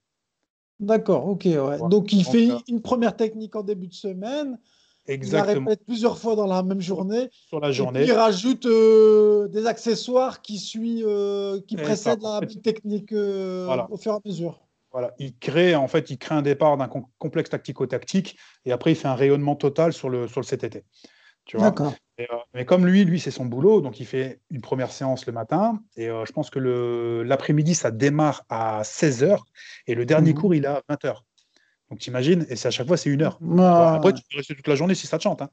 [0.79, 1.79] D'accord, ok, ouais.
[1.89, 4.59] Donc il fait une première technique en début de semaine,
[5.07, 5.69] il la Exactement.
[5.69, 7.99] répète plusieurs fois dans la même journée, Sur la et journée.
[8.01, 12.59] puis il rajoute euh, des accessoires qui suit, euh, qui Et précèdent ça, la fait,
[12.61, 13.87] technique euh, voilà.
[13.89, 14.59] au fur et à mesure.
[14.91, 18.91] Voilà, il crée en fait, il crée un départ d'un com- complexe tactico-tactique et après
[18.91, 20.83] il fait un rayonnement total sur le sur le CTT.
[21.47, 21.67] Tu vois.
[22.19, 25.25] Et, euh, mais comme lui, lui c'est son boulot, donc il fait une première séance
[25.27, 26.59] le matin et euh, je pense que
[27.25, 29.37] l'après-midi ça démarre à 16h
[29.85, 30.39] et le dernier Mhm.
[30.39, 31.23] cours il est à 20h.
[31.89, 33.39] Donc t'imagines et c'est à chaque fois c'est une heure.
[33.59, 35.41] Ah, Après tu peux rester toute la journée si ça te chante.
[35.41, 35.49] hein.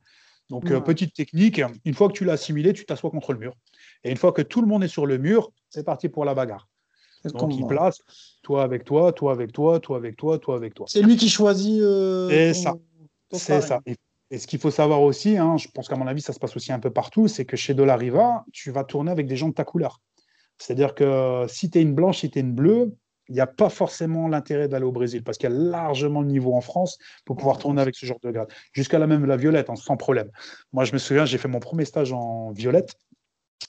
[0.50, 3.54] Donc euh, petite technique, une fois que tu l'as assimilé, tu t'assois contre le mur.
[4.02, 6.34] Et une fois que tout le monde est sur le mur, c'est parti pour la
[6.34, 6.66] bagarre.
[7.24, 8.00] Donc il place
[8.42, 10.86] toi avec toi, toi avec toi, toi avec toi, toi avec toi.
[10.88, 11.80] C'est lui qui choisit.
[11.80, 12.74] euh, ton- ça.
[13.32, 13.80] C'est ça.
[13.86, 13.96] Et,
[14.34, 16.56] et ce qu'il faut savoir aussi, hein, je pense qu'à mon avis, ça se passe
[16.56, 19.54] aussi un peu partout, c'est que chez Dolariva, tu vas tourner avec des gens de
[19.54, 20.00] ta couleur.
[20.58, 22.96] C'est-à-dire que si tu es une blanche, si tu es une bleue,
[23.28, 26.26] il n'y a pas forcément l'intérêt d'aller au Brésil parce qu'il y a largement le
[26.26, 28.48] niveau en France pour pouvoir tourner avec ce genre de grade.
[28.72, 30.32] Jusqu'à la même la violette, hein, sans problème.
[30.72, 32.96] Moi, je me souviens, j'ai fait mon premier stage en violette.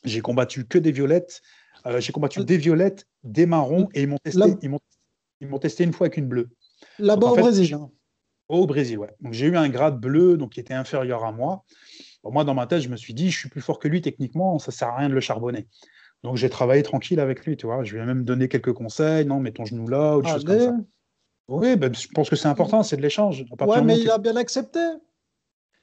[0.04, 1.44] J'ai combattu que des violettes.
[1.86, 4.80] Euh, j'ai combattu des violettes, des marrons et ils m'ont testé, ils m'ont-
[5.42, 6.50] une fois avec une bleue.
[6.98, 7.78] Là-bas en au fait, Brésil.
[8.48, 9.14] Au Brésil, ouais.
[9.22, 11.64] Donc j'ai eu un grade bleu, donc qui était inférieur à moi.
[12.24, 14.02] Bon, moi, dans ma tête, je me suis dit, je suis plus fort que lui
[14.02, 15.68] techniquement, ça sert à rien de le charbonner.
[16.24, 17.84] Donc j'ai travaillé tranquille avec lui, tu vois.
[17.84, 20.44] Je lui ai même donné quelques conseils, non, mets ton genou là, ou des choses
[20.44, 20.76] comme ça.
[21.48, 23.46] Oui, ben, je pense que c'est important, c'est de l'échange.
[23.62, 24.80] Ouais, mais il a bien accepté.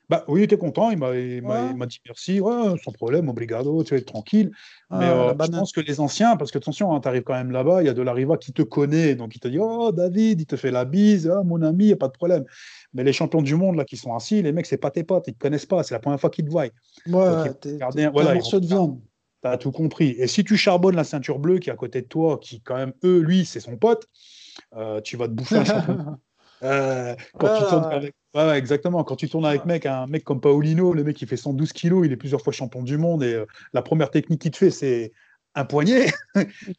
[0.09, 1.87] Bah, oui, il était content, il m'a Ouais.
[1.87, 4.51] dit merci, ouais, sans problème, obrigado, tu es tranquille.
[4.91, 7.35] Mais Ah, euh, la je pense que les anciens, parce que attention, tu arrives quand
[7.35, 9.91] même là-bas, il y a de l'Arriva qui te connaît, donc il te dit Oh
[9.93, 12.45] David, il te fait la bise, Ah, mon ami, il n'y a pas de problème.
[12.93, 15.25] Mais les champions du monde là qui sont assis, les mecs, c'est pas tes potes,
[15.29, 16.65] ils ne te connaissent pas, c'est la première fois qu'ils te voient.
[17.07, 17.79] Ouais, t'es
[18.13, 19.01] voilà, un morceau de viande.
[19.43, 20.11] Tu as tout compris.
[20.19, 22.77] Et si tu charbonnes la ceinture bleue qui est à côté de toi, qui quand
[22.77, 24.07] même, eux, lui, c'est son pote,
[24.77, 25.99] euh, tu vas te bouffer un champion.
[26.63, 27.95] Euh, quand tu tournes ouais.
[27.95, 29.03] avec, ouais, ouais, exactement.
[29.05, 32.07] Quand tu tournes avec mec, un mec comme Paolino, le mec qui fait 112 kilos,
[32.07, 34.71] il est plusieurs fois champion du monde et euh, la première technique qu'il te fait,
[34.71, 35.13] c'est
[35.55, 36.07] un poignet.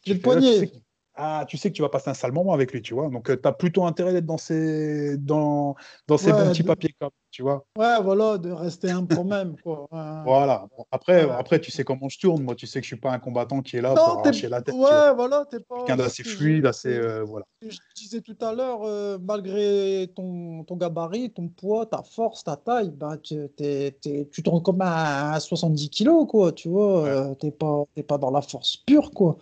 [0.05, 0.82] J'ai Tu fais là, tu sais poignet.
[1.15, 3.07] Ah, tu sais que tu vas passer un sale moment avec lui, tu vois.
[3.09, 5.75] Donc, tu as plutôt intérêt d'être dans ces, dans,
[6.07, 7.65] dans ces Ouais, bons petits papiers, comme, tu vois.
[7.77, 9.55] Ouais, voilà, de rester un pour même.
[9.63, 9.87] Quoi.
[9.91, 10.67] Voilà.
[10.75, 11.31] Bon, après, Ouais.
[11.31, 12.43] après, tu sais comment je tourne.
[12.43, 14.29] Moi, tu sais que je suis pas un combattant qui est là Non, pour t'es-
[14.29, 14.73] arracher la tête.
[14.73, 15.77] Ouais, voilà, t'es pas.
[15.77, 16.89] Quelqu'un d'assez fluide, assez.
[16.89, 17.45] euh, voilà.
[17.61, 22.55] je disais tout à l'heure, euh, malgré ton, ton gabarit, ton poids, ta force, ta
[22.55, 27.03] taille, bah, tu, t'es- t'es- tu tournes comme à 70 kilos, quoi, tu vois.
[27.03, 27.09] Ouais.
[27.09, 29.37] euh, t'es pas, t'es pas dans la force pure, quoi.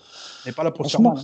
[0.45, 1.23] Mais pas là pour Franchement, hein.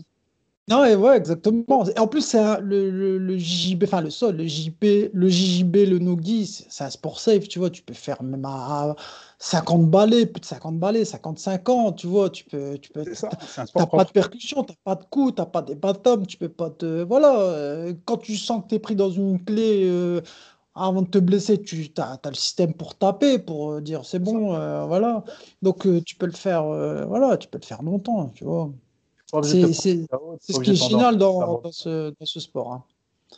[0.69, 1.85] Non, et ouais, exactement.
[1.95, 5.29] Et en plus, c'est un- le, le, le JJB, enfin le sol, le JP, le
[5.29, 7.69] JJB, le Nogi, c'est un sport safe, tu vois.
[7.69, 8.93] Tu peux faire même à
[9.39, 11.63] 50 balais, plus de 50 balais, 55
[11.95, 12.29] tu vois.
[12.29, 13.05] Tu peux, tu peux,
[13.75, 16.69] T'as pas de percussion, t'as pas de coups, t'as pas des bâtons, tu peux pas
[16.69, 17.03] te.
[17.03, 20.21] Voilà, euh, quand tu sens que t'es pris dans une clé euh,
[20.75, 24.55] avant de te blesser, tu as, le système pour taper, pour euh, dire c'est bon,
[24.55, 25.23] euh, voilà.
[25.61, 26.63] Donc tu peux le faire,
[27.07, 28.71] voilà, tu peux le faire longtemps, tu vois.
[29.31, 32.71] C'est ce qui est génial ça dans, ce, dans ce sport.
[32.73, 32.83] hein.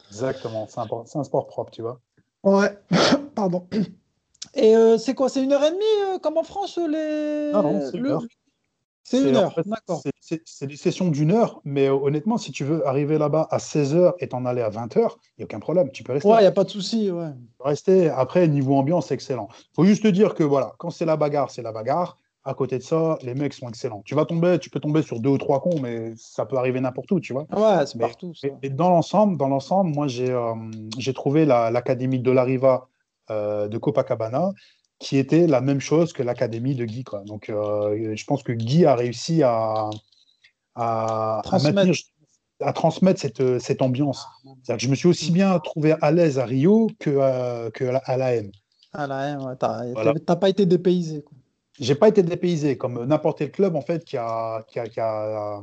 [0.09, 1.99] Exactement, c'est un, un sport propre, tu vois.
[2.43, 2.77] Ouais,
[3.35, 3.67] pardon.
[4.53, 5.29] Et euh, c'est quoi?
[5.29, 5.83] C'est une heure et demie,
[6.15, 7.51] euh, comme en France, les...
[7.53, 8.23] Non, non, c'est une le- heure.
[9.03, 10.03] C'est une en heure, fait, d'accord.
[10.21, 14.13] c'est- des sessions d'une heure, mais euh, honnêtement, si tu veux arriver là-bas à 16h
[14.19, 16.29] et t'en aller à 20h, il n'y a aucun problème, tu peux rester.
[16.29, 17.29] Ouais, il n'y a pas de souci, ouais.
[17.59, 18.09] Rester.
[18.09, 19.47] Après, niveau ambiance, excellent.
[19.75, 22.17] faut juste te dire que voilà, quand c'est la bagarre, c'est la bagarre.
[22.45, 24.01] À côté de ça, les mecs sont excellents.
[24.05, 26.79] Tu vas tomber, tu peux tomber sur deux ou trois cons, mais ça peut arriver
[26.79, 27.45] n'importe où, tu vois.
[27.51, 28.47] Ouais, c'est partout, ça.
[28.47, 30.53] Et, et dans l'ensemble, dans l'ensemble, moi j'ai euh,
[30.97, 32.87] j'ai trouvé la- l'académie de l'Ariva
[33.29, 34.51] euh, de Copacabana
[34.99, 37.03] qui était la même chose que l'académie de Guy.
[37.03, 37.23] Quoi.
[37.25, 39.89] Donc euh, je pense que Guy a réussi à,
[40.75, 41.75] à, à Transmettre.
[41.75, 41.95] maintenir
[42.61, 44.25] à transmettre cette, cette ambiance.
[44.67, 48.17] Que je me suis aussi bien trouvé à l'aise à Rio que à, que à
[48.17, 48.51] la M.
[48.91, 50.13] À la M, ouais, t'as Voilà.
[50.25, 51.21] t'as pas été dépaysé.
[51.21, 51.37] Quoi.
[51.79, 54.99] J'ai pas été dépaysé comme n'importe quel club en fait qui a, qui a, qui
[54.99, 55.61] a,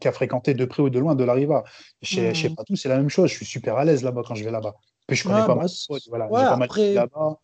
[0.00, 1.64] qui a fréquenté de près ou de loin de la Riva.
[2.02, 2.34] Chez, Mhm.
[2.34, 3.28] chez Patou, c'est la même chose.
[3.30, 4.74] Je suis super à l'aise là-bas quand je vais là-bas.
[5.06, 5.98] Puis je connais Ouais, pas bah, mal.
[6.08, 7.38] Voilà, ouais, pas après- là-bas.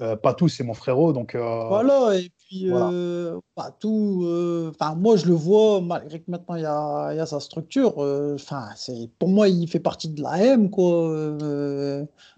[0.00, 1.34] Euh, Patou, c'est mon frérot, donc.
[1.34, 2.90] euh, Voilà, et puis voilà.
[2.92, 3.40] euh,
[3.80, 4.22] tout.
[4.24, 7.26] euh, Enfin, moi, je le vois, malgré que maintenant il y a, il y a
[7.26, 7.94] sa structure.
[7.98, 11.10] euh, Enfin, c'est pour moi, il fait partie de la M, quoi.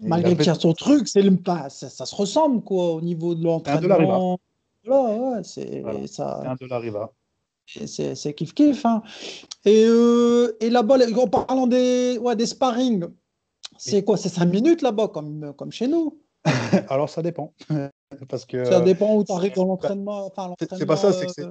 [0.01, 1.37] malgré qu'il y a son truc, c'est le,
[1.69, 4.39] ça, ça se ressemble, quoi, au niveau de l'entraînement.
[4.85, 6.07] Voilà, ouais, c'est Voilà.
[6.07, 6.41] ça.
[6.59, 7.11] c'est un Riva.
[7.79, 8.85] Et C'est kiff kiff.
[8.85, 9.01] hein.
[9.65, 13.05] Et, euh, et là-bas, en parlant des, ouais, des sparring,
[13.77, 14.17] c'est quoi?
[14.17, 16.19] C'est 5 minutes là-bas, comme, comme chez nous?
[16.89, 17.53] Alors ça dépend.
[18.29, 18.65] Parce que.
[18.65, 20.25] Ça dépend où tu arrives dans l'entraînement.
[20.25, 21.45] Enfin, c'est- pas ça, c'est que c'est-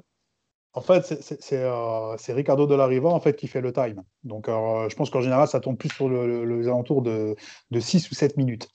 [0.73, 4.03] En fait, c'est- euh, c'est Ricardo de la Riva en fait, qui fait le time.
[4.23, 7.35] Donc, euh, je pense qu'en général, ça tombe plus sur le, le- les alentours de,
[7.71, 8.69] de 6 ou 7 minutes.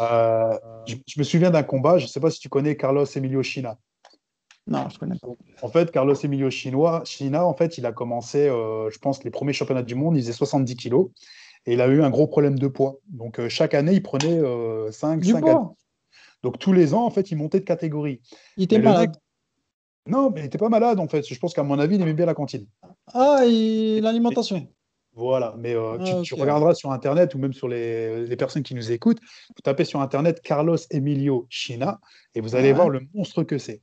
[0.00, 3.04] euh, je, je me souviens d'un combat, je ne sais pas si tu connais Carlos
[3.04, 3.78] Emilio China.
[4.66, 5.28] Non, je connais pas.
[5.62, 9.30] En fait, Carlos Emilio Chinois, China, en fait, il a commencé, euh, je pense, les
[9.30, 11.10] premiers championnats du monde, il faisait 70 kilos.
[11.66, 12.96] Et il a eu un gros problème de poids.
[13.08, 15.74] Donc, euh, chaque année, il prenait euh, 5, Du 5 poids.
[16.42, 18.20] Donc, tous les ans, en fait, il montait de catégorie.
[18.56, 19.16] Il était Mais le malade.
[20.06, 21.26] Non, mais il n'était pas malade, en fait.
[21.26, 22.66] Je pense qu'à mon avis, il aimait bien la cantine.
[23.12, 24.68] Ah, et l'alimentation.
[25.16, 28.64] Voilà, mais euh, tu, Ah, tu regarderas sur Internet ou même sur les, les personnes
[28.64, 32.00] qui nous écoutent, vous tapez sur Internet Carlos Emilio China
[32.34, 32.74] et vous allez Ouais.
[32.74, 33.80] voir le monstre que c'est.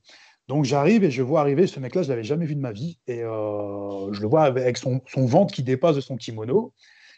[0.50, 3.00] Donc j'arrive et je vois arriver ce mec-là, je l'avais jamais vu de ma vie
[3.08, 6.74] et euh, je le vois avec son, son ventre qui dépasse de son kimono.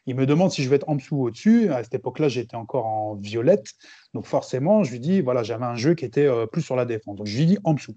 [0.05, 1.71] Il me demande si je vais être en dessous ou au-dessus.
[1.73, 3.71] À cette époque-là, j'étais encore en violette.
[4.13, 6.85] Donc forcément, je lui dis, voilà, j'avais un jeu qui était euh, plus sur la
[6.85, 7.15] défense.
[7.15, 7.95] Donc je lui dis en dessous.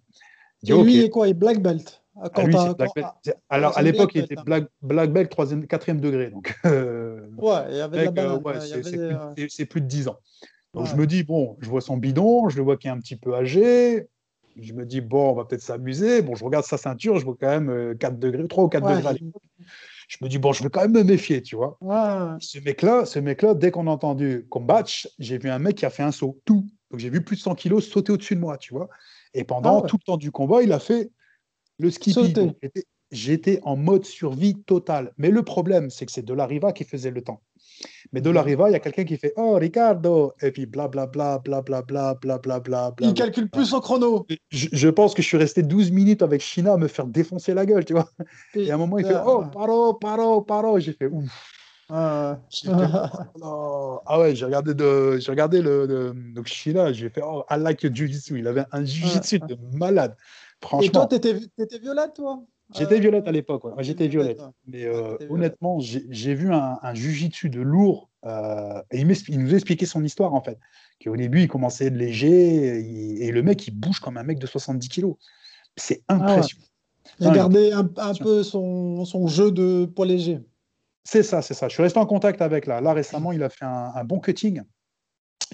[0.65, 1.27] Et lui, il est quoi?
[1.27, 2.03] Il est black belt.
[2.17, 3.07] Ah, Ah, Quand lui, black quand- belt.
[3.27, 6.31] ah, Alors, à l'époque, il était black, black belt, troisième, quatrième degré.
[6.31, 9.87] Donc, euh, Ouais, il y avait mec, euh, ouais, c'est plus, euh, c'est- plus de
[9.87, 10.17] 10 ans.
[10.75, 12.99] Donc, je me dis, bon, je vois son bidon, je le vois qui est un
[12.99, 14.07] petit peu âgé.
[14.59, 16.23] Je me dis, bon, on va peut-être s'amuser.
[16.23, 18.85] Bon, je regarde sa ceinture, je vois quand même euh, 4 degrés, 3 ou 4
[18.87, 19.43] Ouais, degrés à l'époque.
[20.09, 21.79] Je me dis, bon, je vais quand même me méfier, tu vois.
[22.41, 25.91] Ce mec-là, ce mec-là, dès qu'on a entendu combatch, j'ai vu un mec qui a
[25.91, 26.65] fait un saut, tout.
[26.91, 28.89] Donc j'ai vu plus de 100 kilos sauter au-dessus de moi, tu vois.
[29.35, 29.89] Et pendant Ah ouais.
[29.89, 31.11] tout le temps du combat, il a fait
[31.79, 32.35] le skippy.
[33.13, 35.13] J'étais- en mode survie totale.
[35.17, 37.41] Mais le problème, c'est que c'est De La Riva qui faisait le temps.
[38.13, 41.39] Mais De La Riva, il y a quelqu'un qui fait Oh, Ricardo Et puis blablabla,
[41.39, 42.93] blablabla, blablabla.
[43.01, 44.27] Il calcule plus son chrono.
[44.51, 47.55] Je, je pense que je suis resté 12 minutes avec China à me faire défoncer
[47.55, 48.11] la gueule, tu vois.
[48.55, 49.15] Et à un moment, il fait.
[49.25, 50.81] Oh, paro, paro, paro.
[50.81, 51.53] J'ai fait Ouf.
[51.89, 52.35] Oh,
[54.07, 57.59] ah ouais, j'ai regardé, de, j'ai regardé le, le- donc China, j'ai fait oh, I
[57.59, 58.39] like jiu-jitsu.
[58.39, 60.17] Il avait un jiu-jitsu de malade.
[60.17, 62.43] Et toi, Franchement, t'étais étais violette, toi?
[62.75, 63.65] j'étais Euh, violette à l'époque.
[63.65, 63.73] ouais.
[63.85, 64.41] J'étais violette.
[64.67, 68.11] Mais euh, t'étais honnêtement, j'ai j'ai vu un, un jiu-jitsu de lourd.
[68.25, 70.59] euh, et il, il nous expliquait son histoire en fait.
[71.05, 72.81] Qu'au début, il commençait de léger.
[72.81, 75.17] il- et le mec, il bouge comme un mec de 70 kilos.
[75.77, 76.23] C'est Ah ouais.
[76.31, 76.65] impressionnant.
[77.21, 80.41] Il gardé un, un peu son, son jeu de poids léger.
[81.09, 81.69] C'est ça, c'est ça.
[81.69, 82.81] Je suis resté en contact avec là.
[82.81, 84.61] Là, récemment, il a fait un, un bon cutting.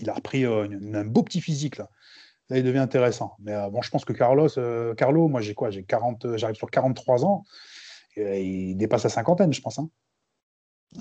[0.01, 1.91] Il a repris euh, un beau petit physique là.
[2.49, 3.37] Là, il devient intéressant.
[3.39, 5.70] Mais euh, bon, je pense que Carlos, euh, Carlo, moi j'ai quoi?
[5.70, 7.45] J'ai 40, euh, j'arrive sur 43 ans.
[8.16, 9.79] Et, il dépasse la cinquantaine, je pense.
[9.79, 9.91] hein.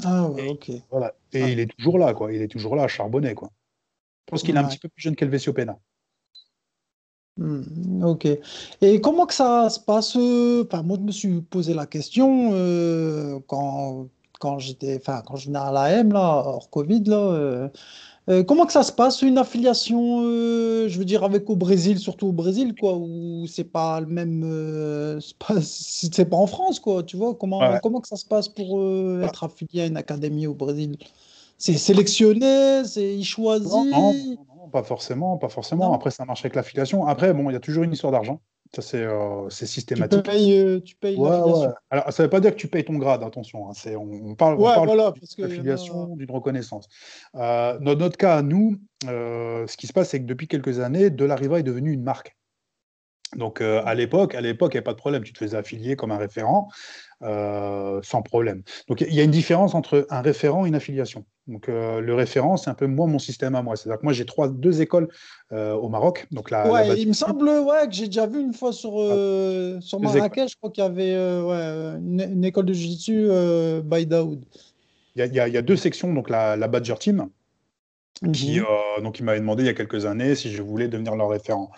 [0.03, 0.72] Ah ouais, ok.
[0.90, 1.14] Voilà.
[1.32, 1.49] Et Ah.
[1.49, 2.34] il est toujours là, quoi.
[2.34, 3.52] Il est toujours là, à charbonner, quoi.
[4.28, 5.78] Je pense qu'il est un petit peu plus jeune qu'Elvesio Pena.
[7.38, 8.28] Hmm, ok.
[8.82, 10.15] Et comment que ça se passe?
[10.15, 14.07] Enfin, moi, je me suis posé la question euh, quand,
[14.41, 17.18] quand j'étais, enfin, quand je venais à l'AM, là, hors Covid, là.
[17.18, 17.69] euh,
[18.30, 21.99] euh, comment que ça se passe, une affiliation, euh, je veux dire, avec au Brésil,
[21.99, 26.38] surtout au Brésil, quoi, où c'est pas le même, euh, c'est pas, c'est c'est pas
[26.38, 27.80] en France, quoi, tu vois, comment, Ouais.
[27.80, 28.81] comment que ça se passe pour
[29.23, 30.97] être affilié à une académie au Brésil?
[31.57, 34.30] C'est sélectionné, c'est il choisit.
[34.39, 35.93] Non, non, pas forcément, pas forcément.
[35.93, 37.05] Après, ça marche avec l'affiliation.
[37.07, 38.41] Après, bon, il y a toujours une histoire d'argent.
[38.73, 40.23] Ça, c'est euh, Tu systématique.
[40.23, 41.68] payes, euh, tu payes Ouais, l'affiliation.
[41.68, 41.73] ouais.
[41.89, 43.69] Alors, ça ne veut pas dire que tu payes ton grade, attention.
[43.69, 43.73] hein.
[43.98, 46.88] On, on parle, Ouais, parle voilà, d'une a- d'une reconnaissance.
[47.35, 48.77] Euh, dans notre cas, nous,
[49.10, 51.91] euh, ce qui se passe, c'est que depuis quelques années, De La Riva est devenue
[51.91, 52.38] une marque.
[53.38, 55.24] Donc, euh, à l'époque, à l'époque, il n'y a pas de problème.
[55.24, 56.68] Tu te faisais affilier comme un référent
[57.24, 58.64] euh, sans problème.
[58.88, 61.24] Donc, il y a une différence entre un référent et une affiliation.
[61.48, 63.76] Donc, euh, le référent, c'est un peu moi, mon système à moi.
[63.76, 65.08] C'est-à-dire que moi, j'ai trois, deux écoles
[65.52, 66.28] au Maroc.
[66.32, 68.74] Donc, la, la Ouais, base- il me semble ouais, que j'ai déjà vu une fois
[68.74, 73.30] sur, euh, sur Marrakech, je crois qu'il y avait ouais, une, une école de jiu-jitsu
[73.84, 74.44] by Daoud.
[75.16, 76.14] il y a- y y deux sections.
[76.14, 77.30] Donc, la, la Badger Team,
[78.34, 78.66] qui, Mhm.
[78.98, 81.72] euh, donc, demandé il y a quelques années si je voulais devenir leur référent.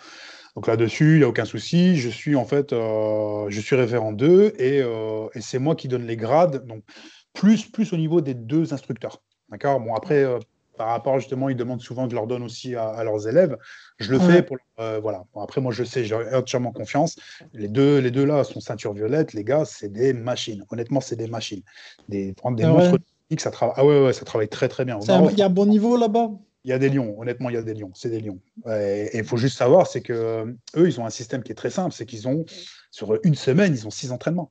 [0.56, 1.96] Donc là-dessus, il n'y a aucun souci.
[1.96, 5.88] Je suis en fait, euh, je suis référent 2 et, euh, et c'est moi qui
[5.88, 6.64] donne les grades.
[6.66, 6.84] Donc
[7.32, 9.20] plus, plus au niveau des deux instructeurs.
[9.48, 9.80] D'accord?
[9.80, 10.38] Bon, après, euh,
[10.76, 13.56] par rapport justement, ils demandent souvent que je leur donne aussi à, à leurs élèves.
[13.98, 14.26] Je le Ouais.
[14.26, 14.56] fais pour.
[14.76, 15.24] voilà.
[15.34, 17.16] Bon, après, moi, je sais, j'ai entièrement confiance.
[17.52, 19.32] Les deux, les deux là sont ceinture violette.
[19.32, 20.64] Les gars, c'est des machines.
[20.70, 21.62] Honnêtement, c'est des machines.
[22.08, 22.98] Des, prendre des Ah monstres ouais.
[23.28, 23.74] techniques, ça travaille.
[23.76, 24.98] Ah ouais, ouais, ça travaille très, très bien.
[25.00, 26.30] Il y a un bon niveau là-bas?
[26.64, 28.40] Il y a des lions, honnêtement, il y a des lions, c'est des lions.
[28.66, 31.56] Et il faut juste savoir, c'est que euh, eux, ils ont un système qui est
[31.56, 32.44] très simple, c'est qu'ils ont,
[32.90, 34.50] sur une semaine, ils ont six entraînements.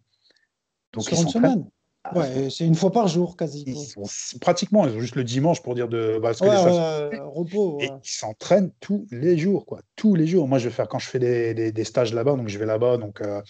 [0.93, 1.65] Donc, sur ils une semaine?
[2.13, 3.63] Ouais, c'est une fois par jour quasi.
[3.65, 4.03] ils sont
[4.39, 6.19] pratiquement, ils ont juste le dimanche pour dire de.
[6.21, 7.79] Parce que Ouais, les salles ouais, repos.
[7.81, 9.79] et ils s'entraînent tous les jours, quoi.
[9.95, 10.47] Tous les jours.
[10.49, 12.65] Moi, je vais faire quand je fais des, des- des stages là-bas, donc je vais
[12.65, 12.97] là-bas.
[12.97, 13.41] Donc, euh,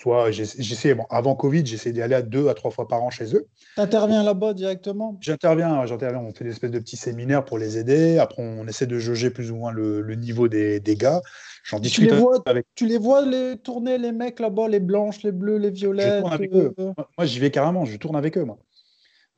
[0.00, 3.02] soit j'essa- j'essaie, bon, avant Covid, j'essaie d'y aller à deux à trois fois par
[3.02, 3.46] an chez eux.
[3.76, 5.18] T'interviens là-bas directement?
[5.20, 8.18] J'interviens, j'interviens, on fait des espèces de petits séminaires pour les aider.
[8.18, 11.20] Après, on essaie de jauger plus ou moins le, le niveau des, des gars.
[11.64, 12.66] J'en tu discute les, vois, avec.
[12.74, 16.20] tu les vois les tourner, les mecs là-bas, les blanches, les bleus, les Je violettes
[16.20, 16.74] tourne avec euh, eux.
[16.96, 18.58] Moi, moi, j'y vais carrément, je tourne avec eux, moi.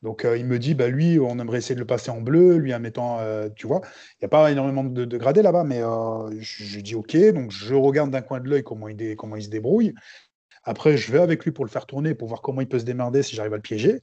[0.01, 2.57] Donc, euh, il me dit, bah, lui, on aimerait essayer de le passer en bleu,
[2.57, 5.63] lui en mettant, euh, tu vois, il n'y a pas énormément de, de gradés là-bas,
[5.63, 8.97] mais euh, je, je dis OK, donc je regarde d'un coin de l'œil comment il,
[8.97, 9.93] dé- comment il se débrouille.
[10.63, 12.85] Après, je vais avec lui pour le faire tourner, pour voir comment il peut se
[12.85, 14.01] démerder si j'arrive à le piéger.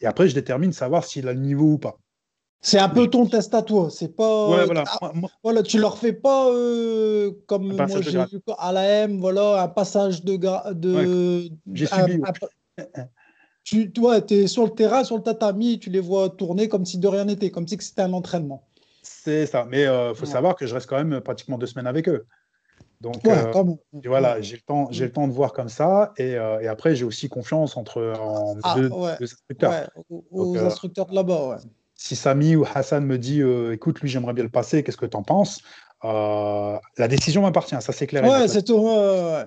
[0.00, 1.98] Et après, je détermine savoir s'il a le niveau ou pas.
[2.62, 3.88] C'est un peu ton test à toi.
[3.90, 4.48] C'est pas.
[4.50, 4.84] Ouais, voilà.
[4.86, 8.18] Ah, Moi- moi- voilà, tu leur fais pas euh, comme Un moi passage de j'ai
[8.18, 11.48] vu à la M, voilà, un passage de gra- de.
[11.72, 12.76] j'ai subi, un-
[13.64, 16.98] tu toi, es sur le terrain, sur le tatami, tu les vois tourner comme si
[16.98, 18.66] de rien n'était, comme si c'était un entraînement.
[19.02, 19.64] c'est ça.
[19.68, 20.30] Mais il faut Ouais.
[20.30, 22.26] savoir que je reste quand même pratiquement deux semaines avec eux.
[23.00, 23.64] Donc, Ouais, euh,
[24.04, 26.94] voilà, j'ai le temps, j'ai le temps de voir comme ça, et, euh, et après
[26.94, 29.16] j'ai aussi confiance entre en Ah, deux, ouais.
[29.18, 29.70] deux instructeurs.
[29.70, 31.60] Ouais, aux, Donc, euh, instructeurs de là-bas.
[31.94, 35.06] Si Samy ou Hassan me dit, euh, écoute, lui j'aimerais bien le passer, qu'est-ce que
[35.06, 35.62] tu en penses
[36.02, 38.22] La décision m'appartient, ça c'est clair.
[38.22, 38.78] Ouais, c'est tout.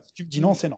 [0.03, 0.77] Si tu me dis non, c'est non.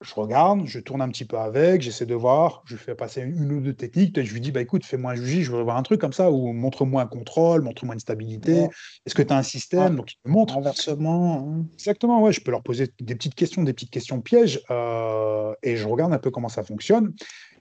[0.00, 3.50] Je regarde, je tourne un petit peu avec, j'essaie de voir, je fais passer une
[3.50, 5.82] ou deux techniques, je lui dis, bah écoute, fais-moi un juji, je voudrais voir un
[5.82, 8.68] truc comme ça, ou montre-moi un contrôle, montre-moi une stabilité, Ouais.
[9.06, 9.90] est-ce que tu as un système?
[9.90, 9.96] Ouais.
[9.96, 10.54] Donc il me montre.
[10.54, 11.48] Renversement.
[11.48, 11.66] hein.
[11.74, 15.74] Exactement, ouais, je peux leur poser des petites questions, des petites questions pièges, euh, et
[15.76, 17.12] je regarde un peu comment ça fonctionne.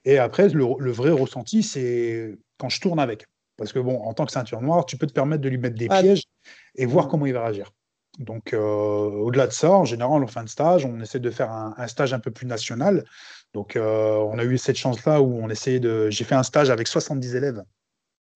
[0.05, 3.25] Et après, le, le vrai ressenti, c'est quand je tourne avec.
[3.57, 5.75] Parce que, bon, en tant que ceinture noire, tu peux te permettre de lui mettre
[5.75, 6.01] des Ah.
[6.01, 6.21] pièges
[6.75, 7.09] et voir Mm.
[7.09, 7.71] comment il va réagir.
[8.17, 11.51] Donc, euh, au-delà de ça, en général, en fin de stage, on essaie de faire
[11.51, 13.03] un, un stage un peu plus national.
[13.53, 16.09] Donc, euh, on a eu cette chance-là où on essayait de.
[16.09, 17.63] J'ai fait un stage avec 70 élèves.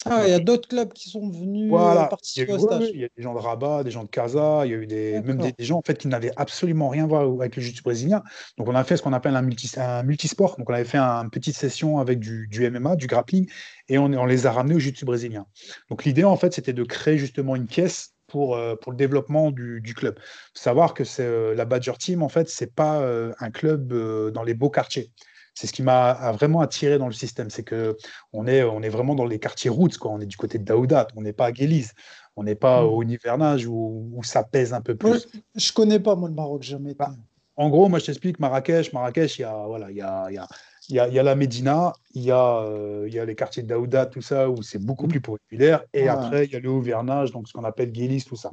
[0.05, 2.89] Ah, il y a d'autres clubs qui sont venus Voilà, participer eu, au stage.
[2.91, 4.87] il y a des gens de Rabat, des gens de Casa, il y a eu
[4.87, 7.61] des, même des, des gens en fait qui n'avaient absolument rien à voir avec le
[7.61, 8.23] jiu-jitsu brésilien.
[8.57, 10.55] Donc on a fait ce qu'on appelle un, multi, un multisport.
[10.57, 13.47] Donc on avait fait un- une petite session avec du, du MMA, du grappling,
[13.89, 15.45] et on, on les a ramenés au jiu-jitsu brésilien.
[15.91, 19.51] Donc l'idée en fait c'était de créer justement une caisse pour, euh, pour le développement
[19.51, 20.17] du, du club.
[20.17, 23.93] Faut savoir que c'est euh, la Badger Team en fait c'est pas euh, un club
[24.31, 25.11] dans les beaux quartiers.
[25.53, 27.97] C'est ce qui m'a vraiment attiré dans le système, c'est que
[28.31, 30.09] on est, on est vraiment dans les quartiers roots, quoi.
[30.11, 31.91] On est du côté de Daouda, on n'est pas à Guélise,
[32.37, 32.85] on n'est pas Mm.
[32.85, 35.09] au Nivernage où, où ça pèse un peu plus.
[35.09, 35.17] Moi,
[35.55, 36.93] je connais pas, moi, le Maroc, jamais.
[36.93, 37.11] Bah,
[37.57, 40.35] En gros, moi je t'explique, Marrakech, Marrakech, il y a, voilà, il y a, il
[40.35, 40.47] y a,
[40.89, 43.25] il y a, il y a la Médina, il y, a, euh, il y a
[43.25, 45.09] les quartiers de Daouda, tout ça, où c'est beaucoup Mm.
[45.09, 46.07] plus populaire, et Ouais.
[46.09, 48.51] après il y a le Haut-Vernage, donc ce qu'on appelle Guélis, tout ça.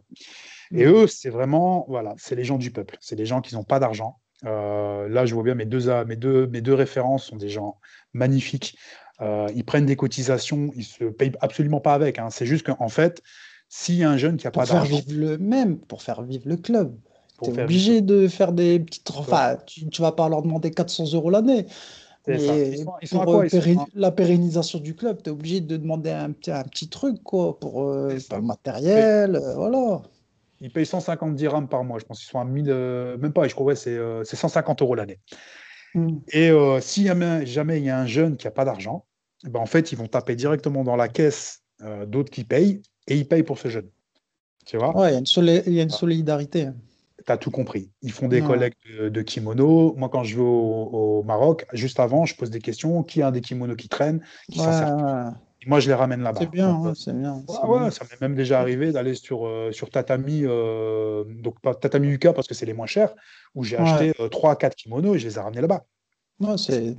[0.72, 0.88] Et Mm.
[0.94, 3.78] eux, c'est vraiment, voilà, c'est les gens du peuple, c'est des gens qui n'ont pas
[3.80, 4.16] d'argent.
[4.44, 7.78] Euh, là, je vois bien mes deux, mes, deux, mes deux références sont des gens
[8.12, 8.76] magnifiques.
[9.20, 12.18] Euh, ils prennent des cotisations, ils se payent absolument pas avec.
[12.20, 12.28] hein.
[12.30, 13.20] C'est juste qu'en fait,
[13.68, 16.02] s'il y a un jeune qui n'a Pour pas faire d'argent, vivre le même, pour
[16.02, 16.94] faire vivre le club.
[17.36, 19.10] pour Tu es faire obligé de faire des petites.
[19.10, 21.66] Enfin, tu ne vas pas leur demander 400 euros l'année.
[22.36, 25.76] Ils sont- à pour quoi euh, sont la pérennisation du club, tu es obligé de
[25.76, 29.36] demander un petit, un petit truc quoi, pour, euh, le matériel.
[29.36, 30.02] euh, voilà.
[30.60, 31.98] Ils payent 150 dirhams par mois.
[31.98, 34.36] Je pense qu'ils sont à 1000, euh, même pas, je crois, ouais, c'est euh, c'est
[34.36, 35.18] 150 euros l'année.
[35.94, 36.18] Mm.
[36.32, 36.50] Et
[36.80, 39.06] si jamais, jamais il y a un jeune qui n'a pas d'argent,
[39.46, 41.62] eh ben, en fait, ils vont taper directement dans la caisse
[42.08, 43.88] d'autres qui payent et ils payent pour ce jeune.
[44.66, 46.68] Tu vois, Ouais, il y a une, solé- il y a une solidarité.
[47.28, 47.90] Tu as tout compris.
[48.02, 48.46] Ils font des Ouais.
[48.46, 49.94] collectes de, de kimonos.
[49.96, 50.48] Moi, quand je vais au,
[51.18, 53.02] au Maroc, juste avant, je pose des questions.
[53.04, 55.30] Qui a des kimonos qui traînent qui s'en.
[55.60, 56.38] Et Moi, je les ramène là-bas.
[56.40, 57.42] C'est bien, ouais, c'est bien.
[57.64, 57.90] Ouais, bien.
[57.90, 62.32] ça m'est même déjà arrivé d'aller sur, euh, sur Tatami, euh, donc pas Tatami UK
[62.32, 63.12] parce que c'est les moins chers,
[63.56, 63.82] où j'ai Ouais.
[63.82, 65.84] acheté euh, 3 à 4 kimonos et je les ai ramenés là-bas.
[66.56, 66.94] C'est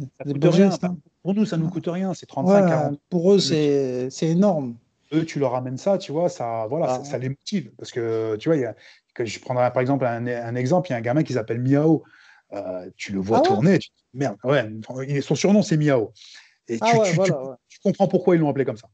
[0.83, 0.97] hein.
[1.23, 2.99] Pour nous, ça nous coûte rien, c'est 35, Ouais, 40.
[3.09, 4.75] pour eux, c'est c'est énorme.
[5.13, 6.95] Eux, tu leur ramènes ça, tu vois, ça, voilà, Ah.
[6.97, 7.71] ça, ça les motive.
[7.77, 8.75] Parce que, tu vois, il y a,
[9.23, 11.59] que je prendrai par exemple un, un exemple, il y a un gamin qui s'appelle
[11.61, 12.03] Miao.
[12.51, 15.77] Euh, tu le vois Ah ouais tourner, tu te dis, merde, ouais, son surnom c'est
[15.77, 16.11] Miao.
[16.67, 17.43] Et Ah tu, ouais, tu- tu- voilà.
[17.43, 17.55] ouais.
[17.67, 18.87] tu comprends pourquoi ils l'ont appelé comme ça.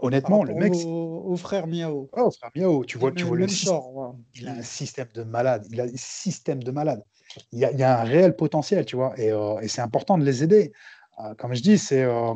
[0.00, 2.08] Honnêtement, le mec, au, au frère Miao.
[2.12, 5.66] oh, frère Miao, tu vois, tu vois le genre, il a un système de malade.
[5.70, 7.02] Il a un système de malade.
[7.50, 9.18] Il y a, il y a un réel potentiel, tu vois.
[9.18, 10.72] Et, euh, et c'est important de les aider.
[11.20, 12.32] Euh, comme je dis, c'est euh,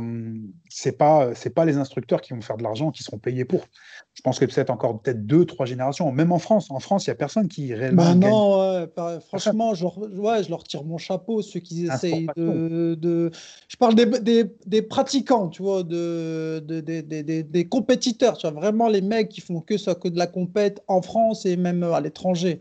[0.69, 3.65] c'est pas pas les instructeurs qui vont faire de l'argent qui seront payés pour.
[4.13, 6.13] Je pense que peut-être encore peut-être deux trois générations.
[6.13, 8.03] Même en France, en France, il y a personne qui réellement.
[8.03, 11.87] Bah non, ouais, bah, franchement, je leur, ouais, je leur tire mon chapeau, ceux qui
[11.87, 13.31] essayent de, de-
[13.69, 18.61] Je parle des, des, des pratiquants, tu vois, de, de- des- des compétiteurs, tu vois,
[18.61, 21.83] vraiment les mecs qui font que ça, que de la compète en France et même
[21.83, 22.61] à l'étranger.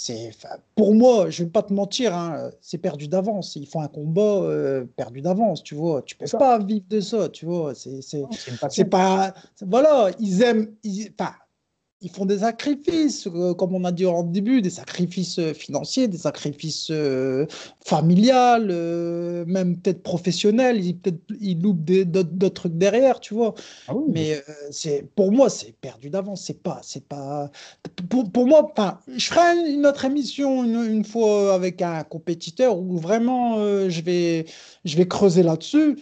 [0.00, 0.30] C'est,
[0.76, 3.56] pour moi, je vais pas te mentir, hein, c'est perdu d'avance.
[3.56, 6.02] Ils font un combat euh, perdu d'avance, tu vois.
[6.02, 7.72] Tu peux pas vivre de ça, tu vois.
[7.74, 9.34] C'est, pas.
[9.60, 10.72] Voilà, ils aiment.
[10.84, 11.10] Ils,
[12.00, 16.06] ils font des sacrifices, euh, comme on a dit en début, des sacrifices euh, financiers,
[16.06, 17.46] des sacrifices euh,
[17.84, 20.84] familiales, euh, même peut-être professionnels.
[20.84, 23.54] Ils, peut-être, ils loupent d'autres trucs derrière, tu vois.
[23.88, 26.44] Ah oui, Mais c'est, pour moi, c'est perdu d'avance.
[26.46, 27.50] C'est pas, c'est pas.
[28.08, 32.78] Pour, pour moi, enfin, je ferai une autre émission une, une fois avec un compétiteur
[32.78, 33.56] où vraiment
[33.88, 34.46] je vais,
[34.84, 35.98] je vais creuser là-dessus.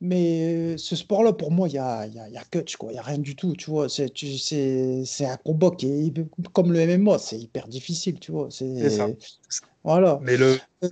[0.00, 2.58] Mais euh, ce sport-là, pour moi, il y a, y a, il y a que
[2.76, 2.90] quoi.
[2.92, 3.88] Il y a rien du tout, tu vois.
[3.88, 6.12] C'est, c'est, c'est un combat qui est
[6.52, 8.48] comme le MMA, c'est hyper difficile, tu vois.
[8.50, 9.08] C'est, ça.
[9.84, 10.18] Voilà.
[10.22, 10.88] Mais le, Euh,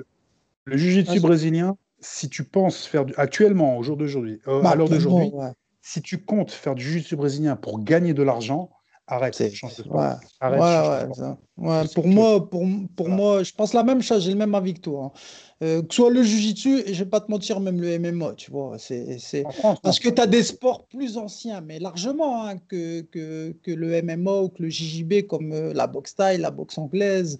[0.66, 1.20] le jiu-jitsu vas-y.
[1.20, 5.30] brésilien, si tu penses faire du, actuellement, au jour d'aujourd'hui, euh, Bah, à l'heure d'aujourd'hui,
[5.32, 5.52] ouais.
[5.80, 8.70] si tu comptes faire du jiu-jitsu brésilien pour gagner de l'argent,
[9.06, 10.00] arrête, C'est- change de sport.
[10.40, 11.36] Arrête, Ouais, ouais, sport.
[11.58, 12.62] Ouais, pour moi, pour,
[12.96, 13.14] pour Voilà.
[13.14, 15.06] moi, je pense la même chose, j'ai le même avis que toi.
[15.06, 15.18] hein.
[15.62, 18.32] Euh, que ce soit le jiu-jitsu, et je vais pas te mentir, même le MMA,
[18.34, 18.78] tu vois.
[18.80, 19.44] C'est, c'est...
[19.82, 24.02] Parce que tu as des sports plus anciens, mais largement, hein, que, que, que le
[24.02, 27.38] MMA ou que le JJB, comme euh, la boxe thaï, la boxe anglaise,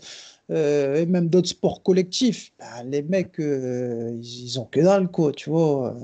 [0.52, 2.52] euh, et même d'autres sports collectifs.
[2.60, 5.96] Ben, les mecs, euh, ils, ils ont que dalle, quoi, tu vois.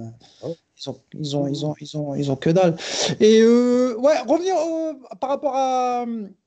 [0.81, 2.77] Ils ont, ils, ont, ils, ont, ils, ont, ils ont que dalle.
[3.19, 6.05] Et euh, ouais, revenir au- par rapport à,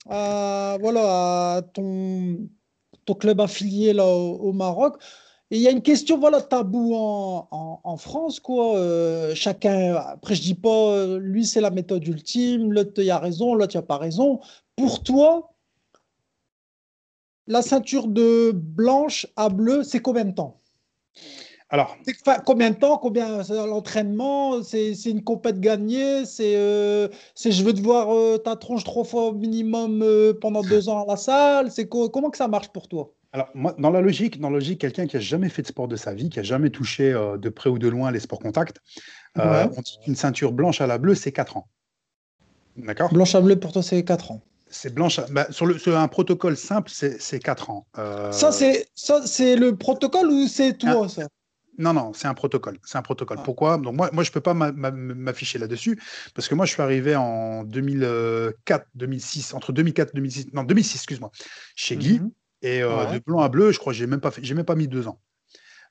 [0.09, 2.37] à, voilà, à ton,
[3.05, 4.95] ton club affilié là, au, au Maroc.
[5.49, 8.39] Et il y a une question voilà, tabou en, en, en France.
[8.39, 8.77] Quoi.
[8.77, 13.19] Euh, chacun, après, je dis pas, euh, lui, c'est la méthode ultime, l'autre, il a
[13.19, 14.39] raison, l'autre, il n'a pas raison.
[14.77, 15.51] Pour toi,
[17.47, 20.60] la ceinture de blanche à bleu, c'est combien de temps?
[21.73, 27.07] Alors, enfin, combien de temps Combien c'est l'entraînement C'est une compète gagnée C'est euh,
[27.43, 31.03] je veux te voir euh, ta tronche trois fois au minimum euh, pendant deux ans
[31.03, 33.13] à la salle C'est co- comment que ça marche pour toi?
[33.31, 35.87] Alors moi, dans la logique, dans la logique, quelqu'un qui a jamais fait de sport
[35.87, 38.39] de sa vie, qui a jamais touché euh, de près ou de loin les sports
[38.39, 38.81] contact,
[39.37, 39.69] euh, Ouais.
[39.77, 41.69] on dit qu'une ceinture blanche à la bleue, c'est 4 ans.
[42.75, 43.13] D'accord?
[43.13, 44.41] Blanche à bleu pour toi, c'est 4 ans.
[44.69, 45.21] C'est blanche.
[45.31, 47.85] bah, sur, le, sur un protocole simple, c'est 4 ans.
[47.97, 51.27] Euh, Ça, c'est le protocole ou c'est toi ça?
[51.81, 52.77] Non, non, c'est un protocole.
[52.85, 53.37] C'est un protocole.
[53.39, 53.43] Ah.
[53.43, 53.77] Pourquoi?
[53.77, 55.99] Donc moi, moi, je peux pas m'a- m'a- m'afficher là-dessus
[56.35, 60.95] parce que moi, je suis arrivé en 2004, 2006, entre 2004 et 2006, non 2006,
[60.97, 61.31] excuse-moi,
[61.75, 62.19] chez Guy.
[62.19, 62.31] Mhm.
[62.61, 63.19] Et euh, Ouais.
[63.19, 65.07] de blanc à bleu, je crois que j'ai même pas j'ai même pas mis deux
[65.07, 65.19] ans.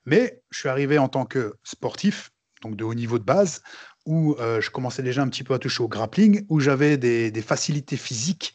[0.06, 2.30] Mais je suis arrivé en tant que sportif,
[2.62, 3.62] donc de haut niveau de base,
[4.06, 7.30] où euh, je commençais déjà un petit peu à toucher au grappling, où j'avais des,
[7.30, 8.54] des facilités physiques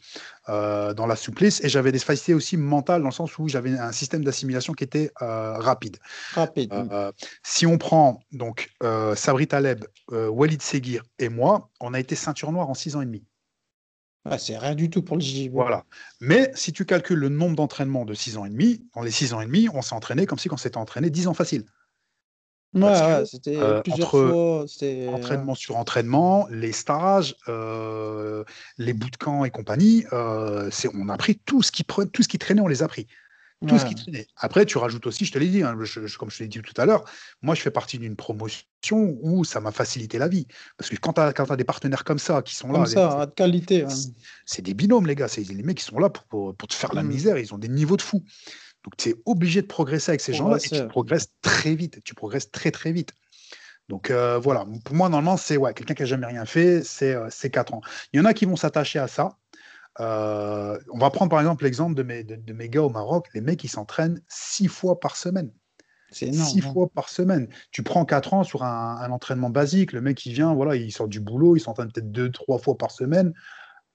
[0.50, 3.72] euh, dans la souplesse et j'avais des facilités aussi mentales dans le sens où j'avais
[3.72, 5.98] un système d'assimilation qui était euh, rapide.
[6.34, 6.74] Rapide.
[7.44, 8.72] Si on prend donc
[9.16, 13.06] Sabri Taleb, Walid Seguir et moi, on a été ceinture noire en six ans et
[13.06, 13.24] demi.
[14.26, 15.54] Ouais, c'est rien du tout pour le JJB.
[15.54, 15.86] Voilà.
[16.20, 19.34] Mais si tu calcules le nombre d'entraînements de 6 ans et demi, dans les 6
[19.34, 21.66] ans et demi, on s'est entraîné comme si on s'était entraîné 10 ans facile.
[22.76, 24.66] Ouais, c'était euh, plusieurs entre fois.
[24.68, 28.44] c'était- Entraînement sur entraînement, les stages, euh,
[28.78, 32.38] les bootcamps et compagnie, euh, on a pris tout ce, qui pre- tout ce qui
[32.38, 33.08] traînait, on les a pris.
[33.66, 34.28] Tout ce qui traînait.
[34.36, 36.50] Après, tu rajoutes aussi, je te l'ai dit, hein, je- je- comme je te l'ai
[36.50, 37.04] dit tout à l'heure,
[37.42, 40.46] moi je fais partie d'une promotion où ça m'a facilité la vie.
[40.78, 43.26] Parce que quand tu as, des partenaires comme ça qui sont là, Comme les- ça,
[43.26, 43.84] de qualité.
[43.86, 43.94] ouais.
[44.46, 45.28] c'est des binômes, les gars.
[45.30, 47.08] C'est les mecs qui sont là pour, pour, pour te faire la Mm.
[47.08, 47.38] misère.
[47.40, 48.24] Ils ont des niveaux de fou.
[48.86, 52.04] Donc, tu es obligé de progresser avec ces gens-là et tu progresses très vite.
[52.04, 53.14] Tu progresses très, très vite.
[53.90, 54.66] Donc, euh, voilà.
[54.84, 57.74] Pour moi, normalement, c'est ouais, quelqu'un qui n'a jamais rien fait, c'est euh, c'est 4
[57.74, 57.82] ans.
[58.14, 59.38] Il y en a qui vont s'attacher à ça.
[60.00, 63.28] Euh, on va prendre par exemple l'exemple de mes, de, de mes gars au Maroc.
[63.34, 65.52] Les mecs, ils s'entraînent six fois par semaine.
[66.12, 66.48] C'est énorme.
[66.48, 66.74] Six hein.
[66.74, 67.48] fois par semaine.
[67.72, 69.94] Tu prends 4 ans sur un, un entraînement basique.
[69.94, 72.78] Le mec, il vient, voilà, il sort du boulot, il s'entraîne peut-être deux, trois fois
[72.78, 73.34] par semaine.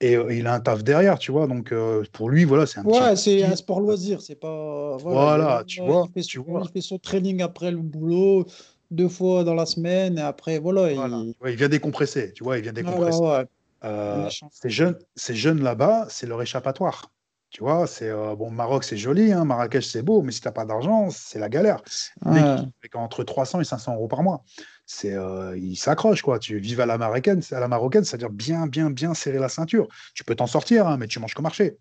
[0.03, 1.47] Et euh, il a un taf derrière, tu vois.
[1.47, 4.97] Donc, euh, pour lui, voilà, c'est un Ouais, c'est un sport loisir, c'est pas.
[4.99, 6.63] Voilà, tu vois, Il fait, tu son, vois.
[6.65, 8.47] il fait son training après le boulot,
[8.91, 10.93] deux fois dans la semaine, et après, voilà.
[10.95, 11.17] Voilà.
[11.19, 11.35] il...
[11.43, 13.19] Ouais, il vient décompresser, tu vois, il vient décompresser.
[13.19, 13.47] Voilà, ouais.
[13.85, 17.11] Euh, ces jeunes, ces jeunes là-bas, c'est leur échappatoire.
[17.51, 20.53] Tu vois, c'est euh, bon, Maroc, c'est joli, hein, Marrakech, c'est beau, mais si t'as
[20.53, 21.83] pas d'argent, c'est la galère.
[22.25, 22.91] Mec, Ouais.
[22.95, 24.45] entre 300 et 500 euros par mois.
[24.93, 26.39] C'est, euh, il s'accroche, quoi.
[26.41, 29.87] Tu vives à la marocaine, à la marocaine, c'est-à-dire bien, bien, bien serrer la ceinture.
[30.15, 31.79] Tu peux t'en sortir, hein, mais tu manges qu'au marché.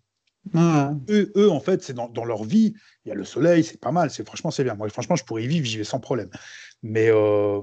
[1.08, 2.74] Eux, eux, en fait, c'est dans, dans leur vie,
[3.04, 4.10] il y a le soleil, c'est pas mal.
[4.10, 4.74] C'est franchement, c'est bien.
[4.74, 6.30] Moi, franchement, je pourrais y vivre, j'y vais sans problème.
[6.82, 7.60] Mais euh,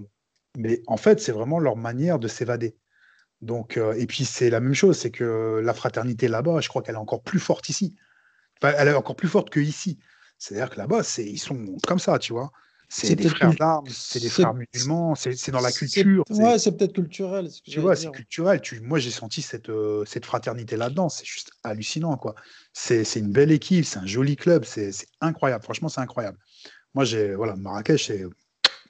[0.57, 2.75] Mais en fait, c'est vraiment leur manière de s'évader.
[3.41, 6.81] Donc, euh, et puis c'est la même chose, c'est que la fraternité là-bas, je crois
[6.81, 7.95] qu'elle est encore plus forte ici.
[8.61, 9.99] Enfin, elle est encore plus forte que ici.
[10.39, 12.51] C'est-à-dire que là-bas, c'est, ils sont comme ça, tu vois.
[12.89, 16.23] C'est des frères d'armes, c'est des frères musulmans, c'est dans la culture.
[16.29, 17.49] Ouais, c'est peut-être culturel.
[17.49, 18.61] c'est ce que tu vois, c'est culturel.
[18.61, 21.09] Tu, moi, j'ai senti cette, euh, cette fraternité là-dedans.
[21.09, 22.33] C'est juste hallucinant, quoi.
[22.73, 25.63] C'est une belle équipe, c'est un joli club, c'est incroyable.
[25.63, 26.37] Franchement, c'est incroyable.
[26.93, 28.23] Moi, j'ai voilà, Marrakech, c'est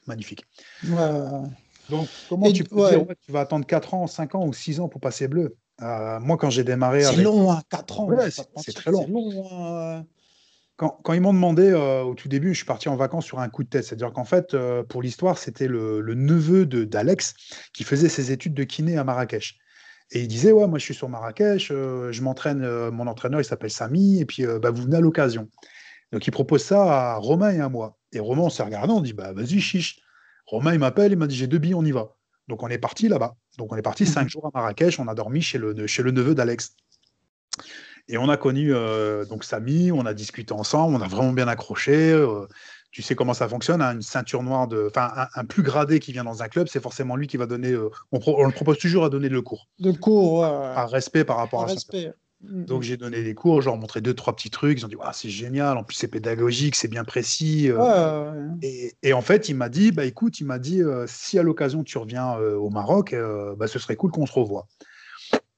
[0.05, 0.45] magnifique.
[0.87, 1.09] Ouais.
[1.89, 2.89] Donc, comment Et tu peux ouais.
[2.91, 5.55] dire ouais, tu vas attendre 4 ans, 5 ans ou 6 ans pour passer bleu?
[5.81, 8.09] Euh, Moi, quand j'ai démarré C'est avec- long, hein, 4 ans.
[8.61, 9.03] C'est- très long.
[9.05, 9.47] C'est long.
[9.51, 10.05] hein.
[10.77, 13.39] Quand, quand ils m'ont demandé euh, au tout début, je suis parti en vacances sur
[13.39, 13.83] un coup de tête.
[13.83, 17.33] C'est-à-dire qu'en fait, euh, pour l'histoire, c'était le, le neveu d'Alex
[17.73, 19.57] qui faisait ses études de kiné à Marrakech.
[20.11, 23.43] Et il disait, ouais, moi je suis sur Marrakech, euh, je m'entraîne, mon entraîneur il
[23.43, 25.49] s'appelle Samy, et puis bah, vous venez à l'occasion.
[26.13, 27.97] Donc il propose ça à Romain et à moi.
[28.13, 29.99] Et Romain, on s'est regardé, on dit, bah vas-y, chiche.
[30.45, 32.15] Romain, il m'appelle, il m'a dit, j'ai deux billes, on y va.
[32.47, 33.35] Donc on est parti là-bas.
[33.57, 36.11] Donc on est parti cinq jours à Marrakech, on a dormi chez le, chez le
[36.11, 36.75] neveu d'Alex.
[38.09, 41.47] Et on a connu euh, donc Samy, on a discuté ensemble, on a vraiment bien
[41.47, 42.11] accroché.
[42.11, 42.45] euh,
[42.89, 45.99] tu sais comment ça fonctionne, hein, une ceinture noire de, enfin un, un plus gradé
[45.99, 47.71] qui vient dans un club, c'est forcément lui qui va donner.
[47.71, 50.73] euh, on, pro- on le propose toujours à donner le cours, De cours, ouais, ouais.
[50.73, 51.73] par respect par rapport à ça.
[51.73, 52.13] respect.
[52.41, 52.83] Mm, Donc mm.
[52.83, 54.95] j'ai donné des cours, je leur ai montré deux trois petits trucs, ils ont dit
[55.01, 57.71] ah c'est génial, en plus c'est pédagogique, c'est bien précis.
[57.71, 58.31] Ouais, ouais.
[58.61, 61.83] et, et en fait, il m'a dit, bah écoute, il m'a dit, si à l'occasion
[61.83, 63.13] tu reviens au Maroc,
[63.57, 64.67] bah, ce serait cool qu'on se revoie.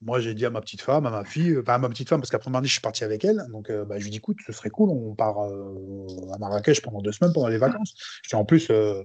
[0.02, 2.08] Moi, j'ai dit à ma petite femme, à ma fille, euh, enfin à ma petite
[2.08, 3.44] femme, parce qu'après année, je suis parti avec elle.
[3.52, 6.82] Donc, euh, bah, je lui dit, écoute, ce serait cool, on part euh, à Marrakech
[6.82, 7.96] pendant deux semaines pendant les vacances.
[8.24, 9.04] Je en plus euh,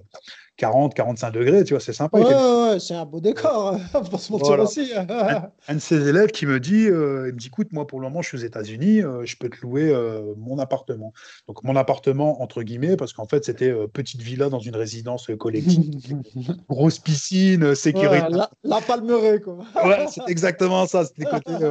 [0.57, 2.17] 40, 45 degrés, tu vois, c'est sympa.
[2.17, 2.33] Ouais, ouais,
[2.71, 4.63] ouais, c'est un beau décor, faut pas se mentir Voilà.
[4.63, 4.91] aussi.
[4.95, 7.99] un, un de ses élèves qui me dit, euh, il me dit, écoute, moi pour
[7.99, 11.11] le moment je suis aux États-Unis, euh, je peux te louer euh, mon appartement.
[11.47, 16.21] Donc mon appartement entre guillemets, parce qu'en fait c'était petite villa dans une résidence collective,
[16.69, 18.25] grosse piscine, sécurité.
[18.29, 19.57] La, la palmeraie, quoi.
[19.85, 21.03] Ouais, c'est exactement ça.
[21.05, 21.25] C'était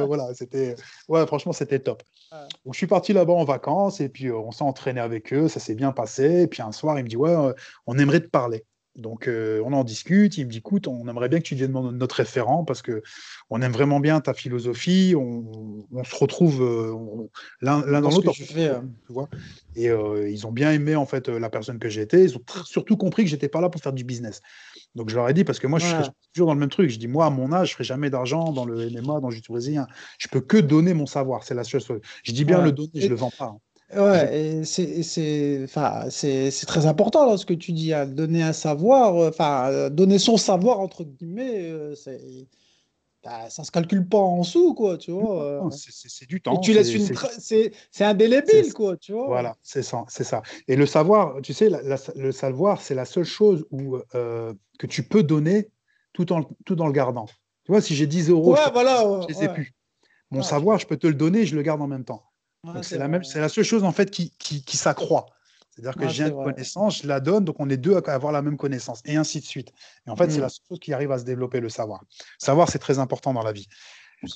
[0.05, 0.75] voilà, c'était,
[1.09, 2.03] ouais, franchement, c'était top.
[2.65, 5.59] Donc, je suis parti là-bas en vacances et puis on s'est entraîné avec eux, ça
[5.59, 6.41] s'est bien passé.
[6.41, 7.33] Et puis un soir, il me dit, ouais,
[7.87, 8.63] on aimerait te parler.
[8.95, 10.37] Donc, euh, on en discute.
[10.37, 13.03] Il me dit, écoute, on aimerait bien que tu deviennes notre référent parce que
[13.49, 15.13] on aime vraiment bien ta philosophie.
[15.17, 16.93] On, on se retrouve euh,
[17.61, 18.31] l'un dans l'autre.
[18.45, 18.81] fais, euh.
[19.75, 22.23] Et ils ont bien aimé en fait euh, la personne que j'étais.
[22.23, 24.41] Ils ont surtout compris que j'étais pas là pour faire du business.
[24.95, 26.89] Donc je leur ai dit parce que moi je suis toujours dans le même truc.
[26.89, 29.35] Je dis moi à mon âge je ferai jamais d'argent dans le MMA, dans le
[29.35, 29.87] jiu brésilien.
[30.19, 31.43] Je peux que donner mon savoir.
[31.43, 31.99] C'est la seule chose.
[32.23, 33.45] Je dis bien le donner, je le vends pas.
[33.47, 33.59] hein.
[33.93, 35.03] Ouais, c'est,
[36.65, 40.17] très important là, ce que tu dis, à donner un savoir, euh, enfin, euh, donner
[40.17, 41.93] son savoir, entre guillemets, euh,
[43.23, 45.43] bah, ça se calcule pas en sous, quoi, tu vois.
[45.43, 45.69] euh.
[45.71, 46.57] C'est- du et temps.
[46.57, 49.27] tu laisses c'est- une c'est- indélébile, quoi, tu vois.
[49.27, 50.41] Voilà, c'est ça, c'est ça.
[50.67, 54.53] Et le savoir, tu sais, la- la- le savoir, c'est la seule chose où, euh,
[54.79, 55.69] que tu peux donner
[56.13, 57.25] tout en, tout en le gardant.
[57.65, 59.07] Tu vois, si j'ai 10 euros, Ouais, je, voilà.
[59.07, 59.53] ouais, je les ai ouais.
[59.53, 59.73] plus.
[60.31, 62.23] Mon savoir, je peux te le donner et je le garde en même temps.
[62.73, 65.27] Ouais, c'est la même, c'est la seule chose en fait qui, qui, qui s'accroît.
[65.71, 66.45] C'est-à-dire que Ouais, j'ai une vrai.
[66.53, 69.41] connaissance, je la donne, donc on est deux à avoir la même connaissance, et ainsi
[69.41, 69.73] de suite.
[70.07, 70.43] Et en fait, c'est Mm.
[70.43, 72.01] la seule chose qui arrive à se développer, le savoir.
[72.39, 73.67] Savoir, c'est très important dans la vie.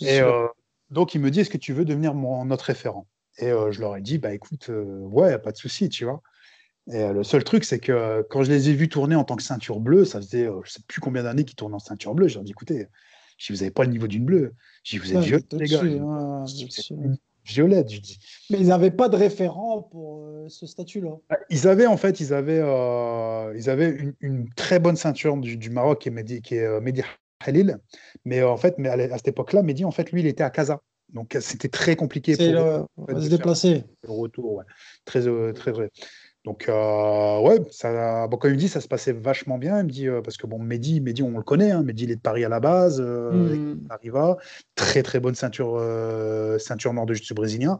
[0.01, 0.47] Et euh,
[0.89, 3.07] donc, il me dit, est-ce que tu veux devenir mon, notre référent?
[3.38, 6.22] Et euh, je leur ai dit, bah écoute, euh, ouais, pas de souci, tu vois.
[6.91, 9.38] Et euh, le seul truc, c'est que quand je les ai vus tourner en tant
[9.38, 12.15] que ceinture bleue, ça faisait euh, je sais plus combien d'années qu'ils tournent en ceinture
[12.15, 12.27] bleue.
[12.27, 12.88] Je leur ai dit, écoutez,
[13.38, 14.56] je dis, vous n'avez pas le niveau d'une bleue.
[14.84, 15.84] Je dis, vous êtes t'es les gars.
[17.45, 17.91] Violette.
[17.91, 21.11] Je dis, Mais ils n'avaient pas de référent pour euh, ce statut-là.
[21.30, 25.38] Bah, Ils avaient en fait, ils avaient, euh, ils avaient une, une très bonne ceinture
[25.38, 27.02] du, du Maroc qui est Mehdi, qui est euh, Mehdi
[27.44, 27.78] Khalil,
[28.26, 30.49] mais euh, en fait, mais à, cette époque-là, Mehdi en fait, lui, il était à
[30.49, 30.82] Casa,
[31.14, 33.84] donc c'était très compliqué pour le, en fait, se déplacer.
[34.03, 34.66] le retour, ouais.
[35.06, 35.22] très,
[35.53, 35.90] très vrai.
[36.49, 39.84] Donc euh, ouais, ça, bon, quand il me dit ça se passait vachement bien, il
[39.84, 42.15] me dit euh, parce que bon, Mehdi, Mehdi, on le connaît, hein, Mehdi, il est
[42.15, 43.88] de Paris à la base, euh, Mm.
[43.91, 44.38] Arriva,
[44.73, 45.80] très très bonne ceinture,
[46.59, 47.80] ceinture nord de jiu brésilien,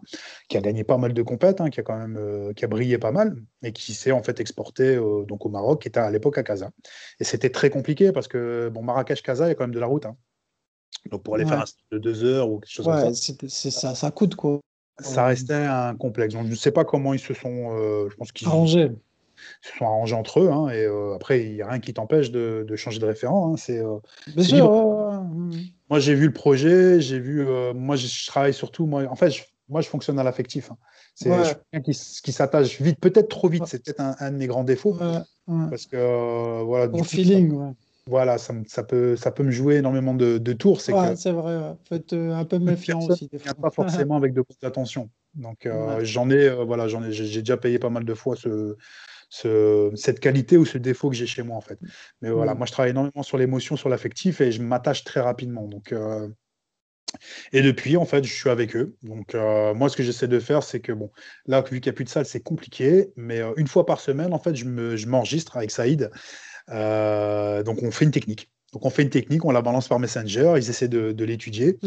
[0.50, 3.00] qui a gagné pas mal de compètes, hein, qui a quand même qui a brillé
[3.00, 6.38] pas mal, et qui s'est en fait exporté donc au Maroc, qui était à l'époque
[6.38, 6.70] à Casa.
[7.20, 9.88] Et c'était très compliqué parce que bon, Marrakech-Casa, il y a quand même de la
[9.88, 10.06] route.
[10.06, 10.16] hein.
[11.10, 13.96] Donc pour aller faire un de deux heures ou quelque chose comme ça, c'est ça,
[13.96, 14.60] ça coûte quoi.
[15.02, 16.34] Ça restait un complexe.
[16.34, 18.92] Donc je ne sais pas comment ils se sont, euh, je pense qu'ils Arrangé.
[19.62, 20.50] se sont arrangés entre eux.
[20.52, 23.54] hein, et euh, après, il n'y a rien qui t'empêche de, de changer de référent.
[23.54, 23.98] hein, c'est euh,
[24.38, 25.60] ouais.
[25.90, 27.48] Moi, j'ai vu le projet, j'ai vu.
[27.48, 28.86] euh, moi, je, je travaille surtout.
[28.86, 30.72] Moi, en fait, je, moi, je fonctionne à l'affectif.
[30.72, 30.78] hein.
[31.16, 31.44] C'est Ouais.
[31.72, 33.64] quelqu'un qui, s'attache vite, peut-être trop vite.
[33.66, 34.94] C'est peut-être un, un de mes grands défauts.
[34.94, 35.18] Ouais,
[35.48, 35.70] ouais.
[35.70, 37.72] Parce que voilà, du Au coup, feeling, ouais.
[38.10, 40.82] Voilà, ça, peut, ça peut me jouer énormément de, de tours.
[40.82, 41.58] C'est Ouais, que c'est vrai.
[41.58, 41.74] ouais.
[41.88, 43.54] Faut être euh, un peu méfiant aussi des fois.
[43.62, 45.10] pas forcément avec de grosses attentions.
[45.36, 46.06] Donc, euh, Ouais.
[46.06, 48.76] j'en ai, euh, voilà, j'en ai, j'ai déjà payé pas mal de fois ce,
[49.30, 51.80] ce- cette qualité ou ce défaut que j'ai chez moi, en fait.
[52.22, 52.58] Mais voilà, Mm.
[52.58, 55.68] moi, je travaille énormément sur l'émotion, sur l'affectif et je m'attache très rapidement.
[55.68, 56.28] Donc, euh,
[57.52, 58.96] et depuis, en fait, je suis avec eux.
[59.04, 61.12] Donc, euh, moi, ce que j'essaie de faire, c'est que, bon,
[61.46, 63.10] là, vu qu'il n'y a plus de salle, c'est compliqué.
[63.16, 66.12] Mais euh, une fois par semaine, en fait, je me, je m'enregistre avec Saïd.
[66.72, 68.52] Euh, donc, on fait une technique.
[68.74, 71.80] Donc, on fait une technique, on la balance par Messenger, ils essaient de, de l'étudier.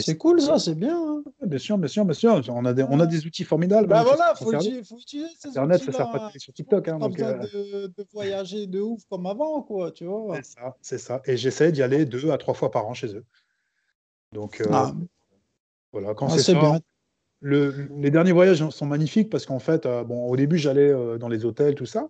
[0.00, 0.96] C'est cool ça, c'est bien.
[0.96, 1.22] hein.
[1.44, 2.42] Bien sûr, bien sûr, bien sûr.
[2.48, 3.88] On a des, on a des outils formidables.
[3.88, 6.38] Bah hein, voilà, sont faut, faut utiliser ces Internet, ça sert pas hein.
[6.38, 6.88] sur TikTok.
[6.88, 10.36] hein, Pas donc, besoin euh, de, de voyager de ouf comme avant, quoi, tu vois.
[10.36, 11.20] c'est ça, c'est ça.
[11.26, 13.24] Et j'essaie d'y aller deux à trois fois par an chez eux.
[14.32, 14.94] Donc, euh, Ah,
[15.92, 16.80] voilà, quand ah, c'est ça, bien.
[17.40, 21.28] Le- les derniers voyages sont magnifiques parce qu'en fait, euh, bon, au début, j'allais dans
[21.28, 22.08] les hôtels, tout ça.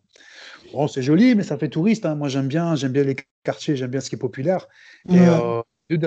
[0.72, 2.04] Bon, c'est joli, mais ça fait touriste.
[2.06, 2.14] hein.
[2.14, 4.66] Moi, j'aime bien, j'aime bien les quartiers, j'aime bien ce qui est populaire.
[5.08, 5.28] Et Ouais.
[5.28, 5.98] euh, deux-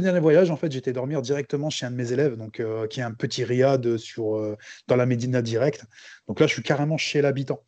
[0.00, 3.00] derniers voyages, en fait, j'étais dormir directement chez un de mes élèves, donc euh, qui
[3.00, 4.56] est un petit riad sur euh,
[4.88, 5.84] dans la Médina direct.
[6.28, 7.60] Donc là, je suis carrément chez l'habitant.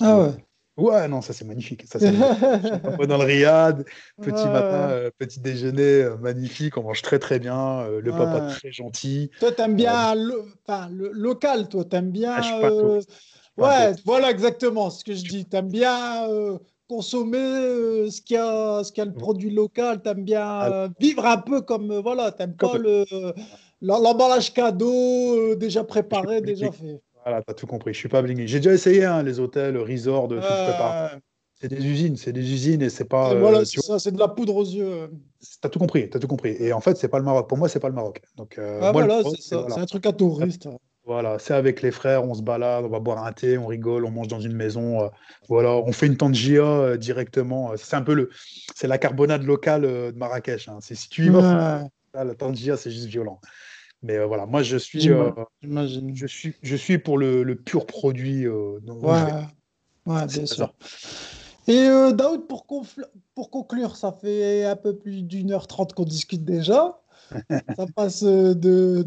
[0.00, 0.30] Ah ouais.
[0.76, 1.84] Ouais, non, ça c'est magnifique.
[1.86, 2.82] Ça, magnifique.
[2.84, 3.86] On va dans le riad,
[4.20, 4.52] petit Ouais.
[4.52, 6.76] matin, euh, petit déjeuner euh, magnifique.
[6.76, 7.80] On mange très très bien.
[7.80, 8.46] euh, le papa Ouais.
[8.46, 9.30] très gentil.
[9.40, 12.34] Toi, t'aimes bien le, enfin, le local, toi, t'aimes bien.
[12.36, 12.70] Ah, je suis pas
[13.56, 15.46] Ouais, voilà exactement ce que je dis.
[15.46, 16.58] T'aimes bien euh,
[16.88, 20.02] consommer euh, ce qu'il y a, ce y a le produit local.
[20.02, 22.32] T'aimes bien euh, vivre un peu comme euh, voilà.
[22.32, 23.04] T'aimes pas le
[23.80, 27.00] l'em- l'emballage cadeau déjà préparé, déjà fait.
[27.22, 27.92] Voilà, t'as tout compris.
[27.94, 28.46] Je suis pas blingué.
[28.46, 31.14] J'ai déjà essayé hein, les hôtels, le resort, de tout préparer.
[31.16, 31.18] Euh,
[31.60, 33.34] C'est des usines, c'est des usines et c'est pas.
[33.34, 35.10] voilà, c'est ça, c'est de la poudre aux yeux.
[35.60, 36.50] T'as tout compris, t'as tout compris.
[36.60, 37.48] Et en fait, c'est pas le Maroc.
[37.48, 38.20] Pour moi, c'est pas le Maroc.
[38.36, 39.80] Donc, Ah, moi, voilà, c'est voilà.
[39.80, 40.68] Un truc à touriste.
[41.06, 44.04] Voilà, c'est avec les frères, on se balade, on va boire un thé, on rigole,
[44.04, 45.02] on mange dans une maison.
[45.02, 45.08] euh,
[45.48, 47.70] voilà, on fait une tangia euh, directement.
[47.70, 48.28] euh, C'est un peu le,
[48.74, 50.68] c'est la carbonade locale euh, de Marrakech.
[50.68, 50.78] hein.
[50.80, 53.40] C'est si tu y vas, Ouais, là, la tangia, c'est juste violent.
[54.02, 58.48] Mais voilà, moi, je suis, je suis, je suis pour le, le pur produit.
[58.48, 59.32] Ouais,
[60.06, 60.74] ouais, bien sûr.
[61.68, 62.66] Et Daoud, pour,
[63.34, 67.00] pour conclure, ça fait un peu plus d'une heure trente qu'on discute déjà.
[67.76, 69.02] Ça passe euh, de,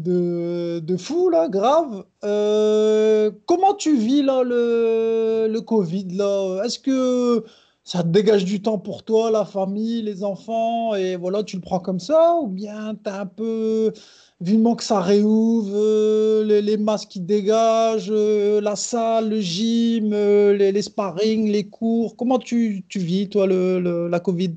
[0.78, 2.04] de, fou, là, grave.
[2.24, 6.62] Euh, comment tu vis, là, le, le Covid, là?
[6.64, 7.44] Est-ce que
[7.82, 11.62] ça te dégage du temps pour toi, la famille, les enfants, et voilà, tu le
[11.62, 12.36] prends comme ça?
[12.40, 13.92] Ou bien t'as un peu,
[14.40, 20.82] vivement que ça réouvre, euh, les, masques qui dégagent, la salle, le gym, les, les
[20.82, 22.16] sparring, les cours?
[22.16, 24.54] Comment tu, tu vis, toi, le, le- la Covid?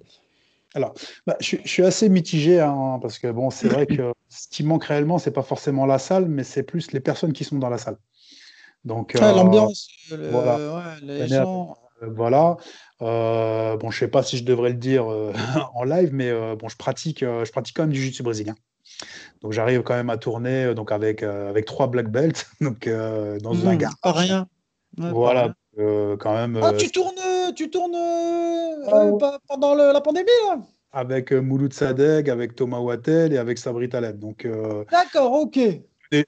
[0.75, 0.93] Alors,
[1.27, 4.47] bah, je, suis- je suis assez mitigé hein, parce que bon, c'est vrai que ce
[4.49, 7.57] qui manque réellement, c'est pas forcément la salle, mais c'est plus les personnes qui sont
[7.59, 7.97] dans la salle.
[8.85, 9.87] Donc, euh, l'ambiance,
[10.29, 10.57] voilà.
[10.57, 11.77] ouais, les gens.
[12.01, 12.57] Euh, voilà.
[13.01, 15.31] Euh, bon, je sais pas si je devrais le dire euh,
[15.75, 18.55] en live, mais bon, je pratique, je pratique quand même du jiu-jitsu brésilien.
[19.41, 23.75] Donc, j'arrive quand même à tourner donc avec, avec trois black belts, donc dans un
[23.75, 23.95] Hmm, garage.
[24.01, 24.47] pas rien.
[24.97, 26.17] Ouais, pas Voilà, rien.
[26.17, 27.15] quand même Ah, tu tournes,
[27.51, 29.17] tu tournes euh, Ah, ouais.
[29.19, 30.59] pas- pendant le- la pandémie, là?
[30.95, 34.19] avec euh, Mouloud Sadegh, avec Thomas Wattel et avec Sabri Taleb.
[34.19, 35.57] Donc, euh, D'accord, ok.
[35.57, 35.81] et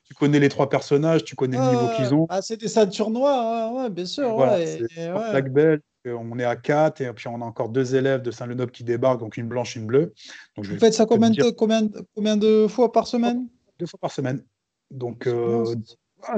[0.04, 2.26] tu connais les trois personnages, tu connais le niveau qu'ils ont.
[2.30, 4.34] ah, c'est des ceintures noires, ouais, ouais, bien sûr.
[4.34, 7.70] Voilà, ouais, et- black belts, euh, on est à 4 et puis on a encore
[7.70, 10.14] deux élèves de Saint-Lenoble qui débarquent, donc une blanche, une bleue.
[10.56, 13.48] Donc je Vous faites ça combien de, dire combien, de- combien de fois par semaine?
[13.78, 14.44] deux fois par semaine.
[14.90, 15.76] Donc euh,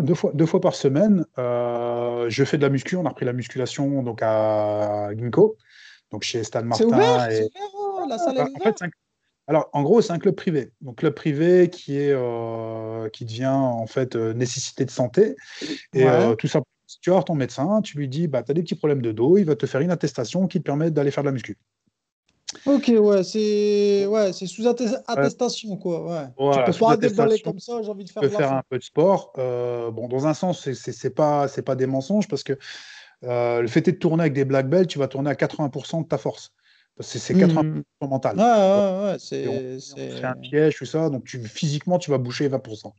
[0.02, 1.26] deux fois, deux fois par semaine.
[1.38, 2.96] Euh, je fais de la muscu.
[2.96, 5.58] On a repris la musculation donc à Ginkgo,
[6.12, 6.86] donc chez Stan C'est Martin.
[6.86, 8.90] ouvert, et- c'est ouvert, oh, la salle est en fait, c'est un-
[9.50, 10.72] Alors, en gros, c'est un club privé.
[10.82, 15.36] Donc, club privé qui est euh, qui devient en fait euh, nécessité de santé.
[15.94, 16.36] Et Ouais.
[16.36, 18.76] tout simplement, si tu voir ton médecin, tu lui dis, bah, tu as des petits
[18.76, 21.30] problèmes de dos, il va te faire une attestation qui te permet d'aller faire de
[21.30, 21.58] la muscu.
[22.66, 26.04] Ok, ouais, c'est ouais, sous atte- attestation, quoi.
[26.06, 26.28] Ouais.
[26.38, 28.64] Voilà, tu peux pas attestation, comme ça, j'ai envie de Tu faire peux faire un
[28.70, 29.34] peu de sport.
[29.38, 32.58] Euh, bon, dans un sens, c'est- pas, pas des mensonges parce que
[33.24, 36.08] euh, le fait de tourner avec des black belts, tu vas tourner à 80% de
[36.08, 36.54] ta force.
[37.00, 37.64] C'est 80%
[38.02, 38.10] Mhm.
[38.10, 38.38] mental.
[38.38, 38.44] Ouais,
[39.12, 42.96] ouais, c'est un piège, tout ça, donc tu, physiquement, tu vas boucher 20%.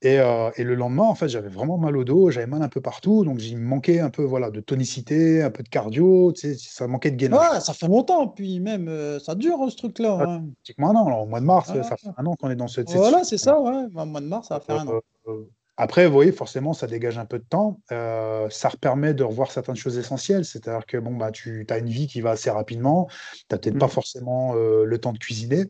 [0.00, 2.68] Et, euh, et le lendemain, en fait, j'avais vraiment mal au dos, j'avais mal un
[2.68, 6.32] peu partout, donc il me manquait un peu voilà, de tonicité, un peu de cardio,
[6.32, 7.40] tu sais, ça manquait de gainage.
[7.54, 10.18] Ouais, ça fait longtemps, puis même euh, ça dure ce truc-là.
[10.20, 10.44] Ah, hein.
[10.62, 11.82] Pratiquement un an, alors, au mois de mars, Ah.
[11.82, 13.86] ça fait un an qu'on est dans cette, Voilà, c'est ça, ouais.
[13.92, 14.92] Au mois de mars, ça va faire un an.
[14.92, 15.00] Euh,
[15.32, 15.50] euh,
[15.80, 17.78] après, vous voyez, forcément, ça dégage un peu de temps.
[17.92, 20.44] Euh, ça permet de revoir certaines choses essentielles.
[20.44, 23.06] C'est-à-dire que bon, bah, tu as une vie qui va assez rapidement.
[23.08, 23.78] Tu n'as peut-être Mm.
[23.78, 25.66] pas forcément euh, le temps de cuisiner.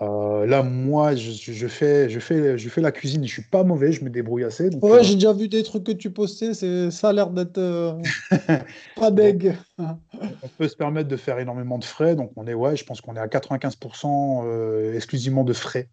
[0.00, 3.26] Euh, là, moi, je, fais, je, fais, je fais la cuisine.
[3.26, 4.70] Je suis pas mauvais, je me débrouille assez.
[4.70, 7.98] Donc, Ouais, j'ai déjà vu des trucs que tu postais, ça a l'air d'être
[8.96, 9.56] pas deg.
[9.78, 12.14] on peut se permettre de faire énormément de frais.
[12.14, 15.88] Donc, on est, ouais, je pense qu'on est à 95% euh, exclusivement de frais.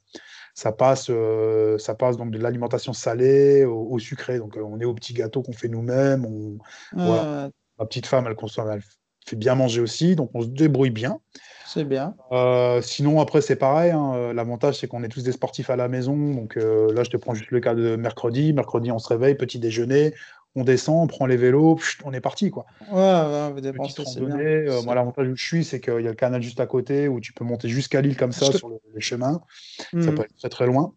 [0.55, 4.37] Ça passe, euh, ça passe donc de l'alimentation salée au, au sucré.
[4.37, 6.25] Donc, euh, on est aux petits gâteaux qu'on fait nous-mêmes.
[6.25, 6.57] On...
[6.93, 7.45] Voilà.
[7.45, 7.49] Ouais,
[7.79, 8.81] Ma petite femme, elle consomme, elle
[9.25, 11.19] fait bien manger aussi, donc on se débrouille bien.
[11.67, 12.15] c'est bien.
[12.31, 13.91] Euh, sinon, après, c'est pareil.
[13.91, 14.33] hein.
[14.33, 16.15] L'avantage, c'est qu'on est tous des sportifs à la maison.
[16.33, 18.53] Donc là, je te prends juste le cas de mercredi.
[18.53, 20.13] Mercredi, on se réveille, petit déjeuner,
[20.55, 22.65] on descend, on prend les vélos, on est parti, quoi.
[22.89, 24.35] Ouais, ouais, vous Petite dépensez, c'est bien.
[24.35, 24.67] randonnée.
[24.67, 27.07] Euh, moi, l'avantage où je suis, c'est qu'il y a le canal juste à côté
[27.07, 29.41] où tu peux monter jusqu'à Lille comme ça sur le, les chemins.
[29.77, 30.15] Ça Hmm.
[30.15, 30.93] peut être très très loin.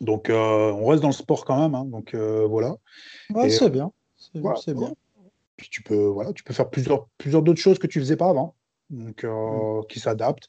[0.00, 1.74] Donc, euh, on reste dans le sport quand même.
[1.74, 1.84] hein.
[1.84, 2.74] Donc euh, voilà.
[3.30, 3.92] Ouais, c'est bien.
[4.16, 4.92] C'est voilà, bien.
[5.56, 8.28] Puis tu peux, voilà, tu peux faire plusieurs, plusieurs d'autres choses que tu faisais pas
[8.30, 8.54] avant,
[8.90, 9.86] donc euh, Mm.
[9.88, 10.48] qui s'adaptent.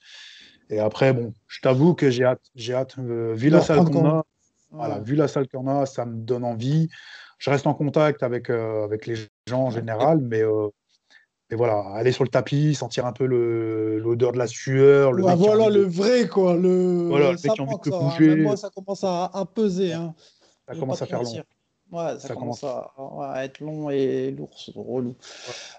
[0.72, 2.98] Et après, bon, je t'avoue que j'ai hâte, j'ai hâte.
[2.98, 4.26] vu De la salle reprendre qu'on ton- a,
[4.72, 5.04] voilà, Ouais.
[5.04, 6.90] vu la salle qu'on a, ça me donne envie.
[7.38, 9.16] Je reste en contact avec, euh, avec les
[9.48, 10.70] gens en général, mais, euh,
[11.50, 15.36] mais voilà, aller sur le tapis, sentir un peu l'odeur de la sueur, le Ouais,
[15.36, 16.56] voilà de- le vrai, quoi.
[16.56, 17.08] Le...
[17.10, 18.36] Voilà, le ça qui envie de ça, bouger.
[18.38, 19.94] Moi, ça commence à, à peser.
[19.94, 20.16] Hein.
[20.68, 21.32] ça Je commence à faire long.
[21.92, 23.22] Ouais, ça, Ça commence, commence.
[23.36, 25.16] À, être long et lourd, relou.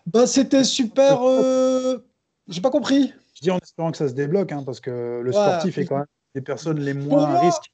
[0.07, 1.21] Bah, c'était super.
[1.27, 1.99] euh,
[2.47, 3.13] J'ai pas compris.
[3.35, 5.97] Je dis en espérant que ça se débloque, hein, parce que le sportif est quand
[5.97, 7.73] même des personnes les moins à risque.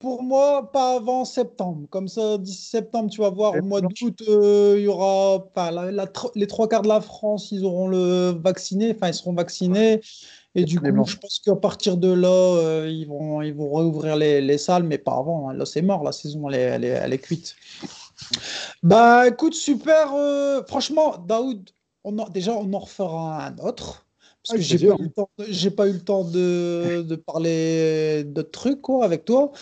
[0.00, 1.86] Pour moi, pas avant septembre.
[1.90, 5.36] Comme ça, d'ici septembre, tu vas voir, au mois d'août, euh, il y aura.
[5.54, 8.92] Enfin, la- la tro- les trois quarts de la France, ils auront le vacciné.
[8.96, 10.00] Enfin, ils seront vaccinés.
[10.54, 14.16] Et du coup, je pense qu'à partir de là, euh, ils vont, ils vont rouvrir
[14.16, 15.50] les, les salles, mais pas avant.
[15.50, 15.52] hein.
[15.52, 16.02] Là, c'est mort.
[16.02, 17.54] La saison, elle est, elle est, elle est cuite.
[18.82, 20.14] Bah, écoute, super.
[20.14, 21.68] euh, franchement, Daoud,
[22.04, 24.06] on déjà, on en refera un autre.
[24.42, 27.02] Parce que Avec j'ai pas eu le temps, de- j'ai pas eu le temps de,
[27.02, 29.52] de parler de trucs quoi, avec toi.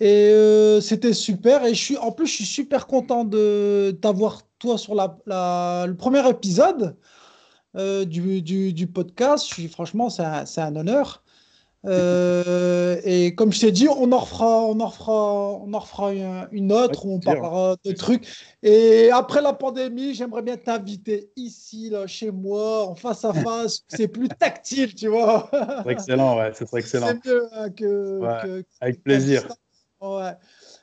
[0.00, 1.64] Et euh, c'était super.
[1.64, 5.86] Et je suis, en plus, je suis super content de t'avoir, toi, sur la, la-
[5.88, 6.96] le premier épisode
[7.76, 9.46] euh, du, du, du podcast.
[9.48, 11.24] Je suis, franchement, c'est un, c'est un honneur.
[11.86, 16.12] Euh, et comme je t'ai dit, on en refera, on en refera, on en refera
[16.52, 18.26] une, autre où on parlera de trucs.
[18.62, 23.80] Et après la pandémie, j'aimerais bien t'inviter ici, là, chez moi, en face à face.
[23.88, 25.50] C'est plus tactile, tu vois.
[25.84, 27.06] C'est excellent, ouais, c'est excellent.
[27.08, 29.48] C'est mieux hein, que, Ouais, que- Avec que- plaisir.
[30.02, 30.32] Ouais.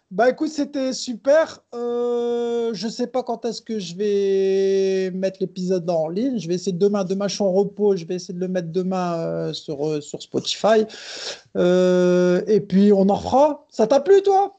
[0.09, 1.59] Bah écoute, c'était super.
[1.75, 6.39] Euh, je sais pas quand est-ce que je vais mettre l'épisode en ligne.
[6.39, 7.03] Je vais essayer demain.
[7.03, 7.95] Demain, je suis en repos.
[7.97, 10.85] Je vais essayer de le mettre demain euh, sur, euh, sur Spotify.
[11.57, 13.65] Euh, et puis, on en refera.
[13.69, 14.53] Ça t'a plu, toi?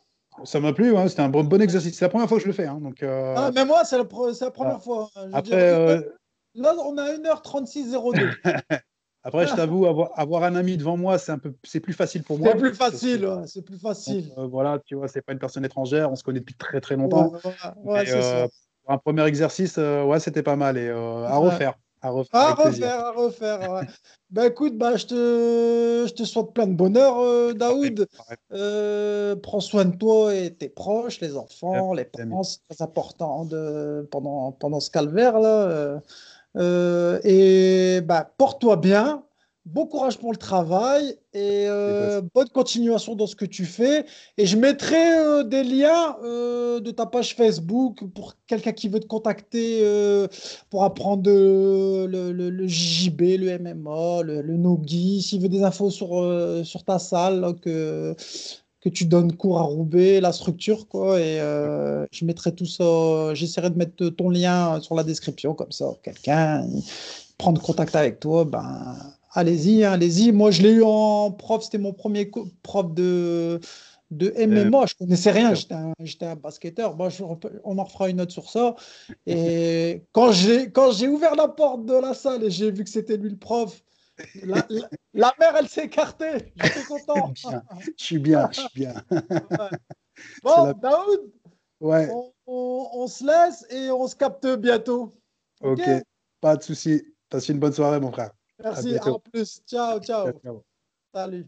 [0.45, 1.97] Ça m'a plu, hein, c'était un bon, bon exercice.
[1.99, 2.67] C'est la première fois que je le fais.
[2.67, 4.81] hein, donc, Ah, mais moi, c'est la, pre- c'est la première Ah.
[4.81, 5.11] fois.
[5.17, 5.31] hein.
[5.33, 6.05] Après, dire,
[6.55, 8.31] Là, on a 1h36.02.
[9.29, 12.23] après, je t'avoue, avoir, avoir un ami devant moi, c'est un peu, c'est plus facile
[12.23, 12.53] pour moi.
[12.53, 13.27] C'est plus facile.
[13.27, 14.33] ouais, C'est plus donc, facile.
[14.37, 16.97] euh, voilà, tu vois, c'est pas une personne étrangère, on se connaît depuis très très
[16.97, 17.33] longtemps.
[17.85, 18.49] ouais, ouais, euh,
[18.85, 22.41] pour un premier exercice, euh, ouais, c'était pas mal et à refaire, à refaire.
[22.41, 23.71] À refaire, à refaire.
[23.73, 23.87] ouais.
[24.31, 28.07] bah écoute, bah, je, te, je te souhaite plein de bonheur, euh, Daoud.
[28.53, 33.45] Euh, prends soin de toi et tes proches, les enfants, les parents, c'est très important
[33.45, 35.69] de, pendant, pendant ce calvaire-là.
[35.69, 36.01] euh.
[36.57, 39.25] Euh, et bah, porte-toi bien.
[39.65, 44.07] Bon courage pour le travail et euh, bonne continuation dans ce que tu fais.
[44.39, 48.99] Et je mettrai euh, des liens euh, de ta page Facebook pour quelqu'un qui veut
[48.99, 49.83] te contacter
[50.71, 55.21] pour apprendre le, le, le JJB, le MMA, le, le Nogi.
[55.21, 57.53] S'il veut des infos sur, sur ta salle, là,
[58.91, 61.21] que, tu donnes cours à Roubaix, la structure, quoi.
[61.21, 63.35] Et euh, je mettrai tout ça.
[63.35, 66.67] J'essaierai de mettre ton lien sur la description, comme ça, quelqu'un
[67.39, 68.97] prendre contact avec toi, ben
[69.33, 70.33] allez-y, hein, allez-y.
[70.33, 72.31] Moi, je l'ai eu en prof, c'était mon premier
[72.63, 73.61] prof de,
[74.11, 74.87] de MMA.
[74.87, 75.93] Je connaissais rien, j'étais un,
[76.23, 76.97] un basketteur.
[76.97, 77.23] Moi, je-
[77.65, 78.75] on en refera une autre sur ça.
[79.27, 83.31] Et quand j'ai ouvert la porte de la salle et j'ai vu que c'était lui
[83.31, 83.83] le prof,
[84.45, 86.53] la, la- la mère, elle s'est écartée.
[86.57, 87.29] J'étais content.
[87.29, 87.63] Bien.
[87.97, 88.95] Je suis bien, je suis bien.
[90.43, 91.33] Bon, la- Daoud,
[91.81, 95.15] Ouais, on, on- on se laisse et on se capte bientôt.
[95.61, 95.81] ok,
[96.41, 97.05] pas de souci.
[97.29, 98.33] Passe une bonne soirée, mon frère.
[98.59, 99.17] Merci, bientôt.
[99.17, 99.61] à plus.
[99.67, 100.33] Ciao, ciao.
[101.15, 101.47] Salut.